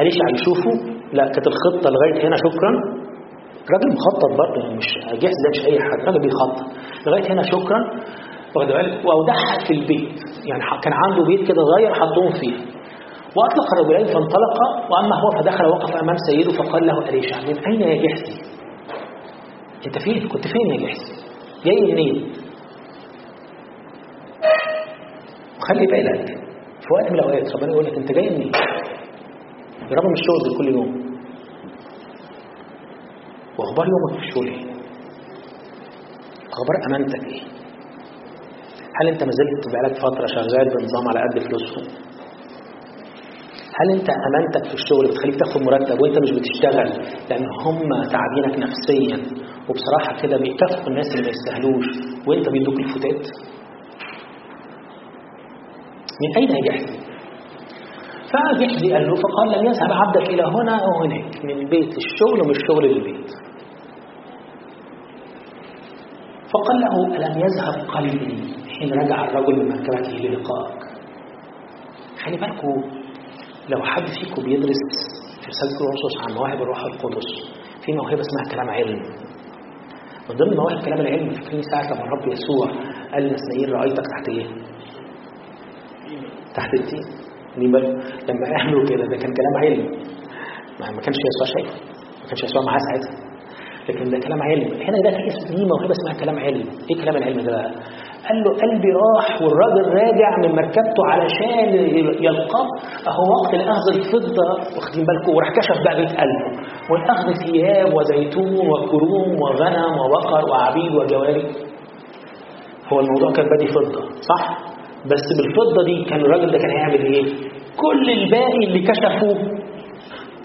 اليشع 0.00 0.24
يشوفه. 0.34 0.70
لا 1.12 1.24
كانت 1.24 1.46
الخطة 1.46 1.90
لغاية 1.90 2.28
هنا 2.28 2.36
شكرا. 2.36 2.70
راجل 3.72 3.88
مخطط 3.96 4.30
برضه 4.38 4.60
يعني 4.62 4.76
مش 4.76 4.88
جاهز 5.22 5.38
ده 5.44 5.50
مش 5.54 5.66
أي 5.66 5.78
حاجة 5.80 6.04
راجل 6.06 6.20
بيخطط. 6.20 6.66
لغاية 7.06 7.32
هنا 7.32 7.42
شكرا. 7.42 7.78
واخد 8.56 8.68
بالك؟ 8.72 9.04
وأودعها 9.06 9.58
في 9.66 9.72
البيت. 9.74 10.18
يعني 10.48 10.62
كان 10.82 10.92
عنده 10.92 11.22
بيت 11.24 11.48
كده 11.48 11.62
صغير 11.70 11.94
حطهم 11.94 12.30
فيه. 12.40 12.54
وأطلق 13.36 13.68
الرجلين 13.74 14.06
فانطلقا 14.06 14.66
وأما 14.90 15.16
هو 15.22 15.28
فدخل 15.38 15.66
وقف 15.66 15.96
أمام 16.02 16.16
سيده 16.30 16.52
فقال 16.58 16.86
له 16.86 16.98
اليشع 17.08 17.36
من 17.48 17.56
أين 17.68 17.80
يا 17.80 18.02
جحزي؟ 18.06 18.43
انت 19.86 19.98
فين؟ 19.98 20.28
كنت 20.28 20.44
فين 20.48 20.70
يا 20.70 20.86
جحزي؟ 20.86 21.12
جاي 21.64 21.92
منين؟ 21.92 22.32
وخلي 25.58 25.86
بالك 25.86 26.26
في 26.80 26.88
وقت 26.94 27.10
من 27.12 27.18
الأوقات 27.18 27.56
ربنا 27.56 27.72
يقول 27.72 27.84
لك 27.84 27.96
انت 27.96 28.12
جاي 28.12 28.30
منين؟ 28.30 28.52
برغم 29.90 30.06
من 30.06 30.12
الشغل 30.12 30.58
كل 30.58 30.68
يوم 30.68 31.14
وأخبار 33.58 33.86
يومك 33.88 34.20
في 34.20 34.28
الشغل 34.28 34.46
إيه؟ 34.48 34.74
أخبار 36.52 36.76
أمانتك 36.88 37.24
إيه؟ 37.32 37.40
هل 39.00 39.08
أنت 39.08 39.24
ما 39.24 39.30
زلت 39.32 39.72
بقالك 39.72 39.96
فترة 39.98 40.26
شغال 40.26 40.68
بنظام 40.68 41.08
على 41.08 41.20
قد 41.20 41.38
فلوسهم 41.38 41.84
هل 43.80 43.90
أنت 43.98 44.08
أمانتك 44.10 44.68
في 44.68 44.74
الشغل 44.74 45.06
بتخليك 45.08 45.36
تاخد 45.38 45.62
مرتب 45.62 46.00
وأنت 46.02 46.18
مش 46.18 46.30
بتشتغل 46.30 46.90
لأن 47.30 47.46
هم 47.64 47.88
تعبينك 48.12 48.58
نفسيا 48.58 49.44
وبصراحة 49.68 50.22
كده 50.22 50.36
بيكافئوا 50.36 50.88
الناس 50.88 51.06
اللي 51.14 51.22
ما 51.22 51.30
يستاهلوش 51.36 51.86
وانت 52.26 52.48
بيدوك 52.48 52.80
الفتات. 52.80 53.26
من 56.22 56.36
أين 56.36 56.50
يجحدي 56.64 56.98
فجحدي 58.32 58.92
قال 58.94 59.06
له 59.08 59.14
فقال 59.14 59.48
لن 59.58 59.66
يذهب 59.66 59.92
عبدك 59.92 60.28
إلى 60.30 60.42
هنا 60.42 60.76
أو 60.84 61.02
هناك 61.04 61.44
من 61.44 61.68
بيت 61.68 61.96
الشغل 61.96 62.40
ومن 62.42 62.50
الشغل 62.50 62.84
للبيت 62.84 63.30
فقال 66.52 66.80
له 66.80 67.16
ألم 67.16 67.38
يذهب 67.40 67.88
قلبي 67.88 68.54
حين 68.78 68.92
رجع 68.92 69.24
الرجل 69.24 69.56
من 69.56 69.68
مركبته 69.68 70.10
للقائك 70.12 70.80
خلي 72.24 72.36
بالكم 72.36 72.82
لو 73.68 73.82
حد 73.82 74.02
فيكم 74.06 74.42
بيدرس 74.44 74.82
في 75.40 75.46
رسالة 75.48 75.78
كورنثوس 75.78 76.14
عن 76.28 76.34
مواهب 76.34 76.62
الروح 76.62 76.84
القدس 76.84 77.28
في 77.84 77.92
موهبة 77.92 78.20
اسمها 78.20 78.54
كلام 78.54 78.70
علم. 78.70 79.02
من 80.28 80.36
ضمن 80.36 80.56
مواهب 80.56 80.84
كلام 80.84 81.00
العلم 81.00 81.30
فاكرين 81.30 81.62
ساعة 81.62 81.86
لما 81.94 82.04
الرب 82.04 82.32
يسوع 82.32 82.66
قال 83.12 83.22
لنسنائيل 83.22 83.72
رأيتك 83.72 84.02
تحت 84.14 84.28
إيه؟ 84.28 84.46
تحت 86.54 86.74
التين 86.74 87.04
لما 88.28 88.58
عملوا 88.60 88.84
كده 88.88 89.04
ده 89.06 89.16
كان 89.16 89.32
كلام 89.34 89.54
علم. 89.64 89.86
ما 90.80 91.00
كانش 91.00 91.16
يسوع 91.28 91.46
شايفه 91.54 91.74
ما 92.22 92.26
كانش 92.28 92.44
يسوع 92.44 92.62
معاه 92.66 92.78
ساعتها. 92.78 93.24
لكن 93.88 94.10
ده 94.10 94.18
كلام 94.18 94.42
علم. 94.42 94.62
هنا 94.82 94.98
ده 95.04 95.10
في 95.10 95.26
اسم 95.28 95.54
دي 95.56 95.64
موهبه 95.64 95.92
اسمها 95.92 96.20
كلام 96.24 96.38
علم. 96.38 96.68
إيه 96.90 97.02
كلام 97.02 97.16
العلم 97.16 97.40
ده؟ 97.40 97.52
بقى 97.52 97.72
قال 98.28 98.36
له 98.44 98.50
قلبي 98.62 98.88
راح 99.02 99.42
والراجل 99.42 99.88
راجع 99.94 100.30
من 100.42 100.54
مركبته 100.56 101.02
علشان 101.06 101.74
يلقاه. 102.24 102.66
أهو 103.08 103.22
وقت 103.34 103.54
الأخذ 103.54 103.88
الفضة 103.94 104.48
واخدين 104.76 105.04
بالكم؟ 105.06 105.34
وراح 105.36 105.48
كشف 105.58 105.76
بقى 105.84 105.96
بيت 105.96 106.10
قلبه. 106.20 106.50
والأخذ 106.90 107.32
ثياب 107.46 107.94
وزيتون 107.94 108.68
وكروم 108.68 109.40
وغنم 109.42 109.98
وبقر 110.00 110.50
وعبيد 110.50 110.94
وجواري. 110.94 111.46
هو 112.92 113.00
الموضوع 113.00 113.32
كان 113.32 113.46
بادي 113.48 113.66
فضة 113.72 114.00
صح؟ 114.20 114.58
بس 115.06 115.24
بالفضة 115.38 115.84
دي 115.84 116.04
كان 116.04 116.20
الراجل 116.20 116.50
ده 116.52 116.58
كان 116.58 116.70
هيعمل 116.70 117.14
إيه؟ 117.14 117.24
كل 117.76 118.10
الباقي 118.10 118.64
اللي 118.66 118.80
كشفوه. 118.80 119.38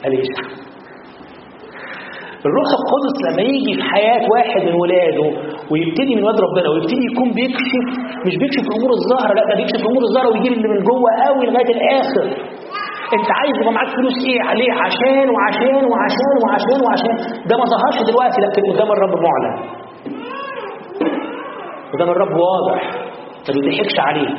قال 0.04 0.14
يشحن 0.20 0.69
الروح 2.48 2.68
القدس 2.80 3.16
لما 3.28 3.42
يجي 3.54 3.74
في 3.78 3.84
حياة 3.92 4.22
واحد 4.34 4.62
من 4.68 4.76
ولاده 4.82 5.28
ويبتدي 5.72 6.14
من 6.16 6.24
واد 6.24 6.38
ربنا 6.48 6.68
ويبتدي 6.70 7.06
يكون 7.12 7.30
بيكشف 7.38 7.86
مش 8.26 8.36
بيكشف 8.42 8.64
الأمور 8.72 8.92
الظاهرة 9.00 9.34
لا 9.38 9.44
ده 9.50 9.56
بيكشف 9.60 9.80
الأمور 9.86 10.04
الظاهرة 10.10 10.30
ويجيب 10.34 10.54
اللي 10.58 10.68
من 10.74 10.80
جوه 10.90 11.10
قوي 11.28 11.44
لغاية 11.46 11.72
الآخر. 11.78 12.26
أنت 13.18 13.30
عايز 13.40 13.54
يبقى 13.62 13.74
معاك 13.78 13.90
فلوس 13.98 14.18
إيه؟ 14.30 14.42
عليه 14.50 14.72
عشان 14.84 15.28
وعشان 15.36 15.82
وعشان 15.92 16.34
وعشان 16.44 16.78
وعشان. 16.86 17.16
ده 17.50 17.56
ما 17.62 17.66
ظهرش 17.74 17.98
دلوقتي 18.10 18.38
لكن 18.46 18.62
قدام 18.72 18.90
الرب 18.96 19.14
معلن. 19.28 19.56
قدام 21.94 22.10
الرب 22.10 22.34
واضح. 22.46 22.82
ما 23.48 23.54
بيضحكش 23.62 24.00
عليه. 24.00 24.30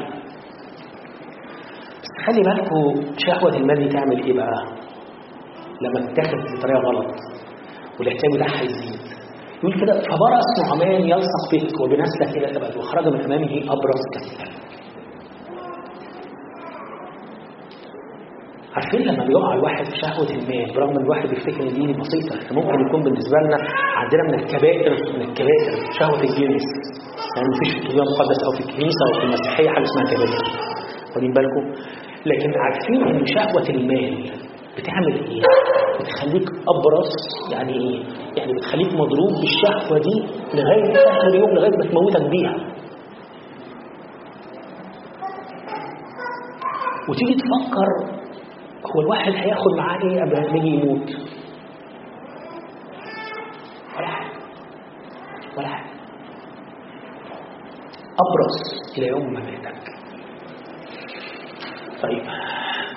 بس 2.03 2.13
خلي 2.27 2.43
بالكوا 2.43 2.93
شهوة 3.27 3.57
المال 3.57 3.89
تعمل 3.89 4.25
إيه 4.25 4.37
بقى؟ 4.37 4.59
لما 5.83 6.01
تتاخد 6.07 6.39
بطريقة 6.59 6.81
غلط. 6.89 7.07
والاحتياج 8.01 8.33
بتاعها 8.37 8.63
يزيد 8.63 9.01
يقول 9.63 9.75
كده 9.81 9.95
فبرأ 10.11 10.41
نعمان 10.63 11.03
يلصق 11.03 11.45
بك 11.53 11.81
وبنسلك 11.81 12.37
إلى 12.37 12.47
الأبد 12.51 12.77
وخرج 12.77 13.09
من 13.09 13.21
أمامه 13.25 13.53
أبرز 13.75 14.03
كالثلج 14.13 14.51
عارفين 18.77 19.01
لما 19.03 19.25
بيقع 19.27 19.55
الواحد 19.55 19.85
في 19.85 19.97
شهوة 19.97 20.31
المال 20.31 20.75
برغم 20.75 20.91
إن 20.97 21.03
الواحد 21.05 21.29
بيفتكر 21.29 21.63
إن 21.63 21.69
دي 21.69 21.93
بسيطة 22.01 22.55
ممكن 22.55 22.87
يكون 22.89 23.03
بالنسبة 23.03 23.37
لنا 23.45 23.57
عندنا 23.97 24.23
من 24.29 24.35
الكبائر 24.35 24.91
من 25.15 25.21
الكبائر 25.23 25.71
شهوة 26.01 26.21
الجنس 26.21 26.67
يعني 27.37 27.49
مفيش 27.55 27.71
في 27.73 27.79
الكتاب 27.79 28.03
المقدس 28.07 28.41
أو 28.47 28.53
في 28.57 28.61
الكنيسة 28.61 29.03
أو 29.07 29.13
في 29.21 29.27
المسيحية 29.27 29.69
حاجة 29.71 29.83
اسمها 29.89 30.05
كبائر. 30.13 30.43
واخدين 31.09 31.33
بالكم؟ 31.33 31.65
لكن 32.27 32.51
عارفين 32.65 33.01
إن 33.09 33.27
شهوة 33.27 33.69
المال 33.77 34.31
بتعمل 34.79 35.31
إيه؟ 35.31 35.43
بتخليك 36.01 36.49
ابرص 36.49 37.13
يعني 37.53 37.73
إيه؟ 37.73 38.05
يعني 38.37 38.53
بتخليك 38.53 38.93
مضروب 38.95 39.31
بالشهوة 39.41 39.99
دي 39.99 40.25
لغاية 40.55 40.93
آخر 41.11 41.27
اليوم 41.29 41.51
لغاية 41.51 41.71
ما 41.77 41.85
تموتك 41.85 42.31
بيها. 42.31 42.57
وتيجي 47.09 47.35
تفكر 47.35 48.21
هو 48.97 49.01
الواحد 49.01 49.33
هياخد 49.33 49.73
معاه 49.77 49.99
إيه 50.05 50.21
قبل 50.21 50.51
ما 50.53 50.59
يجي 50.59 50.69
يموت؟ 50.69 51.11
ولا 53.97 54.07
حاجة. 54.07 54.31
ولا 55.59 55.69
حاجة. 55.69 55.91
أبرز 58.21 58.59
إلى 58.99 59.07
يوم 59.07 59.27
مماتك 59.31 59.81
طيب. 62.03 62.23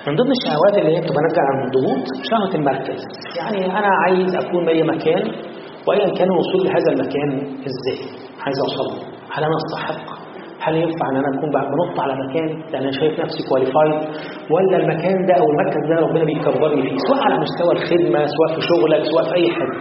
من 0.06 0.12
ضمن 0.20 0.32
الشهوات 0.38 0.74
اللي 0.78 0.90
هي 0.96 1.00
بتبقى 1.04 1.22
ناتجة 1.26 1.42
عن 1.50 1.56
الضغوط 1.66 2.04
شهوة 2.30 2.52
المركز. 2.60 3.00
يعني 3.38 3.60
أنا 3.78 3.90
عايز 4.04 4.30
أكون 4.42 4.68
اي 4.68 4.82
مكان 4.82 5.22
وايا 5.88 6.08
كان 6.18 6.28
الوصول 6.34 6.60
لهذا 6.66 6.88
المكان 6.94 7.28
إزاي؟ 7.70 7.98
عايز 8.44 8.56
أوصل 8.64 8.86
له. 8.90 8.98
هل 9.34 9.42
أنا 9.48 9.56
أستحق؟ 9.62 10.02
هل 10.64 10.74
ينفع 10.84 11.06
إن 11.10 11.16
أنا 11.22 11.28
أكون 11.38 11.50
بنط 11.56 11.96
على 12.04 12.14
مكان 12.24 12.48
لأن 12.72 12.82
أنا 12.82 12.92
شايف 13.00 13.14
نفسي 13.20 13.40
كواليفايد 13.48 13.94
ولا 14.54 14.76
المكان 14.82 15.16
ده 15.28 15.34
أو 15.40 15.46
المركز 15.52 15.82
ده 15.90 15.96
ربنا 16.06 16.24
بيكبرني 16.24 16.82
فيه 16.88 16.96
سواء 17.08 17.20
على 17.26 17.36
مستوى 17.44 17.72
الخدمة 17.78 18.20
سواء 18.34 18.48
في 18.54 18.60
شغلك 18.70 19.02
سواء 19.12 19.24
في 19.28 19.34
أي 19.38 19.46
حتة 19.56 19.78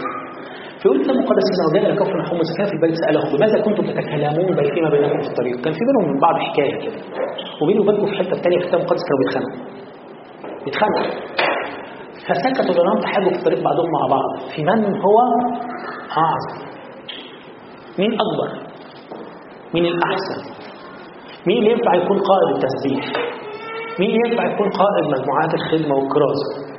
فيقول 0.82 0.98
الكتاب 0.98 1.16
المقدس 1.16 1.46
إنه 1.54 1.70
جاء 1.76 1.84
إلى 1.90 1.96
كفر 2.02 2.16
نحوم 2.24 2.40
زكاة 2.52 2.66
في 2.70 2.74
البيت 2.78 2.96
سالهم 3.04 3.28
بماذا 3.36 3.58
كنتم 3.66 3.84
تتكلمون 3.90 4.48
بين 4.58 4.68
فيما 4.76 4.90
بينكم 4.94 5.20
في 5.26 5.30
الطريق؟ 5.32 5.56
كان 5.64 5.74
في 5.78 5.84
بينهم 5.88 6.20
بعض 6.26 6.36
حكاية 6.48 6.76
كده. 6.84 6.98
وبيني 7.62 7.80
وبينكم 7.82 8.06
في 8.10 8.16
حتة 8.20 8.36
ثانية 8.44 8.58
في 8.60 8.64
الكتاب 8.66 8.80
المقدس 8.82 9.04
كانوا 9.08 9.20
بيتخانقوا. 9.22 9.60
بيتخانقوا 10.66 11.24
فسكتوا 12.28 12.76
لانهم 12.76 13.00
تحاجوا 13.02 13.30
في 13.32 13.38
الطريق 13.40 13.64
بعضهم 13.64 13.90
مع 13.92 14.08
بعض. 14.16 14.50
في 14.56 14.64
من 14.64 15.02
هو؟ 15.02 15.18
أعظم. 16.18 16.66
مين 18.00 18.12
أكبر؟ 18.14 18.50
مين 19.74 19.86
الأحسن؟ 19.86 20.40
مين 21.48 21.64
ينفع 21.64 21.96
يكون 21.96 22.18
قائد 22.20 22.50
التسبيح؟ 22.56 23.06
مين 24.00 24.10
ينفع 24.26 24.46
يكون 24.54 24.70
قائد 24.70 25.06
مجموعات 25.20 25.54
الخدمة 25.54 25.96
والكراسة؟ 25.96 26.74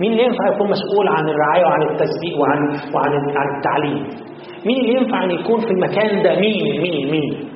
مين 0.00 0.12
اللي 0.12 0.22
ينفع 0.24 0.54
يكون 0.54 0.70
مسؤول 0.70 1.08
عن 1.08 1.28
الرعاية 1.28 1.64
وعن 1.64 1.82
التسبيح 1.82 2.38
وعن 2.40 2.60
وعن 2.94 3.12
عن 3.36 3.56
التعليم؟ 3.56 4.06
مين 4.66 4.80
اللي 4.80 4.94
ينفع 4.94 5.24
إن 5.24 5.30
يكون 5.30 5.60
في 5.60 5.70
المكان 5.70 6.22
ده؟ 6.22 6.34
مين؟ 6.40 6.82
مين؟ 6.82 7.10
مين؟ 7.10 7.50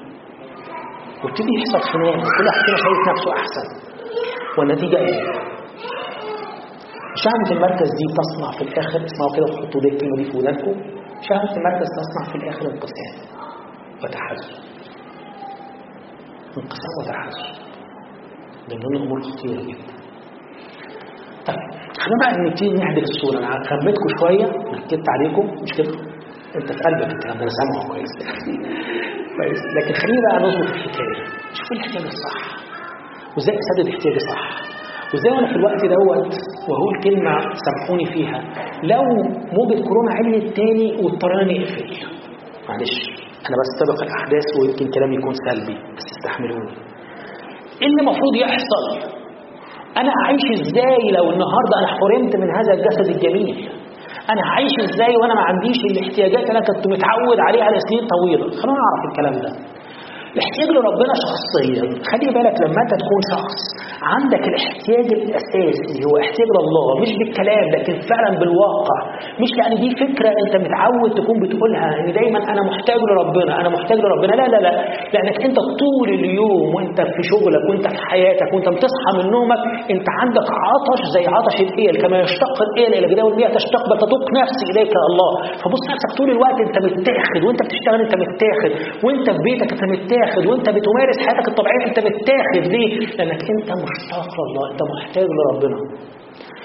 وابتدي 1.25 1.49
يحصل 1.59 1.81
خناق 1.93 2.15
كل 2.15 2.47
واحد 2.47 2.65
فينا 2.65 2.77
شايف 2.77 3.09
نفسه 3.09 3.33
أحسن. 3.33 3.67
والنتيجة 4.59 4.97
إيه؟ 4.97 5.21
شهادة 7.25 7.51
المركز 7.57 7.89
دي 7.99 8.07
تصنع 8.19 8.51
في 8.59 8.63
الآخر 8.69 8.99
اسمعوا 9.05 9.33
كده 9.37 9.47
وحطوا 9.53 9.81
دي 9.81 9.89
الكلمة 9.89 10.17
دي 10.17 10.25
في 10.31 10.37
ودانكم 10.39 10.75
شهادة 11.29 11.53
المركز 11.59 11.89
تصنع 11.99 12.25
في 12.33 12.37
الآخر 12.41 12.65
انقسام 12.73 13.15
وتحزن 14.03 14.55
انقسام 16.59 16.93
وتحزن 17.01 17.65
ده 18.69 18.77
من 18.77 18.97
الأمور 18.97 19.21
خطيره 19.23 19.63
جدا. 19.69 19.95
طيب 21.47 21.61
خلينا 22.03 22.19
بقى 22.21 22.33
نبتدي 22.47 22.69
نعدل 22.71 23.03
الصورة. 23.03 23.39
أنا 23.39 23.65
خمتكم 23.71 24.09
شوية 24.21 24.47
نكدت 24.73 25.09
عليكم 25.15 25.63
مش 25.63 25.73
كده؟ 25.79 25.93
أنت 26.57 26.73
في 26.73 26.79
قلبك 26.87 27.11
الكلام 27.15 27.37
ده 27.39 27.43
أنا 27.43 27.51
سامعه 27.61 27.89
كويس. 27.89 28.13
كويس. 29.37 29.61
لكن 29.77 29.95
خلينا 30.03 30.21
بقى 30.29 30.37
نظبط 30.49 30.71
الحكاية. 30.75 31.17
شوف 31.55 31.73
الاحتياج 31.73 32.05
الصح. 32.07 32.37
وإزاي 33.37 33.57
اسدد 33.63 33.95
احتياجي 33.95 34.19
صح. 34.19 34.74
وازاي 35.15 35.33
وأنا 35.37 35.47
في 35.53 35.57
الوقت 35.61 35.83
دوت 35.95 36.33
وهقول 36.69 36.95
كلمه 37.05 37.35
سامحوني 37.67 38.07
فيها 38.15 38.39
لو 38.93 39.03
موجة 39.57 39.79
كورونا 39.89 40.11
عليت 40.19 40.57
تاني 40.57 40.87
واضطرينا 41.03 41.45
نقفل. 41.53 41.87
معلش 42.69 42.95
أنا 43.47 43.57
بستبق 43.61 43.99
الأحداث 44.07 44.47
ويمكن 44.59 44.87
كلامي 44.95 45.17
يكون 45.17 45.35
سلبي 45.49 45.75
بس 45.97 46.07
استحملوني. 46.17 46.71
إيه 47.81 47.89
اللي 47.89 48.01
المفروض 48.05 48.35
يحصل؟ 48.45 48.85
أنا 50.01 50.13
اعيش 50.25 50.45
إزاي 50.61 51.03
لو 51.17 51.25
النهارده 51.33 51.75
أنا 51.81 51.89
حرمت 51.97 52.37
من 52.43 52.49
هذا 52.59 52.73
الجسد 52.77 53.07
الجميل؟ 53.15 53.69
أنا 54.33 54.43
هعيش 54.51 54.75
إزاي 54.87 55.17
وأنا 55.17 55.35
ما 55.35 55.41
عنديش 55.51 55.79
الاحتياجات 55.91 56.45
اللي 56.49 56.59
أنا 56.59 56.67
كنت 56.69 56.85
متعود 56.95 57.39
عليها 57.49 57.69
لسنين 57.77 58.03
طويلة؟ 58.15 58.47
خلونا 58.61 58.79
نعرف 58.85 59.03
الكلام 59.11 59.35
ده. 59.45 59.51
الاحتياج 60.35 60.69
لربنا 60.77 61.15
شخصيا. 61.25 61.85
خلي 62.11 62.29
بالك 62.37 62.57
لما 62.65 62.79
أنت 62.85 62.93
تكون 63.03 63.21
شخص 63.35 63.63
عندك 64.13 64.43
الاحتياج 64.51 65.07
الأساسي 65.19 65.97
هو 66.07 66.15
احتياج 66.25 66.49
لله 66.59 66.87
مش 67.03 67.13
بالكلام 67.19 67.67
لكن 67.75 67.95
فعلا 68.11 68.31
بالواقع. 68.41 68.99
مش 69.43 69.51
يعني 69.61 69.75
دي 69.83 69.89
فكرة 70.05 70.31
أنت 70.43 70.55
متعود 70.65 71.11
تكون 71.21 71.37
بتقولها 71.43 71.89
إن 72.01 72.09
دايما 72.19 72.41
أنا 72.53 72.63
محتاج 72.71 73.01
لربنا 73.11 73.53
أنا 73.61 73.69
محتاج 73.77 73.99
لربنا. 74.05 74.33
لا 74.41 74.47
لا 74.55 74.59
لا. 74.67 74.73
لأنك 75.15 75.37
أنت 75.47 75.59
طول 75.83 76.09
اليوم 76.19 76.65
وأنت 76.75 76.99
في 77.15 77.21
شغلك 77.33 77.63
وأنت 77.69 77.87
في 77.95 78.01
حياتك 78.11 78.49
وأنت 78.55 78.69
بتصحى 78.75 79.11
من 79.19 79.25
نومك 79.37 79.61
أنت 79.95 80.07
عندك 80.21 80.47
عطش 80.67 81.03
زي 81.15 81.25
عطش 81.37 81.57
الإيل 81.67 81.95
كما 82.03 82.17
يشتق 82.25 82.57
الإيل 82.69 82.91
إلى 82.99 83.07
جداول 83.13 83.31
المياه 83.33 83.51
تشتق 83.59 83.83
بتطوق 83.91 84.25
نفسي 84.41 84.65
إليك 84.73 84.91
يا 84.99 85.05
الله. 85.11 85.31
فبص 85.63 85.83
نفسك 85.93 86.11
طول 86.19 86.29
الوقت 86.35 86.59
أنت 86.67 86.77
متاخد 86.87 87.41
وأنت 87.47 87.61
بتشتغل 87.67 87.99
أنت 88.07 88.15
متاخد 88.23 88.73
وأنت 89.05 89.27
في 89.35 89.41
بيتك 89.47 89.69
أنت 89.75 89.85
متاخد. 89.95 90.23
متاخد 90.25 90.47
وانت 90.47 90.69
بتمارس 90.69 91.17
حياتك 91.27 91.49
الطبيعية 91.49 91.87
انت 91.89 91.99
متاخد 91.99 92.73
ليه؟ 92.73 92.99
لأنك 93.17 93.43
انت 93.51 93.71
مشتاق 93.71 94.29
لله 94.41 94.73
انت 94.73 94.81
محتاج 94.83 95.25
لربنا. 95.37 95.77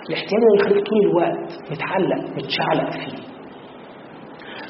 الاحتياج 0.09 0.41
ده 0.41 0.59
يخليك 0.59 0.85
طول 0.87 0.99
الوقت 1.09 1.51
متعلق 1.71 2.29
متشعلق 2.37 2.91
فيه. 2.91 3.29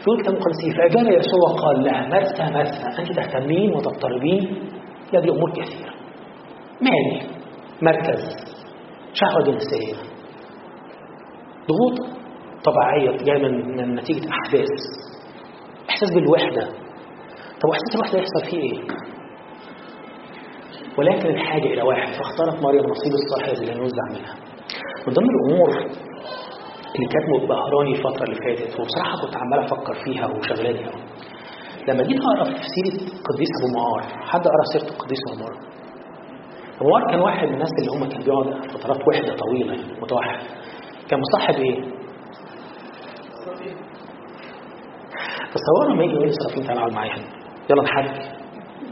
الكتاب 0.07 0.33
المقدس 0.33 0.77
فاجاب 0.77 1.07
يسوع 1.19 1.39
وقال 1.53 1.83
لها 1.83 2.07
مرثى 2.07 2.43
مرثى 2.53 3.01
أنت 3.01 3.11
تهتمين 3.19 3.75
وتضطربين 3.75 4.69
لاجل 5.13 5.29
أمور 5.29 5.51
كثيرة. 5.51 5.93
مال 6.81 7.21
مركز 7.81 8.21
شهوة 9.13 9.43
جنسيه 9.43 9.93
ضغوط 11.69 12.09
طبيعية 12.63 13.17
جاية 13.25 13.47
من 13.47 13.77
من 13.77 13.95
نتيجة 13.95 14.27
أحداث 14.29 14.67
إحساس 15.89 16.09
بالوحدة 16.15 16.67
طب 17.61 17.69
واحساس 17.69 17.95
الوحده 17.95 18.17
يحصل 18.19 18.51
فيه 18.51 18.61
إيه؟ 18.61 18.79
ولكن 20.97 21.29
الحاجة 21.29 21.65
إلى 21.65 21.81
واحد 21.81 22.13
فاختارت 22.13 22.63
مريم 22.63 22.81
نصيب 22.85 23.13
الصالح 23.13 23.47
الذي 23.47 23.65
لا 23.65 23.71
ينزع 23.73 24.03
منها. 24.09 24.35
من 25.07 25.13
ضمن 25.13 25.27
الأمور 25.35 25.69
اللي 26.95 27.07
كانت 27.13 27.25
مبهراني 27.43 27.91
الفترة 27.91 28.23
اللي 28.23 28.35
فاتت 28.35 28.79
وبصراحة 28.79 29.15
كنت 29.25 29.35
عمال 29.37 29.59
أفكر 29.65 29.93
فيها 30.03 30.25
وشغلاني 30.27 30.85
قوي. 30.85 31.03
لما 31.87 32.03
جيت 32.03 32.21
أقرأ 32.21 32.43
في 32.43 32.63
سيرة 32.75 32.95
القديس 33.17 33.49
أبو 33.59 33.77
معار، 33.79 34.01
حد 34.31 34.41
قرأ 34.47 34.63
سيرة 34.73 34.91
القديس 34.93 35.19
أبو 35.29 35.39
معار؟ 35.39 35.57
أبو 36.81 36.89
معار 36.89 37.11
كان 37.11 37.19
واحد 37.19 37.47
من 37.47 37.53
الناس 37.53 37.69
اللي 37.79 37.91
هم 37.91 38.09
كان 38.09 38.21
بيقعد 38.23 38.67
فترات 38.71 39.07
وحدة 39.07 39.35
طويلة 39.35 39.75
متوحد. 40.01 40.39
كان 41.09 41.19
مصاحب 41.19 41.55
إيه؟ 41.55 41.99
تصوروا 45.53 45.93
لما 45.93 46.03
يجي 46.03 46.13
يقول 46.13 46.27
لي 46.27 46.63
تعالى 46.67 46.79
أقعد 46.79 46.91
معايا 46.93 47.13
هنا 47.13 47.38
يلا 47.69 47.83
نحكي 47.83 48.09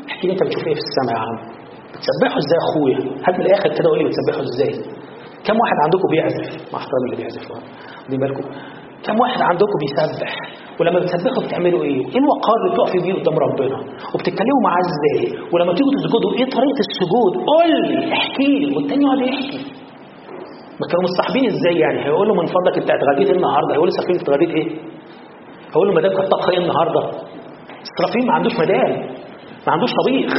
احكي 0.10 0.28
لي 0.28 0.34
انت 0.34 0.44
بتشوف 0.44 0.64
إيه 0.68 0.74
في 0.80 0.84
السماء 0.88 1.16
يا 1.16 1.22
عم؟ 1.26 1.36
بتسبحوا 1.94 2.40
إزاي 2.44 2.58
يا 2.60 2.64
اخويا؟ 2.68 2.98
هات 3.26 3.36
من 3.40 3.46
الآخر 3.46 3.70
كده 3.78 3.88
قول 3.90 3.98
لي 4.00 4.06
بتسبحوا 4.10 4.44
إزاي. 4.50 4.74
كم 5.48 5.56
واحد 5.62 5.78
عندكم 5.86 6.08
بيعزف؟ 6.14 6.48
مع 6.74 6.78
احترامي 6.82 7.06
اللي 7.08 7.18
بيعزف 7.22 7.44
واخدين 7.52 8.20
بالكم. 8.24 8.46
كم 9.06 9.16
واحد 9.24 9.42
عندكم 9.50 9.78
بيسبح؟ 9.84 10.32
ولما 10.80 11.00
بتسبحوا 11.00 11.42
بتعملوا 11.46 11.82
إيه؟ 11.88 12.00
إيه 12.14 12.20
الوقار 12.24 12.58
اللي 12.62 12.72
بتقفوا 12.74 13.02
بيه 13.06 13.14
قدام 13.20 13.36
ربنا؟ 13.46 13.78
وبتتكلموا 14.14 14.62
معاه 14.68 14.82
إزاي؟ 14.88 15.22
ولما 15.54 15.72
تيجوا 15.78 15.92
تسجدوا 15.98 16.32
إيه 16.38 16.48
طريقة 16.58 16.80
السجود؟ 16.88 17.34
قول 17.52 17.70
لي 17.88 17.98
احكي 18.20 18.48
لي. 18.62 18.68
والتاني 18.76 19.04
يقعد 19.06 19.22
يحكي. 19.32 19.60
ما 20.80 20.86
كانوا 20.92 21.04
مصاحبين 21.10 21.46
إزاي 21.54 21.76
يعني؟ 21.84 22.00
هيقول 22.06 22.26
له 22.30 22.34
من 22.42 22.46
فضلك 22.56 22.76
انت 22.82 22.90
اتغديت 22.98 23.28
إيه 23.30 23.38
النهارده؟ 23.40 23.72
هيقول 23.74 23.88
له 23.90 23.94
سفينة 24.00 24.20
اتغديت 24.24 24.52
إيه؟ 24.58 24.68
هيقول 25.72 25.86
له 25.88 25.94
مدام 26.00 26.12
كانت 26.18 26.30
طبخة 26.34 26.50
إيه 26.54 26.62
النهارده؟ 26.64 27.02
السرافيل 27.88 28.24
ما 28.28 28.34
عندوش 28.38 28.54
مدام 28.64 28.92
ما 29.68 29.72
عندوش 29.74 29.92
طبيخ. 30.02 30.34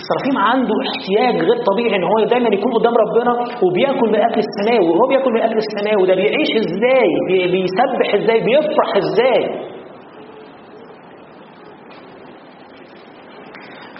السرافيم 0.00 0.36
عنده 0.50 0.74
احتياج 0.88 1.34
غير 1.48 1.58
طبيعي 1.70 1.96
إن 1.98 2.04
هو 2.10 2.16
دايما 2.32 2.48
يكون 2.56 2.72
قدام 2.78 2.94
ربنا 3.04 3.32
وبياكل 3.64 4.06
من 4.08 4.14
الاكل 4.20 4.40
السماوي 4.48 4.88
وهو 4.90 5.08
بياكل 5.08 5.30
من 5.30 5.36
الاكل 5.36 5.58
السماوي 5.66 6.06
ده 6.10 6.14
بيعيش 6.14 6.50
إزاي؟ 6.62 7.08
بي- 7.28 7.48
بيسبح 7.54 8.08
إزاي؟ 8.18 8.38
بيفرح 8.48 8.90
إزاي؟ 9.02 9.42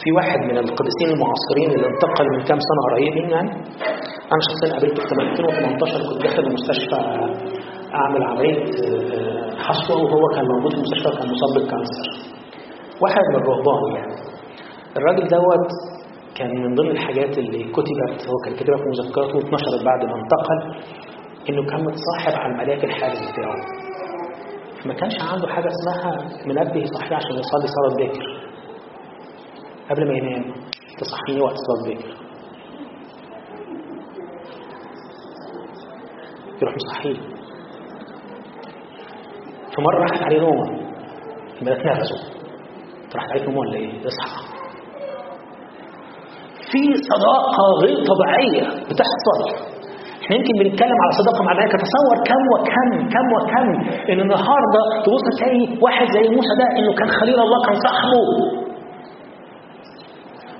في 0.02 0.08
واحد 0.16 0.38
من 0.48 0.56
القديسين 0.64 1.08
المعاصرين 1.14 1.70
اللي 1.76 1.86
انتقل 1.92 2.26
من 2.36 2.42
كام 2.48 2.58
سنة 2.68 2.80
قريبين 2.90 3.30
يعني 3.30 3.50
أنا 4.32 4.40
شخصيا 4.48 4.68
قابلته 4.74 5.02
في 5.08 5.12
2018 5.12 5.98
كنت 6.08 6.22
داخل 6.22 6.42
المستشفى 6.48 7.00
أعمل 8.00 8.22
عملية 8.30 8.62
آه، 8.64 9.50
حصوه 9.66 9.96
وهو 10.04 10.24
كان 10.34 10.44
موجود 10.54 10.70
في 10.72 10.76
المستشفى 10.78 11.08
وكان 11.08 11.28
مصاب 11.34 11.50
بال 11.56 11.67
cancer. 11.67 12.06
واحد 13.02 13.22
من 13.30 13.36
الرهبان 13.36 13.94
يعني. 13.96 14.14
الراجل 14.96 15.28
دوت 15.28 15.70
كان 16.36 16.50
من 16.62 16.74
ضمن 16.74 16.90
الحاجات 16.90 17.38
اللي 17.38 17.64
كتبت 17.64 18.28
هو 18.28 18.36
كان 18.44 18.54
كتبها 18.54 18.76
في 18.76 18.84
مذكراته 18.88 19.36
واتنشرت 19.36 19.84
بعد 19.84 20.04
ما 20.04 20.14
انتقل 20.16 20.84
إنه 21.50 21.70
كان 21.70 21.84
متصاحب 21.84 22.32
على 22.40 22.52
الملاك 22.52 22.84
الحارس 22.84 23.18
بتاعه. 23.32 23.56
ما 24.86 24.94
كانش 24.94 25.14
عنده 25.32 25.48
حاجة 25.48 25.68
اسمها 25.68 26.28
منبه 26.46 26.76
يصحيه 26.80 27.16
عشان 27.16 27.30
يصلي 27.30 27.66
صلاة 27.66 27.96
باكر 27.96 28.40
قبل 29.90 30.08
ما 30.08 30.14
ينام 30.18 30.54
تصحيني 30.98 31.40
وقت 31.40 31.56
صلاة 31.56 31.88
باكر 31.94 32.14
يروح 36.62 36.74
مصحيه. 36.74 37.14
في 39.74 39.82
مرة 39.82 39.98
راحت 39.98 40.22
عليه 40.22 40.40
نومه 40.40 40.80
الملاك 41.60 41.86
نرفزه. 41.86 42.39
عليك 43.18 43.48
نوم 43.48 43.56
ولا 43.56 43.76
إيه؟ 43.76 43.90
اصحى 44.08 44.42
في 46.70 46.82
صداقة 47.10 47.62
غير 47.82 47.96
طبيعية 48.10 48.62
بتحصل 48.88 49.38
إحنا 50.24 50.36
يمكن 50.36 50.54
بنتكلم 50.60 50.98
على 51.04 51.12
صداقة 51.20 51.44
مع 51.44 51.52
الملائكة 51.52 51.78
تصور 51.78 52.16
كم 52.30 52.42
وكم 52.52 53.08
كم 53.14 53.26
وكم 53.36 53.68
إن 54.12 54.20
النهاردة 54.20 54.82
تبص 55.04 55.24
تلاقي 55.38 55.78
واحد 55.82 56.06
زي 56.06 56.20
موسى 56.36 56.52
ده 56.60 56.66
إنه 56.78 56.92
كان 56.98 57.08
خليل 57.20 57.40
الله 57.40 57.58
كان 57.66 57.76
صاحبه 57.86 58.22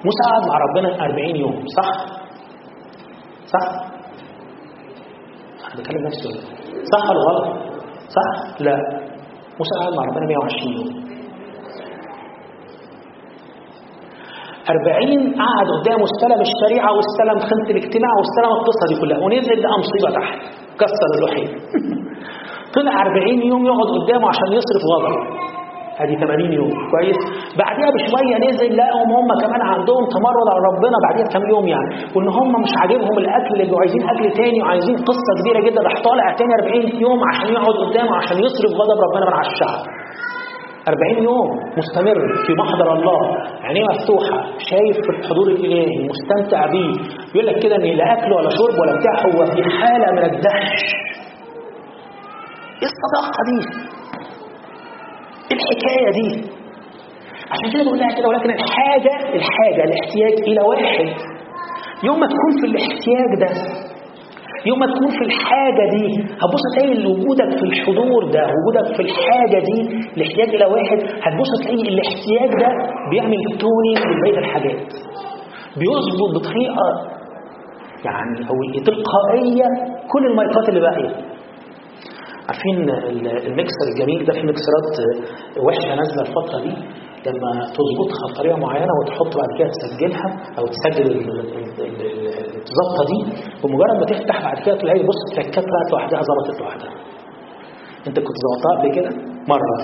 موسى 0.04 0.20
قعد 0.30 0.42
مع 0.48 0.56
ربنا 0.66 1.04
40 1.04 1.36
يوم 1.36 1.64
صح؟ 1.76 1.90
صح؟ 3.54 3.66
أنا 5.74 5.82
بكلم 5.82 6.06
نفسي؟ 6.06 6.28
صح 6.92 7.10
ولا 7.10 7.20
غلط؟ 7.28 7.46
صح؟ 8.16 8.60
لا 8.60 8.76
موسى 9.58 9.74
قعد 9.80 9.92
مع 9.98 10.02
ربنا 10.10 10.26
120 10.26 10.72
يوم 10.76 11.09
أربعين 14.74 15.20
قعد 15.42 15.66
قدامه 15.76 16.04
استلم 16.10 16.40
الشريعة 16.48 16.90
واستلم 16.96 17.38
خلة 17.50 17.68
الاجتماع 17.74 18.12
واستلم 18.18 18.50
القصة 18.58 18.84
دي 18.90 18.96
كلها. 19.02 19.18
ونزل 19.24 19.56
لقى 19.62 19.76
مصيبة 19.82 20.08
تحت. 20.18 20.38
كسر 20.80 21.08
اللوحين 21.16 21.48
طلع 22.76 22.94
أربعين 23.06 23.38
يوم 23.50 23.62
يقعد 23.70 23.88
قدامه 23.98 24.26
عشان 24.32 24.48
يصرف 24.58 24.82
غضب. 24.92 25.14
ادي 26.04 26.14
80 26.22 26.52
يوم. 26.58 26.70
كويس؟ 26.92 27.20
بعديها 27.60 27.90
بشوية 27.96 28.36
نزل 28.46 28.70
لقاهم 28.78 29.10
هم 29.18 29.28
كمان 29.42 29.62
عندهم 29.72 30.02
تمرد 30.14 30.46
على 30.52 30.60
ربنا 30.70 30.96
بعديها 31.04 31.26
بكام 31.28 31.44
يوم 31.54 31.66
يعني. 31.74 31.90
وإن 32.14 32.28
هم 32.38 32.50
مش 32.64 32.72
عاجبهم 32.80 33.16
الأكل 33.22 33.56
اللي 33.64 33.76
عايزين 33.82 34.02
أكل 34.12 34.24
تاني 34.40 34.58
وعايزين 34.62 34.96
قصة 35.10 35.30
كبيرة 35.38 35.60
جدا 35.66 35.80
راح 35.88 35.96
طالع 36.08 36.26
تاني 36.40 36.52
40 36.60 37.02
يوم 37.04 37.18
عشان 37.30 37.48
يقعد 37.56 37.76
قدامه 37.84 38.12
عشان 38.20 38.36
يصرف 38.46 38.72
غضب 38.80 38.98
ربنا 39.06 39.24
من 39.28 39.34
على 39.38 39.48
الشعب. 39.52 39.80
40 40.88 41.24
يوم 41.24 41.48
مستمر 41.78 42.44
في 42.46 42.52
محضر 42.58 42.92
الله 42.92 43.20
عينيه 43.62 43.84
مفتوحة 43.84 44.44
شايف 44.70 44.96
في 45.06 45.10
الحضور 45.18 45.46
الإلهي 45.48 46.08
مستمتع 46.08 46.66
بيه 46.66 46.92
يقول 47.34 47.46
لك 47.46 47.62
كده 47.62 47.76
إن 47.76 47.82
لا 47.82 48.12
أكل 48.12 48.32
ولا 48.32 48.50
شرب 48.50 48.78
ولا 48.80 48.92
بتاع 48.98 49.14
هو 49.26 49.46
في 49.46 49.62
حالة 49.78 50.12
من 50.12 50.24
الدهش 50.24 50.82
إيه 52.82 52.88
الصداقة 52.92 53.40
دي؟ 53.48 53.58
إيه 55.50 55.56
الحكاية 55.58 56.10
دي؟ 56.18 56.50
عشان 57.52 57.72
كده 57.72 57.84
بقول 57.84 57.98
لها 57.98 58.16
كده 58.18 58.28
ولكن 58.28 58.50
الحاجة 58.50 59.14
الحاجة 59.34 59.84
الاحتياج 59.84 60.34
إلى 60.48 60.60
واحد 60.62 61.08
يوم 62.04 62.20
ما 62.20 62.26
تكون 62.26 62.52
في 62.60 62.66
الاحتياج 62.66 63.30
ده 63.40 63.52
يوم 64.66 64.78
ما 64.78 64.86
تكون 64.86 65.10
في 65.18 65.24
الحاجة 65.28 65.84
دي 65.96 66.06
هتبص 66.42 66.64
تلاقي 66.74 67.06
وجودك 67.12 67.50
في 67.58 67.64
الحضور 67.70 68.22
ده 68.34 68.42
وجودك 68.54 68.96
في 68.96 69.02
الحاجة 69.02 69.58
دي 69.68 69.78
الاحتياج 70.16 70.48
إلى 70.54 70.64
واحد 70.74 70.98
هتبص 71.24 71.50
تلاقي 71.62 71.82
الاحتياج 71.94 72.50
ده 72.62 72.68
بيعمل 73.10 73.42
توني 73.62 73.92
لبقية 74.16 74.38
الحاجات. 74.38 74.86
بيظبط 75.80 76.30
بطريقة 76.36 76.86
يعني 78.04 78.48
أو 78.50 78.82
تلقائية 78.84 79.66
كل 80.12 80.26
المايكات 80.30 80.68
اللي 80.68 80.80
باقية. 80.80 81.14
عارفين 82.48 82.90
ال- 82.90 83.46
الميكسر 83.46 83.84
الجميل 83.94 84.24
ده 84.26 84.32
في 84.32 84.42
ميكسرات 84.46 84.86
وحشة 85.66 85.94
نازلة 85.94 86.22
الفترة 86.22 86.60
دي 86.60 86.74
لما 87.26 87.50
تظبطها 87.76 88.24
بطريقة 88.34 88.56
معينة 88.58 88.92
وتحط 89.02 89.36
بعد 89.36 89.58
كده 89.58 89.68
تسجلها 89.68 90.28
أو 90.58 90.64
تسجل 90.66 91.08
ال- 92.60 92.66
ال- 92.66 92.68
ال- 92.68 92.70
الظبطة 92.70 93.02
دي 93.10 93.18
بمجرد 93.62 93.96
ما 94.00 94.06
تفتح 94.06 94.42
بعد 94.44 94.58
كده 94.66 94.76
تلاقي 94.76 95.02
بص 95.02 95.20
التكات 95.38 95.64
طلعت 95.64 95.88
لوحدها 95.92 96.20
ظبطت 96.30 96.60
لوحدها. 96.60 96.92
أنت 98.06 98.16
كنت 98.20 98.36
ظبطتها 98.44 98.72
قبل 98.80 98.94
كده؟ 98.94 99.10
مرة. 99.48 99.76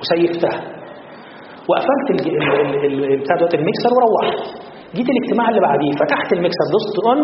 وسيفتها. 0.00 0.60
وقفلت 1.68 2.08
بتاع 3.22 3.36
دوت 3.40 3.54
الميكسر 3.54 3.90
وروحت. 3.96 4.38
جيت 4.96 5.06
الاجتماع 5.14 5.48
اللي 5.48 5.60
بعديه 5.60 5.90
فتحت 6.00 6.32
الميكسر 6.32 6.64
دوست 6.72 6.94
on 7.06 7.18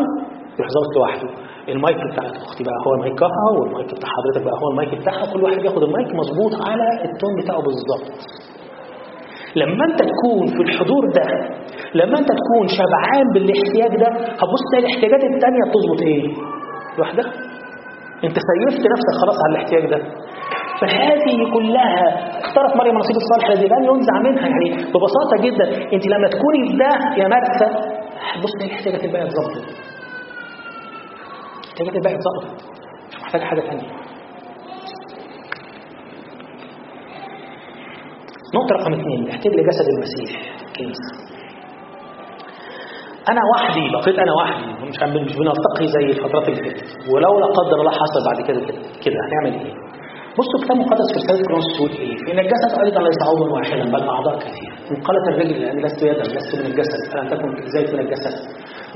يروح 0.58 0.68
ظابط 0.76 0.96
لوحده. 0.96 1.28
المايك 1.68 1.96
بتاع 2.12 2.24
أختي 2.26 2.62
بقى 2.64 2.78
هو 2.86 2.92
مايكها 3.02 3.44
والمايك 3.60 3.94
بتاع 3.94 4.08
حضرتك 4.16 4.42
بقى 4.46 4.54
هو 4.62 4.68
المايك 4.70 4.94
بتاعها 5.00 5.32
كل 5.32 5.42
واحد 5.44 5.64
ياخد 5.64 5.82
المايك 5.82 6.08
مظبوط 6.14 6.52
على 6.68 6.86
ال 7.04 7.10
tone 7.10 7.32
بتاعه 7.42 7.60
بالظبط. 7.66 8.06
لما 9.56 9.84
انت 9.84 10.00
تكون 10.12 10.46
في 10.46 10.62
الحضور 10.62 11.02
ده 11.18 11.26
لما 11.94 12.18
انت 12.18 12.28
تكون 12.40 12.64
شبعان 12.78 13.26
بالاحتياج 13.34 13.92
ده 14.02 14.08
تلاقي 14.70 14.84
الاحتياجات 14.86 15.22
التانية 15.24 15.62
بتظبط 15.68 16.00
إيه 16.06 16.22
لوحدها 16.98 17.32
انت 18.24 18.36
سيفت 18.48 18.82
نفسك 18.94 19.14
خلاص 19.22 19.36
على 19.44 19.52
الاحتياج 19.56 19.90
ده. 19.90 19.98
فهذه 20.80 21.52
كلها 21.54 22.04
اختارت 22.40 22.76
مريم 22.76 22.94
نصيب 22.98 23.16
الصالح 23.16 23.50
الذي 23.50 23.68
لن 23.68 23.84
ينزع 23.84 24.18
منها. 24.26 24.48
يعني 24.48 24.70
ببساطة 24.70 25.36
جدا 25.42 25.64
انت 25.92 26.06
لما 26.06 26.28
تكوني 26.28 26.68
في 26.70 26.76
ده 26.76 26.90
يا 27.22 27.28
هتبص 28.32 28.52
تلاقي 28.52 28.66
الاحتياجات 28.70 29.04
الباقية 29.04 29.24
اتظبطت. 29.26 29.64
الاحتياجات 31.64 31.94
الباقية 31.96 32.16
اتظبطت. 32.16 32.64
مش 33.08 33.22
محتاج 33.22 33.40
حاجة 33.40 33.60
تانية. 33.60 33.88
نقطة 38.56 38.72
رقم 38.78 38.92
اثنين 38.98 39.20
الاحتياج 39.24 39.54
لجسد 39.58 39.86
المسيح 39.94 40.30
كنيسة 40.76 41.10
أنا 43.30 43.40
وحدي 43.52 43.84
بقيت 43.94 44.18
أنا 44.24 44.32
وحدي 44.38 44.66
مش 44.88 44.96
مش 45.26 45.36
بنلتقي 45.38 45.86
زي 45.96 46.04
الفترات 46.14 46.48
اللي 46.48 46.60
فاتت 46.64 46.88
ولو 47.12 47.32
لا 47.40 47.46
قدر 47.58 47.76
الله 47.80 47.90
حصل 48.02 48.20
بعد 48.28 48.38
كده 48.48 48.60
كده 48.66 48.78
كده 49.04 49.16
هنعمل 49.26 49.52
إيه؟ 49.66 49.74
بصوا 50.38 50.56
الكتاب 50.58 50.76
المقدس 50.76 51.08
في 51.12 51.18
رسالة 51.20 51.42
كورنثوس 51.48 51.76
تقول 51.76 51.90
إيه؟ 52.04 52.16
إن 52.32 52.38
الجسد 52.44 52.72
أيضا 52.84 53.00
ليس 53.08 53.20
عضوا 53.28 53.48
واحدا 53.56 53.84
بل 53.94 54.02
أعضاء 54.14 54.36
كثيرة 54.44 54.73
إن 54.90 54.96
قالت 55.06 55.24
الرجل 55.28 55.60
لأني 55.62 55.82
لست 55.82 56.02
يدا 56.02 56.22
لست 56.36 56.52
من 56.60 56.66
الجسد 56.70 57.00
فلم 57.12 57.26
تكن 57.32 57.48
لذلك 57.66 57.94
من 57.94 58.00
الجسد؟ 58.00 58.34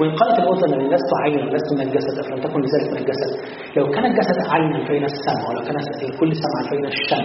وإن 0.01 0.11
قالت 0.21 0.39
الأذن 0.39 0.71
لأني 0.71 0.89
لست 0.95 1.11
عينا 1.23 1.51
لست 1.57 1.71
من 1.75 1.81
الجسد 1.89 2.17
فلم 2.27 2.41
تكن 2.47 2.61
لذلك 2.61 2.89
من 2.93 2.99
الجسد؟ 3.03 3.31
لو 3.77 3.85
كان 3.95 4.05
الجسد 4.05 4.39
عينا 4.53 4.79
فإن 4.89 5.05
السمع 5.05 5.43
ولو 5.49 5.61
كان 5.67 5.77
كل 6.21 6.31
سمع 6.45 6.71
فإن 6.71 6.85
الشم 6.95 7.25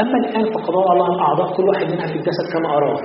أما 0.00 0.16
الآن 0.22 0.44
فقد 0.54 0.74
الله 0.74 1.08
الأعضاء 1.14 1.56
كل 1.56 1.64
واحد 1.68 1.86
منها 1.92 2.06
في 2.06 2.16
الجسد 2.20 2.46
كما 2.52 2.68
أراه. 2.76 3.00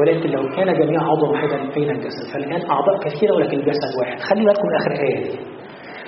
ولكن 0.00 0.28
لو 0.30 0.42
كان 0.56 0.68
جميع 0.80 1.00
عضو 1.10 1.32
واحدا 1.32 1.70
فين 1.74 1.90
الجسد 1.90 2.24
فالآن 2.32 2.70
أعضاء 2.70 2.94
كثيرة 3.04 3.32
ولكن 3.34 3.58
الجسد 3.58 3.90
واحد. 4.00 4.18
خلي 4.20 4.44
بالكم 4.44 4.66
من 4.68 4.76
آخر 4.80 4.90
آية. 4.90 5.30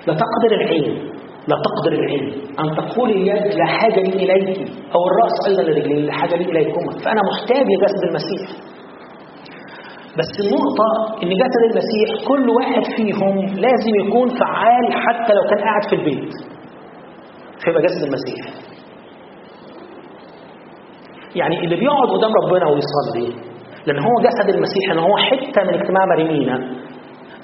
لا 0.07 0.15
تقدر 0.23 0.51
العين. 0.61 1.13
لا 1.51 1.57
تقدر 1.67 1.93
العين 1.99 2.25
أن 2.61 2.67
تقول 2.77 3.11
اليد 3.11 3.55
لا 3.61 3.67
حاجة 3.67 4.01
لي 4.01 4.13
إليك. 4.25 4.59
أو 4.95 5.01
الرأس 5.11 5.37
أيضا 5.49 5.63
لرجلين 5.63 6.05
لا 6.07 6.13
حاجة 6.13 6.37
لي 6.37 6.45
إليكما. 6.53 6.93
فأنا 7.05 7.21
محتاج 7.31 7.65
لجسد 7.73 8.03
المسيح. 8.09 8.49
بس 10.19 10.33
النقطة 10.45 10.89
إن 11.23 11.29
جسد 11.43 11.63
المسيح 11.71 12.29
كل 12.29 12.51
واحد 12.51 12.83
فيهم 12.97 13.35
لازم 13.65 13.93
يكون 14.07 14.29
فعال 14.29 14.85
حتى 14.93 15.33
لو 15.35 15.43
كان 15.51 15.59
قاعد 15.67 15.83
في 15.91 15.95
البيت. 15.97 16.33
فيبقى 17.65 17.83
جسد 17.83 18.03
المسيح. 18.09 18.45
يعني 21.37 21.65
اللي 21.65 21.77
بيقعد 21.77 22.09
قدام 22.09 22.31
ربنا 22.45 22.67
ويصلي 22.71 23.49
لأن 23.87 23.99
هو 23.99 24.15
جسد 24.27 24.55
المسيح 24.55 24.85
إن 24.93 24.99
هو 24.99 25.17
حتة 25.17 25.63
من 25.63 25.75
اجتماع 25.81 26.05
مريمينا 26.07 26.57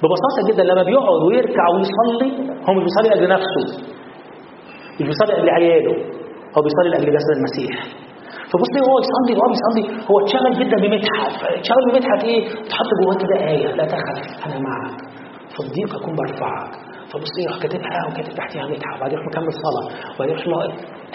ببساطة 0.01 0.41
جدا 0.53 0.63
لما 0.63 0.83
بيقعد 0.83 1.21
ويركع 1.27 1.63
ويصلي 1.73 2.31
هو 2.69 2.73
مش 2.73 2.83
بيصلي 2.83 3.09
لأجل 3.09 3.29
نفسه. 3.29 3.94
مش 4.99 5.05
بيصلي 5.07 5.33
لأجل 5.35 5.49
عياله 5.49 5.93
هو 6.55 6.61
بيصلي 6.65 6.89
لأجل 6.91 7.17
جسد 7.17 7.31
المسيح. 7.37 7.75
فبص 8.51 8.71
هو 8.89 8.95
يصلي 9.03 9.33
وهو 9.39 9.49
بيصلي 9.53 9.83
هو 10.09 10.15
اتشغل 10.23 10.53
جدا 10.59 10.77
بمدحت 10.83 11.33
اتشغل 11.57 11.83
بمدحت 11.91 12.23
إيه؟ 12.23 12.41
تحط 12.69 12.89
جواه 13.01 13.15
كده 13.23 13.47
آية 13.51 13.67
لا 13.77 13.85
تخف 13.85 14.45
أنا 14.45 14.59
معك. 14.67 14.97
في 15.53 15.59
الضيق 15.65 15.95
أكون 15.99 16.13
برفعك. 16.15 16.71
فبص 17.11 17.33
يروح 17.43 17.57
كاتبها 17.61 17.99
وكاتب 18.07 18.33
تحتها 18.39 18.63
مدحت 18.71 18.95
وبعدين 18.97 19.17
يروح 19.17 19.27
مكمل 19.31 19.53
صلاة. 19.65 19.85
وبعدين 20.15 20.35
يروح 20.37 20.63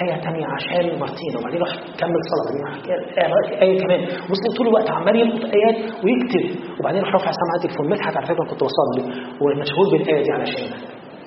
آية 0.03 0.17
تانية 0.25 0.47
عشان 0.57 0.85
مارتين 1.01 1.33
وبعدين 1.39 1.59
يروح 1.61 1.73
كمل 2.01 2.21
صلاة. 2.33 2.47
وبعدين 2.51 2.93
آية, 3.19 3.63
آية 3.63 3.79
كمان. 3.83 4.01
بص 4.31 4.43
طول 4.57 4.67
الوقت 4.69 4.91
عمال 4.91 5.17
يلقط 5.21 5.45
آيات 5.59 5.77
ويكتب. 6.05 6.45
وبعدين 6.81 7.01
يروح 7.01 7.13
رافع 7.17 7.31
سماعة 7.41 7.57
التليفون 7.59 7.87
مدحت 7.93 8.15
على 8.17 8.27
فكرة 8.27 8.45
كنت 8.51 8.61
بصلي. 8.69 9.03
ومشهور 9.43 9.87
بالآية 9.93 10.23
دي 10.27 10.33
علشان 10.37 10.69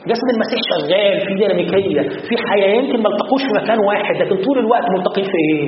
جسد 0.08 0.28
المسيح 0.34 0.60
شغال 0.72 1.20
في 1.28 1.34
ديناميكية 1.36 2.02
في 2.28 2.36
حياة 2.50 2.76
يمكن 2.82 3.04
ما 3.04 3.10
التقوش 3.10 3.42
في 3.42 3.64
مكان 3.64 3.80
واحد 3.88 4.16
لكن 4.22 4.36
طول 4.46 4.60
الوقت 4.60 4.84
ملتقين 4.98 5.26
في 5.26 5.38
إيه؟ 5.50 5.68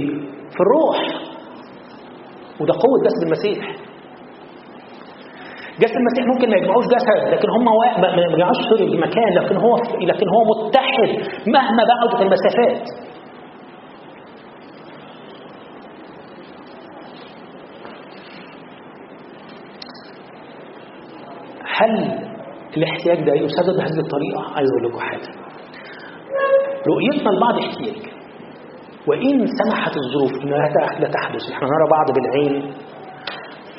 في 0.55 0.59
الروح. 0.65 0.97
وده 2.59 2.73
قوة 2.73 2.97
جسد 3.05 3.21
المسيح. 3.25 3.75
جسد 5.79 5.95
المسيح 6.01 6.25
ممكن 6.33 6.49
ما 6.49 6.57
يجمعوش 6.57 6.86
جسد 6.86 7.33
لكن 7.33 7.49
هم 7.49 7.65
ما 8.01 8.21
يجمعوش 8.31 8.57
سوري 8.69 8.97
مكان 8.97 9.29
لكن 9.39 9.55
هو 9.57 9.75
لكن 10.01 10.27
هو 10.29 10.41
متحد 10.67 11.09
مهما 11.47 11.83
بعدت 11.91 12.21
المسافات. 12.21 12.88
هل 21.77 22.19
الاحتياج 22.78 23.17
ده 23.26 23.34
يسدد 23.34 23.76
بهذه 23.78 23.99
الطريقة 24.05 24.41
عايز 24.55 24.69
أقول 24.71 24.84
لكم 24.89 24.99
حاجة. 24.99 25.30
رؤيتنا 26.91 27.30
لبعض 27.30 27.55
احتياج 27.59 27.97
وإن 29.07 29.45
سمحت 29.59 29.93
الظروف 29.97 30.43
إنها 30.43 30.67
لا 30.99 31.07
تحدث 31.09 31.51
إحنا 31.51 31.67
نرى 31.67 31.88
بعض 31.91 32.07
بالعين 32.15 32.73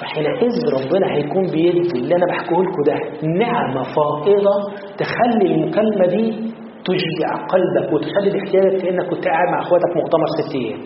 فحينئذ 0.00 0.54
ربنا 0.76 1.12
هيكون 1.14 1.42
بيدي 1.46 1.98
اللي 1.98 2.16
أنا 2.16 2.26
بحكيه 2.26 2.56
لكم 2.56 2.82
ده 2.86 2.94
نعمة 3.28 3.82
فائضة 3.82 4.54
تخلي 4.98 5.54
المكالمة 5.54 6.06
دي 6.06 6.52
تشجع 6.84 7.46
قلبك 7.46 7.92
وتسدد 7.92 8.36
احتياجك 8.36 8.82
كأنك 8.82 9.08
كنت 9.10 9.28
قاعد 9.28 9.48
مع 9.52 9.60
أخواتك 9.62 9.96
مؤتمر 9.96 10.26
ست 10.26 10.54
أيام. 10.54 10.78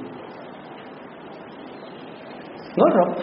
جرب. 2.78 3.14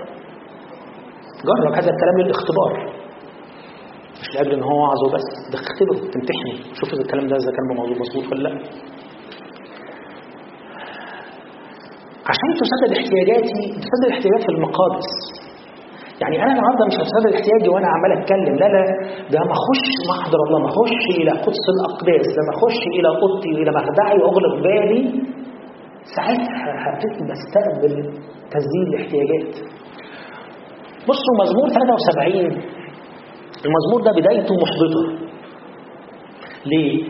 جرب 1.46 1.74
هذا 1.74 1.92
الكلام 1.92 2.18
للاختبار. 2.20 2.97
مش 4.22 4.36
لاجل 4.36 4.52
إن 4.54 4.64
هو 4.64 4.78
وعظه 4.84 5.08
بس. 5.16 5.28
ده 5.52 5.58
اختبره 5.60 5.98
تمتحني. 6.14 6.54
شوف 6.80 6.90
إذا 6.94 7.02
الكلام 7.02 7.28
ده 7.28 7.36
إذا 7.36 7.52
كان 7.56 7.66
موضوع 7.78 7.98
مظبوط 8.04 8.26
ولا 8.32 8.50
لأ. 8.50 8.54
عشان 12.32 12.50
تسدد 12.62 12.92
احتياجاتي 13.00 13.62
تسدد 13.84 14.10
احتياجات 14.14 14.42
في 14.48 14.52
المقادس 14.56 15.10
يعني 16.22 16.36
أنا 16.44 16.52
النهارده 16.54 16.84
مش 16.90 16.96
هسدد 17.04 17.34
احتياجي 17.38 17.70
وأنا 17.74 17.88
عمال 17.96 18.12
أتكلم. 18.18 18.56
لا 18.62 18.68
لا. 18.76 18.84
ده 19.34 19.40
ما 19.50 19.54
أخش 19.60 19.86
محضر 20.10 20.40
الله 20.48 20.60
ما 20.60 20.70
أخش 20.74 21.04
إلى 21.20 21.32
قدس 21.46 21.66
الأقداس. 21.76 22.26
ده 22.38 22.42
ما 22.48 22.54
أخش 22.58 22.82
إلى 22.98 23.08
أوضتي 23.16 23.50
إلى 23.62 23.72
مخدعي 23.78 24.18
وأغلق 24.22 24.56
بالي 24.64 25.02
ساعتها 26.16 26.70
هبتدي 26.84 27.22
بستقبل 27.32 27.94
تسديد 28.54 28.86
الاحتياجات. 28.92 29.52
بصوا 31.10 31.34
مزمور 31.42 31.68
73 31.70 32.77
المزمور 33.68 34.02
ده 34.06 34.12
بدايته 34.12 34.56
محبطة. 34.56 35.28
ليه؟ 36.66 37.04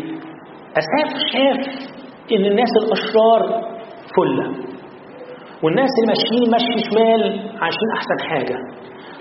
أساف 0.82 1.10
شاف 1.34 1.62
إن 2.32 2.46
الناس 2.46 2.70
الأشرار 2.84 3.42
فلة. 4.16 4.48
والناس 5.64 5.90
اللي 5.98 6.08
ماشيين 6.14 6.56
مشي 6.56 6.90
شمال 6.90 7.22
عايشين 7.62 7.90
أحسن 7.98 8.20
حاجة. 8.30 8.58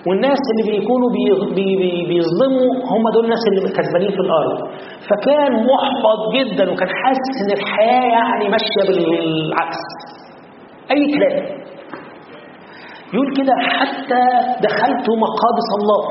والناس 0.09 0.39
اللي 0.51 0.79
بيكونوا 0.79 1.11
بي 1.11 1.55
بي 1.55 1.77
بي 1.77 2.07
بيظلموا 2.09 2.71
هم 2.93 3.05
دول 3.15 3.25
الناس 3.25 3.43
اللي 3.49 3.61
كسبانين 3.79 4.11
في 4.11 4.21
الأرض. 4.27 4.59
فكان 5.09 5.53
محبط 5.53 6.21
جدا 6.37 6.73
وكان 6.73 6.89
حاسس 6.89 7.35
إن 7.43 7.53
الحياة 7.59 8.05
يعني 8.17 8.49
ماشية 8.49 8.83
بالعكس. 8.89 9.83
أي 10.91 11.01
كلام. 11.15 11.67
يقول 13.15 13.29
كده 13.37 13.53
حتى 13.79 14.23
دخلت 14.67 15.07
مقادس 15.25 15.69
الله. 15.81 16.03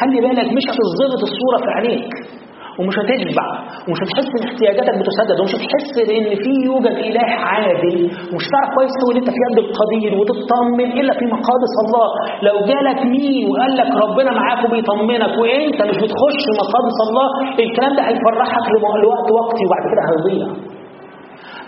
خلي 0.00 0.18
بالك 0.24 0.48
مش 0.58 0.64
هتظبط 0.70 1.20
الصورة 1.28 1.58
في 1.64 1.70
عينيك 1.76 2.12
ومش 2.80 2.96
هتشبع 3.00 3.46
ومش 3.86 3.98
هتحس 4.04 4.28
إن 4.36 4.42
احتياجاتك 4.48 4.94
بتسدد 5.00 5.36
ومش 5.40 5.52
هتحس 5.56 5.90
إن 6.16 6.26
في 6.42 6.52
يوجد 6.68 6.96
إله 7.08 7.28
عادل 7.50 7.96
ومش 8.30 8.44
هتعرف 8.48 8.68
كويس 8.76 8.92
قوي 9.02 9.10
إن 9.12 9.18
أنت 9.22 9.30
في 9.34 9.40
يد 9.46 9.58
القدير 9.64 10.10
وتطمن 10.18 10.88
إلا 11.00 11.12
في 11.18 11.24
مقادس 11.36 11.74
الله. 11.84 12.08
لو 12.48 12.56
جالك 12.70 12.98
مين 13.14 13.42
وقال 13.50 13.72
لك 13.80 13.90
ربنا 14.04 14.30
معاك 14.40 14.60
وبيطمنك 14.64 15.32
وأنت 15.40 15.80
مش 15.90 15.96
بتخش 16.04 16.42
مقادس 16.62 16.96
الله 17.06 17.26
الكلام 17.64 17.92
ده 17.98 18.02
هيفرحك 18.08 18.64
لوقت 19.04 19.26
وقتي 19.38 19.62
وبعد 19.66 19.84
كده 19.92 20.02
هيضيع. 20.10 20.46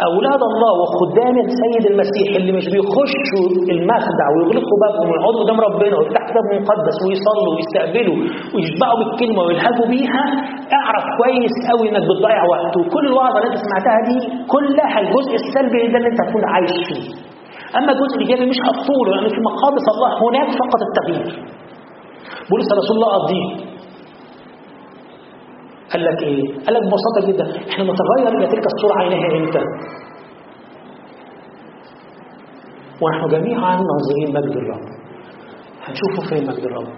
أولاد 0.09 0.43
الله 0.51 0.73
وخدام 0.83 1.35
السيد 1.47 1.85
المسيح 1.93 2.29
اللي 2.39 2.53
مش 2.59 2.67
بيخشوا 2.75 3.47
المخدع 3.75 4.27
ويغلقوا 4.35 4.79
بابهم 4.83 5.09
ويقعدوا 5.13 5.41
قدام 5.43 5.59
ربنا 5.69 5.95
ويفتحوا 5.99 6.27
كتاب 6.31 6.45
مقدس 6.63 6.97
ويصلوا 7.07 7.49
ويستقبلوا 7.55 8.19
ويشبعوا 8.55 8.97
بالكلمة 9.01 9.41
ويلهجوا 9.47 9.87
بيها 9.95 10.23
اعرف 10.81 11.05
كويس 11.19 11.55
قوي 11.71 11.85
إنك 11.91 12.05
بتضيع 12.11 12.41
وقت. 12.53 12.73
وكل 12.81 13.05
الوعظة 13.11 13.37
اللي 13.39 13.49
أنت 13.51 13.59
سمعتها 13.67 13.99
دي 14.09 14.17
كلها 14.55 14.97
الجزء 15.05 15.33
السلبي 15.43 15.81
ده 15.93 15.97
اللي 16.01 16.11
أنت 16.13 16.21
هتكون 16.25 16.45
عايش 16.55 16.75
فيه. 16.89 17.05
أما 17.79 17.91
الجزء 17.95 18.15
الإيجابي 18.19 18.45
مش 18.53 18.61
هتطوله 18.67 19.11
لأن 19.15 19.29
في 19.35 19.41
مقادس 19.51 19.85
الله 19.95 20.11
هناك 20.25 20.49
فقط 20.63 20.81
التغيير. 20.89 21.29
بولس 22.51 22.69
رسول 22.81 22.95
الله 22.99 23.11
قضيه. 23.19 23.47
قال 25.93 26.05
لك 26.05 26.23
إيه؟ 26.23 26.43
قال 26.65 26.75
لك 26.75 26.83
ببساطة 26.87 27.21
جدا 27.33 27.71
إحنا 27.71 27.85
نتغير 27.85 28.39
إلى 28.39 28.47
تلك 28.47 28.65
الصورة 28.67 28.95
عينها 28.99 29.39
إمتى؟ 29.39 29.63
ونحن 33.03 33.29
جميعا 33.29 33.77
ناظرين 33.91 34.29
مجد 34.37 34.57
الرب. 34.57 34.85
هنشوفه 35.85 36.29
فين 36.29 36.47
مجد 36.47 36.65
الرب؟ 36.65 36.89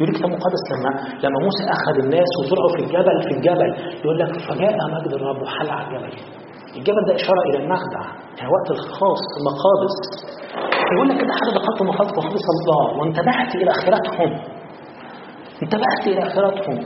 يقول 0.00 0.14
لك 0.14 0.22
مقدس 0.22 0.62
لما 0.72 0.90
لما 1.24 1.38
موسى 1.44 1.64
أخذ 1.76 1.96
الناس 2.04 2.30
وطلعوا 2.38 2.68
في 2.76 2.80
الجبل 2.84 3.16
في 3.28 3.32
الجبل 3.36 3.70
يقول 4.04 4.18
لك 4.18 4.32
فجاء 4.48 4.74
مجد 4.94 5.12
الرب 5.12 5.42
وحل 5.42 5.70
على 5.70 5.86
الجبل. 5.86 6.12
الجبل 6.76 7.02
ده 7.08 7.14
إشارة 7.14 7.42
إلى 7.50 7.58
المخدع 7.64 8.00
يعني 8.38 8.50
وقت 8.56 8.68
الخاص 8.70 9.22
المقادس 9.38 9.96
فيقول 10.88 11.08
لك 11.08 11.16
كده 11.22 11.32
حاجة 11.38 11.50
دخلت 11.58 11.82
مخاطب 11.82 12.16
مقادس 12.18 12.46
الله 12.54 12.98
وانتبهت 12.98 13.54
إلى 13.54 13.70
آخرتهم. 13.70 14.30
انتبهت 15.64 16.02
إلى 16.06 16.20
آخرتهم. 16.28 16.78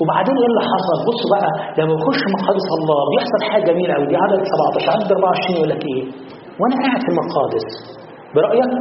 وبعدين 0.00 0.36
إيه 0.42 0.48
اللي 0.50 0.62
حصل؟ 0.72 0.96
بصوا 1.08 1.30
بقى 1.34 1.50
لما 1.78 1.92
يخش 1.98 2.20
مقادس 2.34 2.66
الله 2.78 3.00
بيحصل 3.10 3.40
حاجة 3.50 3.64
جميلة 3.72 3.94
قوي 3.94 4.06
دي 4.06 4.16
عدد 4.24 4.40
17 4.52 4.90
عدد 4.94 5.12
24 5.12 5.56
يقول 5.56 5.68
لك 5.70 5.82
إيه؟ 5.90 6.02
وأنا 6.60 6.74
قاعد 6.84 7.00
في 7.04 7.10
المقادس 7.14 7.66
برأيك؟ 8.34 8.72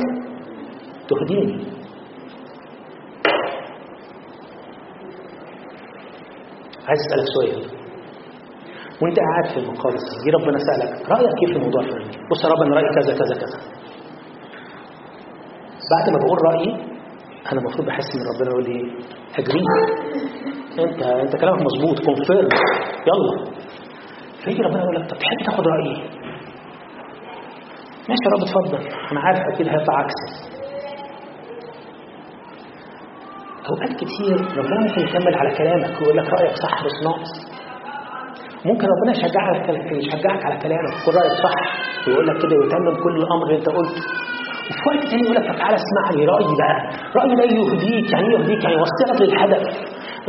تهديني 1.10 1.58
عايز 6.88 6.99
أسألك 7.08 7.28
سؤال. 7.36 7.64
وأنت 9.01 9.18
قاعد 9.20 9.45
في 9.54 9.60
المقادس 9.60 10.04
دي 10.24 10.30
ربنا 10.32 10.58
سألك 10.68 11.10
رأيك 11.12 11.36
إيه 11.41 11.54
في 11.54 11.58
الموضوع 11.60 11.82
الفلاني 11.82 12.28
بص 12.32 12.43
يا 12.43 12.49
رب 12.49 12.62
أنا 12.62 12.76
رأيي 12.76 12.89
كذا 12.95 13.14
كذا 13.20 13.36
كذا. 13.41 13.58
بعد 15.91 16.10
ما 16.14 16.18
بقول 16.24 16.38
رأيي 16.49 16.93
أنا 17.52 17.60
المفروض 17.62 17.88
بحس 17.88 18.06
إن 18.16 18.22
ربنا 18.36 18.50
يقول 18.52 18.64
لي 18.64 18.80
أجري. 19.39 19.62
أنت 20.80 21.02
أنت 21.04 21.36
كلامك 21.36 21.62
مظبوط 21.62 22.00
كونفيرم 22.06 22.50
يلا. 23.08 23.52
فيجي 24.44 24.62
ربنا 24.62 24.84
يقول 24.84 24.96
لك 24.96 25.10
طب 25.10 25.18
تحب 25.18 25.38
تاخد 25.46 25.68
رأيي؟ 25.68 25.94
ماشي 28.10 28.24
يا 28.26 28.32
رب 28.36 28.41
اتفضل. 28.44 28.88
أنا 29.12 29.20
عارف 29.20 29.39
أكيد 29.54 29.68
هيطلع 29.68 29.96
عكسي 30.00 30.54
أوقات 33.70 33.89
كتير 33.96 34.58
ربنا 34.58 34.80
ممكن 34.88 35.02
يكمل 35.02 35.36
على 35.36 35.52
كلامك 35.58 36.02
ويقول 36.02 36.18
لك 36.18 36.30
رأيك 36.34 36.56
صح 36.56 36.84
بس 36.86 36.91
ناقص 37.04 37.32
ممكن 38.66 38.88
ربنا 38.88 39.12
يشجعك 39.12 39.70
يشجعك 39.91 40.46
على 40.46 40.58
كلامك 40.60 40.94
يكون 41.02 41.14
رأيك 41.16 41.32
صح 41.44 41.54
ويقول 42.08 42.28
لك 42.28 42.38
كده 42.38 42.56
ويتمم 42.62 43.04
كل 43.04 43.16
الأمر 43.18 43.44
اللي 43.46 43.58
أنت 43.58 43.70
قلته. 43.70 44.02
وفي 44.70 44.84
وقت 44.89 45.03
تاني 45.09 45.24
يقول 45.24 45.36
لك 45.36 45.45
تعالى 45.59 45.78
اسمعني 45.84 46.22
رأيي 46.34 46.53
بقى. 46.61 46.78
رأيي 47.18 47.34
ده 47.39 47.43
يهديك 47.43 48.11
يعني 48.14 48.28
إيه 48.28 48.39
يهديك 48.39 48.64
يعني 48.64 48.76
يوصلك 48.80 49.22
للهدف. 49.22 49.64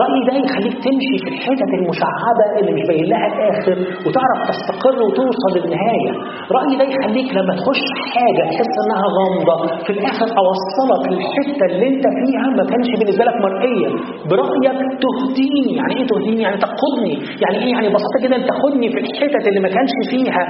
رأيي 0.02 0.20
ده 0.28 0.32
يخليك 0.46 0.76
تمشي 0.86 1.16
في 1.24 1.28
الحتت 1.34 1.70
المشعبة 1.78 2.44
اللي 2.58 2.72
مش 2.76 2.82
باين 2.88 3.06
لها 3.12 3.26
الآخر 3.32 3.76
وتعرف 4.06 4.38
تستقر 4.50 4.96
وتوصل 5.06 5.50
للنهاية. 5.56 6.10
رأيي 6.56 6.74
ده 6.80 6.84
يخليك 6.92 7.28
لما 7.38 7.52
تخش 7.60 7.84
حاجة 8.14 8.42
تحس 8.52 8.72
إنها 8.84 9.06
غامضة 9.16 9.56
في 9.84 9.90
الآخر 9.96 10.28
أوصلك 10.42 11.02
للحتة 11.12 11.64
اللي 11.70 11.86
أنت 11.92 12.04
فيها 12.18 12.46
ما 12.58 12.64
كانش 12.70 12.88
بالنسبة 12.98 13.24
لك 13.28 13.36
مرئية. 13.46 13.88
برأيك 14.30 14.78
تهديني. 15.04 15.72
يعني 15.78 15.92
إيه 15.98 16.06
تهديني؟ 16.12 16.42
يعني 16.46 16.56
تقودني. 16.66 17.14
يعني 17.42 17.56
إيه؟ 17.64 17.72
يعني 17.74 17.88
ببساطة 17.88 18.18
كده 18.24 18.36
تاخدني 18.50 18.88
في 18.92 18.98
الحتت 19.04 19.44
اللي 19.48 19.60
ما 19.66 19.70
كانش 19.76 19.92
فيها 20.10 20.42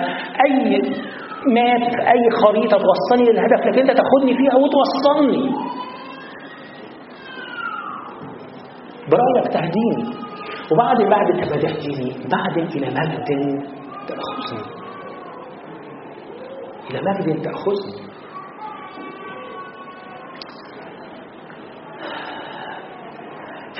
أي 0.46 0.56
ماب 1.56 1.82
أي 2.14 2.22
خريطة 2.42 2.76
توصلني 2.86 3.24
للهدف 3.32 3.60
لكن 3.66 3.78
أنت 3.84 3.92
تاخدني 4.00 4.32
فيها 4.40 4.54
وتوصلني. 4.62 5.42
برأيك 9.10 9.52
تهديني 9.52 10.14
وبعد 10.72 10.96
بعد 11.10 11.50
ما 11.50 11.56
تهديني 11.56 12.16
بعد 12.32 12.58
إلى 12.58 12.86
مجد 12.86 13.28
تأخذني 14.08 14.64
إلى 16.90 17.00
مجد 17.02 17.42
تأخذني 17.42 18.04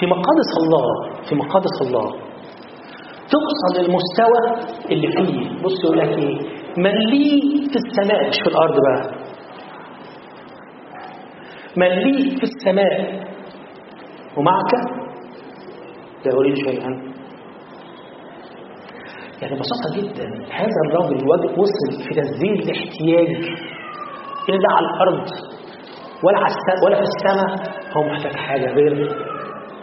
في 0.00 0.06
مقادس 0.06 0.50
الله 0.62 0.84
في 1.28 1.34
مقادس 1.34 1.82
الله 1.82 2.10
توصل 3.30 3.72
للمستوى 3.80 4.40
اللي 4.90 5.08
فيه. 5.12 5.62
بص 5.62 5.84
يقول 5.84 5.98
لك 5.98 6.08
إيه؟ 6.18 6.38
من 6.76 6.90
لي 7.10 7.40
في 7.70 7.76
السماء. 7.76 8.28
مش 8.28 8.36
في 8.42 8.46
الأرض 8.48 8.74
بقى. 8.80 9.10
من 11.76 11.86
لي 11.88 12.36
في 12.36 12.42
السماء. 12.42 13.24
ومعك 14.36 14.72
لا 16.24 16.32
أريد 16.32 16.56
شيئا. 16.56 17.14
يعني 19.42 19.54
ببساطة 19.56 19.96
جدا 19.96 20.26
هذا 20.50 20.80
الرجل 20.86 21.28
وصل 21.60 22.08
في 22.08 22.14
تسديد 22.20 22.68
الاحتياج 22.68 23.30
إلا 24.48 24.68
على 24.76 24.86
الأرض 24.86 25.28
ولا 26.24 26.38
على 26.38 26.54
ولا 26.84 26.96
في 26.96 27.02
السماء. 27.02 27.74
هو 27.96 28.02
محتاج 28.02 28.36
حاجة 28.36 28.66
غير 28.66 28.92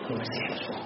المسيح 0.09 0.49
يسوع. 0.51 0.81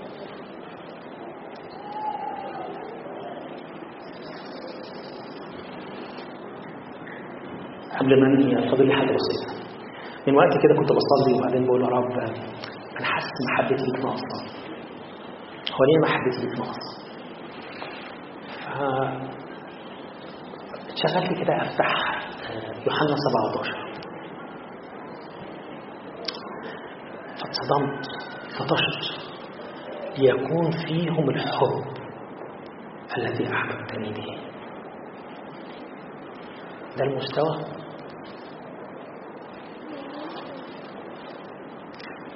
قبل 8.00 8.22
ما 8.22 8.28
انهي 8.28 8.70
فاضل 8.70 8.88
لي 8.88 8.94
حاجة 8.94 9.12
بسيطة. 9.16 9.56
من 10.28 10.36
وقت 10.36 10.54
كده 10.64 10.74
كنت 10.80 10.90
بصلي 10.92 11.34
وبعدين 11.40 11.66
بقول 11.66 11.82
يا 11.82 11.88
رب 11.88 12.12
أنا 12.98 13.06
حاسس 13.06 13.32
محبتي 13.50 13.74
ليك 13.86 14.06
ناقصة. 14.06 14.55
ليه 15.84 16.00
محبتي 16.02 16.42
ليك 16.48 16.60
ناقصه 16.60 17.06
اتشغلت 20.90 21.44
كده 21.44 21.62
أفتح 21.62 21.94
يوحنا 22.86 23.16
17 23.16 23.86
فاتصدمت. 27.38 28.06
فطشت 28.60 29.22
ليكون 30.18 30.72
فيهم 30.72 31.30
الحب 31.30 31.84
الذي 33.18 33.54
أحببتني 33.54 34.12
به. 34.14 34.38
ده 36.98 37.04
المستوى؟ 37.04 37.58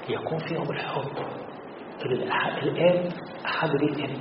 يكون 0.09 0.37
فيهم 0.37 0.71
الحب 0.71 1.11
الآن 2.05 3.09
أحد 3.45 3.69
ليه 3.69 3.93
الابن 3.95 4.19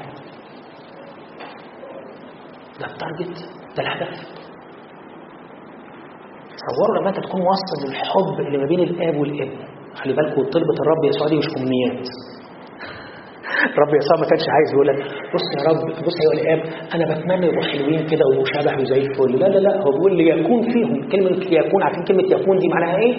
ده 2.81 2.87
التارجت 2.87 3.39
ده 3.77 3.83
الهدف. 3.83 4.09
تصوروا 6.59 7.01
لما 7.01 7.09
أنت 7.09 7.21
تكون 7.27 7.41
واصل 7.41 7.79
للحب 7.87 8.47
اللي 8.47 8.59
ما 8.59 8.67
بين 8.67 8.81
الآب 8.81 9.17
والابن. 9.21 9.59
خلي 9.95 10.13
بالكم 10.13 10.43
طلبة 10.43 10.77
الرب 10.83 11.05
يسوع 11.05 11.29
دي 11.29 11.37
مش 11.37 11.49
أمنيات. 11.59 12.07
الرب 13.75 13.93
يسوع 14.01 14.17
ما 14.21 14.27
كانش 14.31 14.47
عايز 14.55 14.69
يقول 14.75 14.87
لك 14.87 14.97
بص 15.35 15.47
يا 15.57 15.61
رب 15.69 15.81
بص 16.07 16.17
يا 16.25 16.31
الآب 16.41 16.61
أنا 16.95 17.05
بتمنى 17.15 17.47
يبقوا 17.47 17.63
حلوين 17.73 18.07
كده 18.07 18.25
وشبه 18.39 18.83
وزي 18.83 19.01
الفل. 19.01 19.33
لا 19.41 19.47
لا 19.47 19.59
لا 19.59 19.83
هو 19.83 19.91
بيقول 19.91 20.17
ليكون 20.17 20.63
فيهم 20.73 21.09
كلمة 21.13 21.45
يكون 21.61 21.83
عارفين 21.83 22.05
كلمة 22.05 22.23
يكون 22.23 22.59
دي 22.59 22.69
معناها 22.69 22.97
إيه؟ 22.99 23.15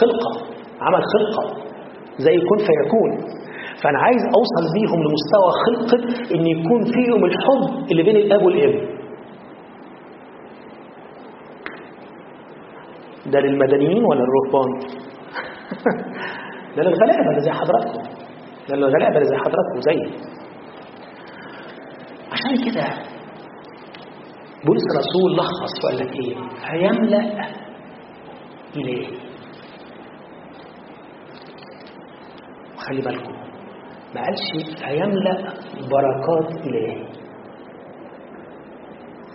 خلقة 0.00 0.30
عمل 0.80 1.02
خلقة 1.14 1.44
زي 2.18 2.36
كن 2.48 2.58
فيكون. 2.68 3.10
فأنا 3.82 3.98
عايز 3.98 4.22
أوصل 4.38 4.64
بيهم 4.74 5.00
لمستوى 5.04 5.50
خلقة 5.64 5.98
إن 6.34 6.46
يكون 6.46 6.84
فيهم 6.84 7.24
الحب 7.24 7.90
اللي 7.90 8.02
بين 8.02 8.16
الأب 8.16 8.42
والابن. 8.42 8.92
ده 13.26 13.40
للمدنيين 13.40 14.04
ولا 14.04 14.20
الرهبان؟ 14.24 14.70
ده 16.76 16.82
للغلابة 16.82 17.30
اللي 17.30 17.40
زي 17.40 17.50
حضراتكم. 17.50 18.02
ده 18.68 18.76
للغلابة 18.76 19.16
اللي 19.16 19.28
زي 19.28 19.36
حضراتكم 19.36 19.80
زي. 19.80 19.98
عشان 22.32 22.70
كده 22.70 22.84
بولس 24.66 24.82
الرسول 24.94 25.36
لخص 25.36 25.84
وقال 25.84 25.98
لك 25.98 26.12
إيه؟ 26.16 26.34
فيملأ 26.34 27.48
إليه 28.76 29.06
خلي 32.76 33.00
بالكم. 33.00 33.41
ما 34.14 34.20
قالش 34.24 34.74
هيملأ 34.84 35.36
بركات 35.90 36.66
إلهي 36.66 37.04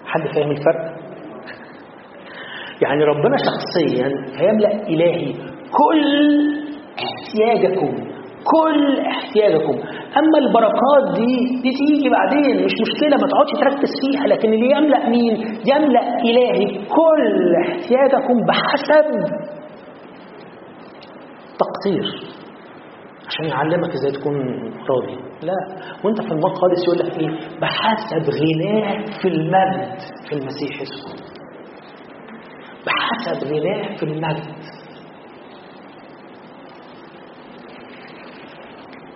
حد 0.05 0.21
فاهم 0.36 0.51
الفرق؟ 0.51 0.97
يعني 2.82 3.03
ربنا 3.03 3.38
شخصيا 3.38 4.07
هيملأ 4.41 4.71
إلهي 4.88 5.34
كل 5.71 6.03
احتياجكم 7.03 8.07
كل 8.53 8.99
احتياجكم 8.99 9.73
أما 10.17 10.38
البركات 10.38 11.15
دي 11.17 11.61
دي 11.61 11.71
تيجي 11.78 12.09
بعدين 12.09 12.65
مش 12.65 12.71
مشكلة 12.82 13.17
ما 13.21 13.28
تقعدش 13.28 13.51
تركز 13.59 13.89
فيها 14.01 14.28
لكن 14.28 14.53
اللي 14.53 14.71
يملأ 14.71 15.09
مين؟ 15.09 15.36
يملأ 15.75 16.19
إلهي 16.19 16.65
كل 16.86 17.55
احتياجكم 17.67 18.45
بحسب 18.47 19.38
تقدير 21.59 22.36
عشان 23.28 23.45
يعلمك 23.45 23.89
إزاي 23.93 24.11
تكون 24.11 24.36
راضي. 24.89 25.17
لا 25.41 25.53
وأنت 26.03 26.21
في 26.21 26.32
المقادس 26.32 26.84
يقول 26.88 26.99
لك 26.99 27.19
إيه؟ 27.19 27.59
بحسب 27.61 28.30
غناه 28.30 29.05
في 29.21 29.28
المجد 29.28 29.99
في 30.30 30.34
المسيح 30.36 30.82
يسوع. 30.82 31.13
بحسب 32.86 33.47
غناه 33.47 33.95
في 33.95 34.03
المجد. 34.03 34.55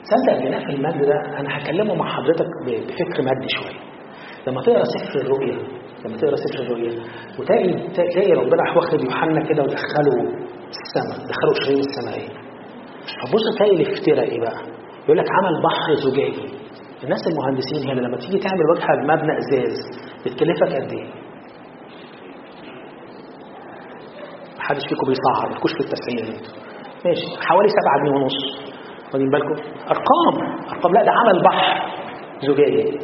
تصدق 0.03 0.45
غناه 0.45 0.59
في 0.65 0.71
المجد 0.71 1.05
ده 1.05 1.39
أنا 1.39 1.57
هكلمه 1.57 1.95
مع 1.95 2.15
حضرتك 2.15 2.47
بفكر 2.65 3.21
مادي 3.23 3.47
شوية. 3.49 3.79
لما 4.47 4.61
تقرأ 4.61 4.83
سفر 4.83 5.19
الرؤيا 5.21 5.57
لما 6.05 6.17
تقرأ 6.17 6.35
سفر 6.35 6.63
الرؤيا 6.63 7.03
وتلاقي 7.39 7.73
تلاقي 7.93 8.31
ربنا 8.31 8.63
واخد 8.75 9.01
يوحنا 9.03 9.43
كده 9.49 9.63
ودخله 9.63 10.17
السماء 10.69 11.27
دخله 11.29 11.53
شرير 11.65 11.79
السماويه 11.79 12.50
فبص 13.21 13.43
تلاقي 13.57 13.75
الافتراء 13.75 14.25
إيه 14.31 14.39
بقى؟ 14.39 14.61
يقول 15.05 15.17
لك 15.17 15.25
عمل 15.37 15.63
بحر 15.63 15.93
زجاجي. 15.95 16.61
الناس 17.03 17.19
المهندسين 17.27 17.89
هنا 17.89 18.01
لما 18.07 18.17
تيجي 18.17 18.37
تعمل 18.39 18.61
واجهة 18.69 18.95
بمبنى 19.01 19.37
إزاز 19.37 19.77
بتكلفك 20.25 20.73
قد 20.75 20.91
إيه؟ 20.93 21.09
محدش 24.59 24.81
فيكم 24.89 25.07
بيصعب 25.07 25.49
ما 25.51 25.55
تكونش 25.57 25.73
في 25.73 25.79
التسعير 25.79 26.25
ماشي 27.05 27.27
حوالي 27.47 27.69
7 27.69 27.99
جنيه 28.05 28.11
ونص. 28.21 28.37
واخدين 29.05 29.29
بالكم؟ 29.29 29.55
أرقام 29.89 30.57
أرقام 30.71 30.93
لا 30.93 31.03
ده 31.05 31.11
عمل 31.11 31.43
بحر 31.43 31.91
زجاجي. 32.41 32.99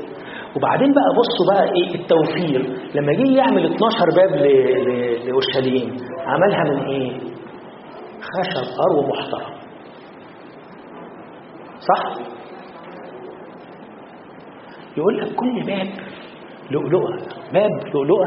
وبعدين 0.55 0.91
بقى 0.93 1.09
بصوا 1.19 1.45
بقى 1.53 1.63
إيه 1.63 1.95
التوفير. 2.01 2.61
لما 2.95 3.13
جه 3.13 3.37
يعمل 3.37 3.65
12 3.75 4.05
باب 4.15 4.31
لأورشليم 5.25 5.97
عملها 6.25 6.63
من 6.63 6.85
إيه؟ 6.85 7.11
خشب 8.21 8.67
ارو 8.79 9.07
محترم 9.09 9.56
صح؟ 11.79 12.13
يقول 14.97 15.17
لك 15.17 15.35
كل 15.35 15.63
باب 15.67 15.87
لؤلؤه 16.71 17.09
باب 17.53 17.71
لؤلؤه 17.93 18.25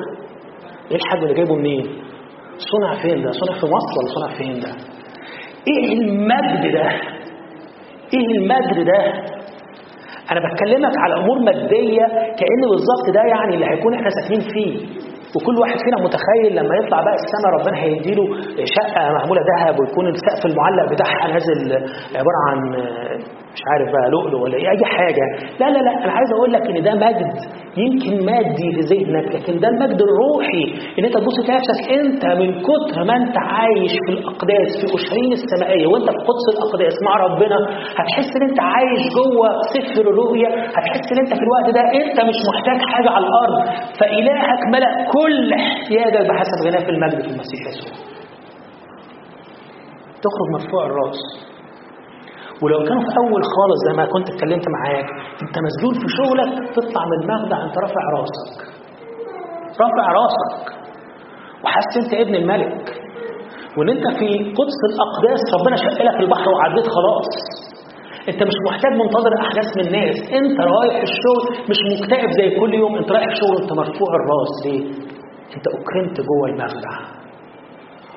إيه 0.90 0.96
الحاجة 0.96 1.22
اللي 1.22 1.34
جايبه 1.34 1.54
منين؟ 1.54 1.86
صنع 2.72 3.02
فين 3.02 3.22
ده؟ 3.22 3.30
صنع 3.30 3.54
في 3.60 3.66
مصر 3.66 3.92
ولا 3.98 4.14
صنع 4.14 4.38
فين 4.38 4.60
ده؟ 4.60 4.68
إيه 5.68 5.92
المجد 5.98 6.72
ده؟ 6.72 6.88
إيه 8.14 8.26
المجد 8.38 8.86
ده؟ 8.86 9.00
أنا 10.32 10.40
بكلمك 10.40 10.92
على 10.98 11.14
أمور 11.24 11.38
مادية 11.38 12.06
كأن 12.38 12.60
بالظبط 12.70 13.14
ده 13.14 13.20
يعني 13.20 13.54
اللي 13.54 13.66
هيكون 13.66 13.94
إحنا 13.94 14.08
ساكنين 14.10 14.40
فيه. 14.40 15.00
وكل 15.36 15.56
واحد 15.60 15.76
فينا 15.84 15.96
متخيل 16.06 16.56
لما 16.56 16.74
يطلع 16.76 17.00
بقى 17.04 17.14
السماء 17.14 17.50
ربنا 17.60 17.76
هيديله 17.82 18.24
شقة 18.76 19.02
معمولة 19.18 19.40
ذهب 19.50 19.74
ويكون 19.80 20.06
السقف 20.08 20.46
المعلق 20.46 20.92
بتاعها 20.92 21.32
نازل 21.32 21.72
عبارة 22.18 22.40
عن 22.48 22.58
مش 23.54 23.62
عارف 23.70 23.88
بقى 23.94 24.06
لؤلؤ 24.14 24.38
ولا 24.42 24.56
إيه 24.56 24.68
أي 24.74 24.84
حاجة. 24.96 25.24
لا 25.60 25.66
لا 25.74 25.78
لا 25.86 25.92
أنا 26.04 26.12
عايز 26.18 26.30
أقول 26.36 26.52
لك 26.52 26.62
إن 26.70 26.82
ده 26.86 26.92
مجد 27.06 27.32
يمكن 27.84 28.12
مادي 28.30 28.68
في 28.74 28.80
ذهنك 28.90 29.26
لكن 29.34 29.60
ده 29.60 29.68
المجد 29.68 30.00
الروحي. 30.08 30.64
إن 30.98 31.04
أنت 31.04 31.14
تبص 31.18 31.36
تلاقي 31.46 31.58
نفسك 31.60 31.80
أنت 32.00 32.24
من 32.40 32.48
كتر 32.68 33.04
ما 33.08 33.14
أنت 33.22 33.36
عايش 33.38 33.92
في 34.06 34.12
الأقداس 34.16 34.70
في 34.80 34.86
اشرين 34.98 35.30
السمائيه 35.38 35.86
وأنت 35.90 36.08
في 36.14 36.20
قدس 36.28 36.46
الأقداس 36.54 36.94
مع 37.06 37.14
ربنا 37.26 37.56
هتحس 37.98 38.30
إن 38.36 38.44
أنت 38.50 38.60
عايش 38.72 39.02
جوه 39.18 39.48
سفر 39.74 40.04
الرؤيا 40.12 40.48
هتحس 40.76 41.06
إن 41.12 41.18
أنت 41.24 41.32
في 41.38 41.44
الوقت 41.48 41.68
ده 41.76 41.82
أنت 42.00 42.18
مش 42.30 42.38
محتاج 42.50 42.78
حاجة 42.92 43.10
على 43.14 43.24
الأرض. 43.26 43.56
فإلهك 44.00 44.60
ملأ 44.74 44.92
كل 45.14 45.52
احتياجك 45.52 46.24
بحسب 46.30 46.58
غناه 46.66 46.82
في 46.86 46.90
المجد 46.94 47.20
في 47.24 47.30
المسيح 47.34 47.60
يسوع. 47.70 47.92
تخرج 50.24 50.48
مرفوع 50.56 50.82
الرأس. 50.86 51.20
ولو 52.62 52.78
كانوا 52.88 53.02
في 53.02 53.12
أول 53.22 53.42
خالص 53.54 53.78
زي 53.86 53.92
ما 53.96 54.04
كنت 54.14 54.26
اتكلمت 54.30 54.66
معاك 54.76 55.06
أنت 55.42 55.56
مسجون 55.66 55.94
في 56.00 56.06
شغلك 56.18 56.52
تطلع 56.76 57.02
من 57.10 57.16
المخدع 57.22 57.58
انت 57.64 57.78
رافع 57.78 58.02
راسك. 58.16 58.58
رافع 59.82 60.06
راسك. 60.20 60.66
وحاسس 61.64 61.94
أنت 62.04 62.12
ابن 62.14 62.34
الملك. 62.34 62.84
وإن 63.76 63.88
أنت 63.88 64.06
في 64.18 64.28
قدس 64.58 64.78
الأقداس 64.90 65.42
ربنا 65.60 65.76
شق 65.76 66.02
لك 66.02 66.16
البحر 66.20 66.48
وعديت 66.50 66.86
خلاص. 66.96 67.28
أنت 68.28 68.42
مش 68.42 68.56
محتاج 68.70 68.92
منتظر 68.92 69.32
أحداث 69.40 69.68
من 69.76 69.86
الناس. 69.86 70.16
أنت 70.38 70.60
رايح 70.60 70.96
الشغل 71.08 71.44
مش 71.70 71.78
مكتئب 72.00 72.30
زي 72.40 72.60
كل 72.60 72.74
يوم. 72.74 72.96
أنت 72.96 73.12
رايح 73.12 73.26
الشغل 73.26 73.56
انت 73.62 73.72
مرفوع 73.72 74.08
الراس. 74.20 74.52
ليه؟ 74.64 74.84
أنت 75.56 75.66
أكرمت 75.78 76.16
جوه 76.28 76.46
المخدع 76.48 76.94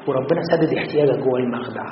وربنا 0.07 0.41
سدد 0.51 0.73
احتياجك 0.77 1.19
جوه 1.19 1.39
المخدع 1.39 1.85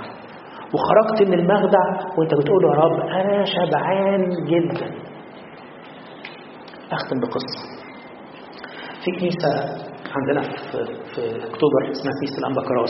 وخرجت 0.74 1.22
من 1.30 1.40
المخدع 1.40 1.86
وانت 2.18 2.34
بتقول 2.34 2.64
يا 2.66 2.72
رب 2.82 3.00
أنا 3.00 3.46
شبعان 3.46 4.30
جدا. 4.30 4.86
أختم 6.92 7.20
بقصة. 7.20 7.82
في 9.06 9.12
كنيسة 9.20 9.50
عندنا 10.16 10.42
في 10.42 10.86
في 11.16 11.22
أكتوبر 11.36 11.82
اسمها 11.92 12.14
كنيسة 12.20 12.38
الانبكراس 12.40 12.90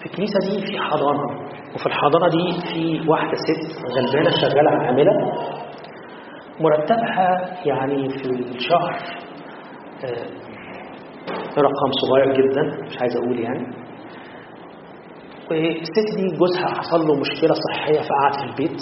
في 0.00 0.06
الكنيسة 0.06 0.38
دي 0.50 0.66
في 0.66 0.78
حضانة. 0.78 1.52
وفي 1.74 1.86
الحضانة 1.86 2.28
دي 2.28 2.60
في 2.72 3.10
واحدة 3.10 3.34
ست 3.36 3.84
غلبانة 3.96 4.30
شغالة 4.30 4.70
عاملة. 4.70 5.12
مرتبها 6.60 7.56
يعني 7.66 8.08
في 8.08 8.30
الشهر 8.30 8.96
رقم 11.58 11.90
صغير 12.00 12.32
جدا 12.34 12.62
مش 12.86 12.98
عايز 13.00 13.16
أقول 13.16 13.38
يعني. 13.40 13.81
والست 15.52 16.16
دي 16.16 16.36
جوزها 16.36 16.66
حصل 16.78 17.00
له 17.06 17.14
مشكلة 17.20 17.54
صحية 17.70 18.00
فقعد 18.00 18.34
في 18.38 18.44
البيت 18.50 18.80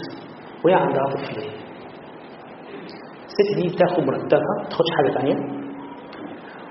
وهي 0.64 0.74
عندها 0.74 1.04
طفلين 1.14 1.50
الست 3.26 3.56
دي 3.56 3.68
بتاخد 3.74 4.02
مرتبها 4.02 4.54
ما 4.62 4.68
تاخدش 4.68 4.90
حاجة 4.96 5.12
تانية 5.14 5.34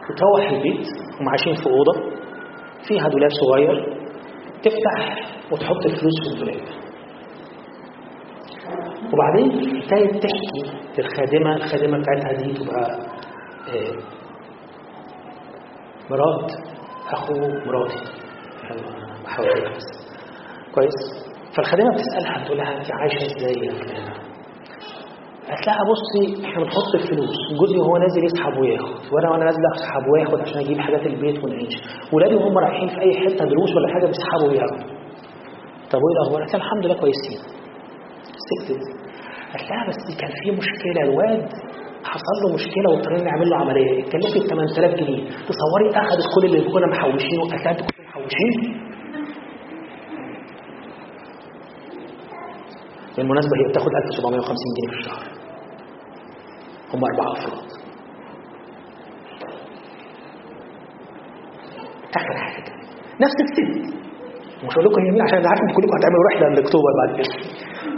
وتروح 0.09 0.49
البيت 0.51 0.87
هم 1.21 1.29
عايشين 1.29 1.55
في 1.55 1.65
أوضة 1.69 2.19
فيها 2.87 3.07
دولاب 3.07 3.29
صغير 3.31 3.99
تفتح 4.63 5.15
وتحط 5.51 5.85
الفلوس 5.85 6.13
في 6.23 6.33
الدولاب. 6.33 6.61
وبعدين 9.13 9.77
ابتدت 9.77 10.23
تحكي 10.23 10.77
للخادمة 10.97 11.55
الخادمة 11.55 11.97
بتاعتها 11.99 12.33
دي 12.43 12.53
تبقى 12.53 12.99
مرات 16.09 16.51
أخو 17.13 17.33
مراتي. 17.65 18.03
بحاول 19.29 19.75
بس 19.77 19.87
كويس؟ 20.75 20.99
فالخادمة 21.55 21.89
بتسالها 21.93 22.43
بتقول 22.43 22.57
لها 22.57 22.77
أنت 22.77 22.87
عايشة 22.91 23.25
إزاي 23.25 23.65
يا 23.65 23.71
قالت 25.49 25.67
لها 25.67 25.81
بصي 25.91 26.45
إحنا 26.45 26.63
بنحط 26.63 26.91
الفلوس. 26.95 27.35
جوزي 27.59 27.77
وهو 27.77 27.97
نازل 27.97 28.25
يسحب 28.25 28.57
وياخد 28.61 29.13
وأنا 29.13 29.29
وأنا 29.31 29.45
نازل 29.45 29.63
اسحب 29.75 30.03
واخد 30.13 30.39
عشان 30.41 30.59
أجيب 30.59 30.77
حاجات 30.79 31.01
البيت 31.05 31.43
ونعيش. 31.43 31.75
ولادي 32.13 32.35
وهم 32.35 32.57
رايحين 32.57 32.87
في 32.89 32.99
أي 33.01 33.11
حتة 33.21 33.45
دروس 33.45 33.71
ولا 33.75 33.93
حاجة 33.93 34.05
بيسحبوا 34.05 34.47
وياخدوا 34.49 34.99
طب 35.91 35.99
وإيه 36.03 36.15
الأخبار؟ 36.17 36.39
قالت 36.41 36.55
الحمد 36.55 36.85
لله 36.85 36.95
كويسين. 37.01 37.39
دي 38.67 38.75
قالت 39.51 39.65
لها 39.71 39.87
بس 39.89 40.01
كان 40.21 40.31
في 40.43 40.51
مشكلة 40.51 41.01
الواد 41.03 41.49
حصل 42.03 42.35
له 42.43 42.53
مشكلة 42.53 42.87
واضطرينا 42.91 43.23
نعمل 43.23 43.49
له 43.49 43.57
عملية. 43.57 44.03
اتكلفت 44.03 44.49
8000 44.49 44.93
جنيه. 44.99 45.23
تصوري 45.49 45.89
أخذت 46.01 46.25
كل 46.35 46.45
اللي 46.45 46.61
كنا 46.73 46.87
محوشينه 46.93 47.41
قالت 47.49 47.63
لها 47.65 47.71
أنتوا 47.71 47.85
كنتوا 47.85 48.03
محوشين. 48.09 48.88
بالمناسبة 53.19 53.51
هي 53.59 53.65
بتاخد 53.71 53.91
1750 53.95 54.55
جنيه 54.77 54.89
في 54.93 54.97
الشهر. 54.99 55.23
هم 56.93 57.01
أربعة 57.11 57.31
أفراد. 57.33 57.69
آخر 62.17 62.37
حاجة 62.37 62.71
نفس 63.21 63.35
الست 63.45 63.95
مش 64.63 64.73
هقول 64.73 64.85
لكم 64.85 65.01
هي 65.01 65.11
مين 65.11 65.21
عشان 65.21 65.37
أنا 65.37 65.49
عارف 65.49 65.61
إن 65.61 65.73
كلكم 65.75 65.97
هتعملوا 65.97 66.23
رحلة 66.31 66.47
لأكتوبر 66.49 66.91
بعد 66.99 67.15
كده. 67.17 67.35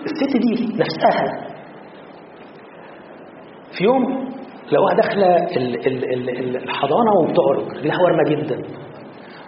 الست 0.06 0.38
دي 0.38 0.78
نفسها 0.84 1.52
في 3.78 3.84
يوم 3.84 4.04
لقوها 4.72 4.94
داخلة 4.96 5.28
الحضانة 6.64 7.12
وبتعرج 7.20 7.78
رجلها 7.78 8.02
ورمة 8.04 8.24
جدا. 8.30 8.58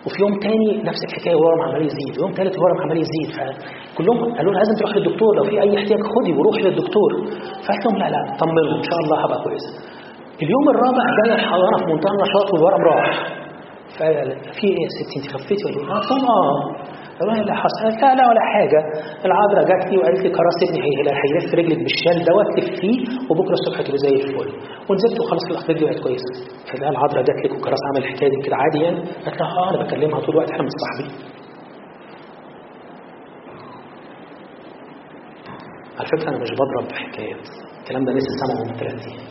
وفي 0.06 0.18
يوم 0.24 0.34
تاني 0.40 0.70
نفس 0.90 1.02
الحكاية 1.10 1.34
الورم 1.40 1.62
عمال 1.62 1.82
يزيد 1.90 2.14
ويوم 2.20 2.32
ثالث 2.38 2.54
الورم 2.60 2.78
عمال 2.84 2.98
يزيد 3.06 3.30
فكلهم 3.38 4.20
قالوا 4.38 4.52
لها 4.54 4.62
لازم 4.64 4.76
تروح 4.80 4.92
للدكتور 4.98 5.32
لو 5.38 5.44
في 5.44 5.56
أي 5.64 5.78
احتياج 5.80 6.00
خدي 6.14 6.32
وروحي 6.38 6.62
للدكتور. 6.68 7.10
فقالت 7.66 7.84
لهم 7.86 7.98
لا 8.02 8.08
لا 8.14 8.22
طمنوا 8.42 8.78
إن 8.80 8.84
شاء 8.90 9.00
الله 9.04 9.18
هبقى 9.24 9.40
كويسه 9.44 9.72
اليوم 10.44 10.66
الرابع 10.74 11.04
جاية 11.20 11.36
الحضانة 11.40 11.78
في 11.78 11.86
منتهى 11.94 12.12
النشاط 12.18 12.48
والورم 12.54 12.82
راح. 12.92 13.08
ففي 13.98 14.68
إيه 14.68 14.84
يا 14.84 14.90
ستي 14.98 15.16
انت 15.20 15.28
خفيتي 15.34 15.64
ولا 15.66 15.76
لهم 16.12 16.22
آه 16.38 16.60
قالوا 17.20 17.34
لها 17.34 17.42
اللي 17.42 17.56
حصل 17.64 17.84
لا 18.02 18.16
لا 18.18 18.24
ولا 18.30 18.44
حاجة. 18.54 18.80
العذراء 19.28 19.64
جات 19.72 19.84
لي 19.92 19.98
وقالت 19.98 20.20
لي 20.26 20.30
كراس 20.38 20.58
ابني 20.68 20.80
هيلف 20.88 21.54
رجلك 21.60 21.80
بالشال 21.86 22.18
دوت 22.30 22.50
لفيه 22.60 23.00
وبكرة 23.30 23.56
الصبح 23.60 23.78
تبقى 23.86 23.98
زي 24.06 24.14
الفل. 24.24 24.50
ونزلت 24.90 25.18
وخلاص 25.22 25.70
رجلي 25.70 25.86
بقت 25.90 26.00
كويسة. 26.06 26.34
فده 26.70 26.90
العذراء 26.90 27.24
جات 27.30 27.40
لك 27.46 27.52
وكراس 27.58 27.82
عمل 27.90 28.02
الحكاية 28.06 28.30
دي 28.30 28.38
كده 28.46 28.56
عادي 28.62 28.80
يعني 28.86 29.00
قالت 29.26 29.38
لها 29.42 29.50
آه 29.60 29.70
أنا 29.70 29.84
بكلمها 29.84 30.20
طول 30.20 30.30
الوقت 30.36 30.50
إحنا 30.52 30.64
متصاحبين 30.68 31.12
على 36.00 36.08
فكرة 36.08 36.30
أنا 36.30 36.38
مش 36.44 36.50
بضرب 36.52 36.88
بحكايات 36.92 37.48
الكلام 37.82 38.06
ده 38.06 38.12
لسه 38.14 38.28
سامعه 38.42 38.64
من 38.72 38.74
ثلاث 38.80 39.08
أيام 39.08 39.28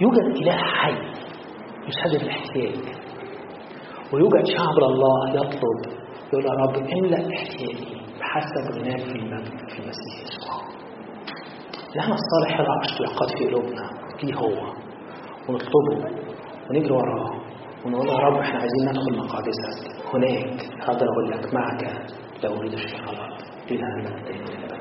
يوجد 0.00 0.36
إله 0.42 0.56
حي 0.56 0.96
يسدد 1.88 2.22
الاحتياج 2.22 3.05
ويوجد 4.12 4.44
شعب 4.46 4.78
الله 4.90 5.30
يطلب 5.30 5.78
يقول 6.32 6.44
يا 6.46 6.52
رب 6.52 6.76
املأ 6.76 7.34
احتياجي 7.36 7.96
بحسب 8.20 8.72
غناك 8.74 9.00
في 9.00 9.12
المجد 9.18 9.68
في 9.68 9.78
المسيح 9.78 10.14
يسوع. 10.22 10.56
لنا 11.96 12.14
الصالح 12.14 12.60
يضع 12.60 12.80
اشتياقات 12.84 13.30
في 13.38 13.46
قلوبنا 13.46 13.90
ليه 14.22 14.34
هو. 14.34 14.72
ونطلبه 15.48 16.10
ونجري 16.70 16.92
وراه 16.92 17.30
ونقول 17.84 18.08
يا 18.08 18.14
رب 18.18 18.38
إحنا 18.40 18.58
عايزين 18.60 18.88
ندخل 18.88 19.18
مقادسك 19.18 19.96
هناك 20.14 20.60
أقدر 20.82 21.06
أقول 21.12 21.30
لك 21.30 21.54
معك 21.54 21.82
لا 22.42 22.56
اريد 22.58 22.74
شيء 22.76 23.00
غلط 23.06 23.42
إلى 23.70 23.80
تنتهي 24.04 24.40
إلى 24.40 24.76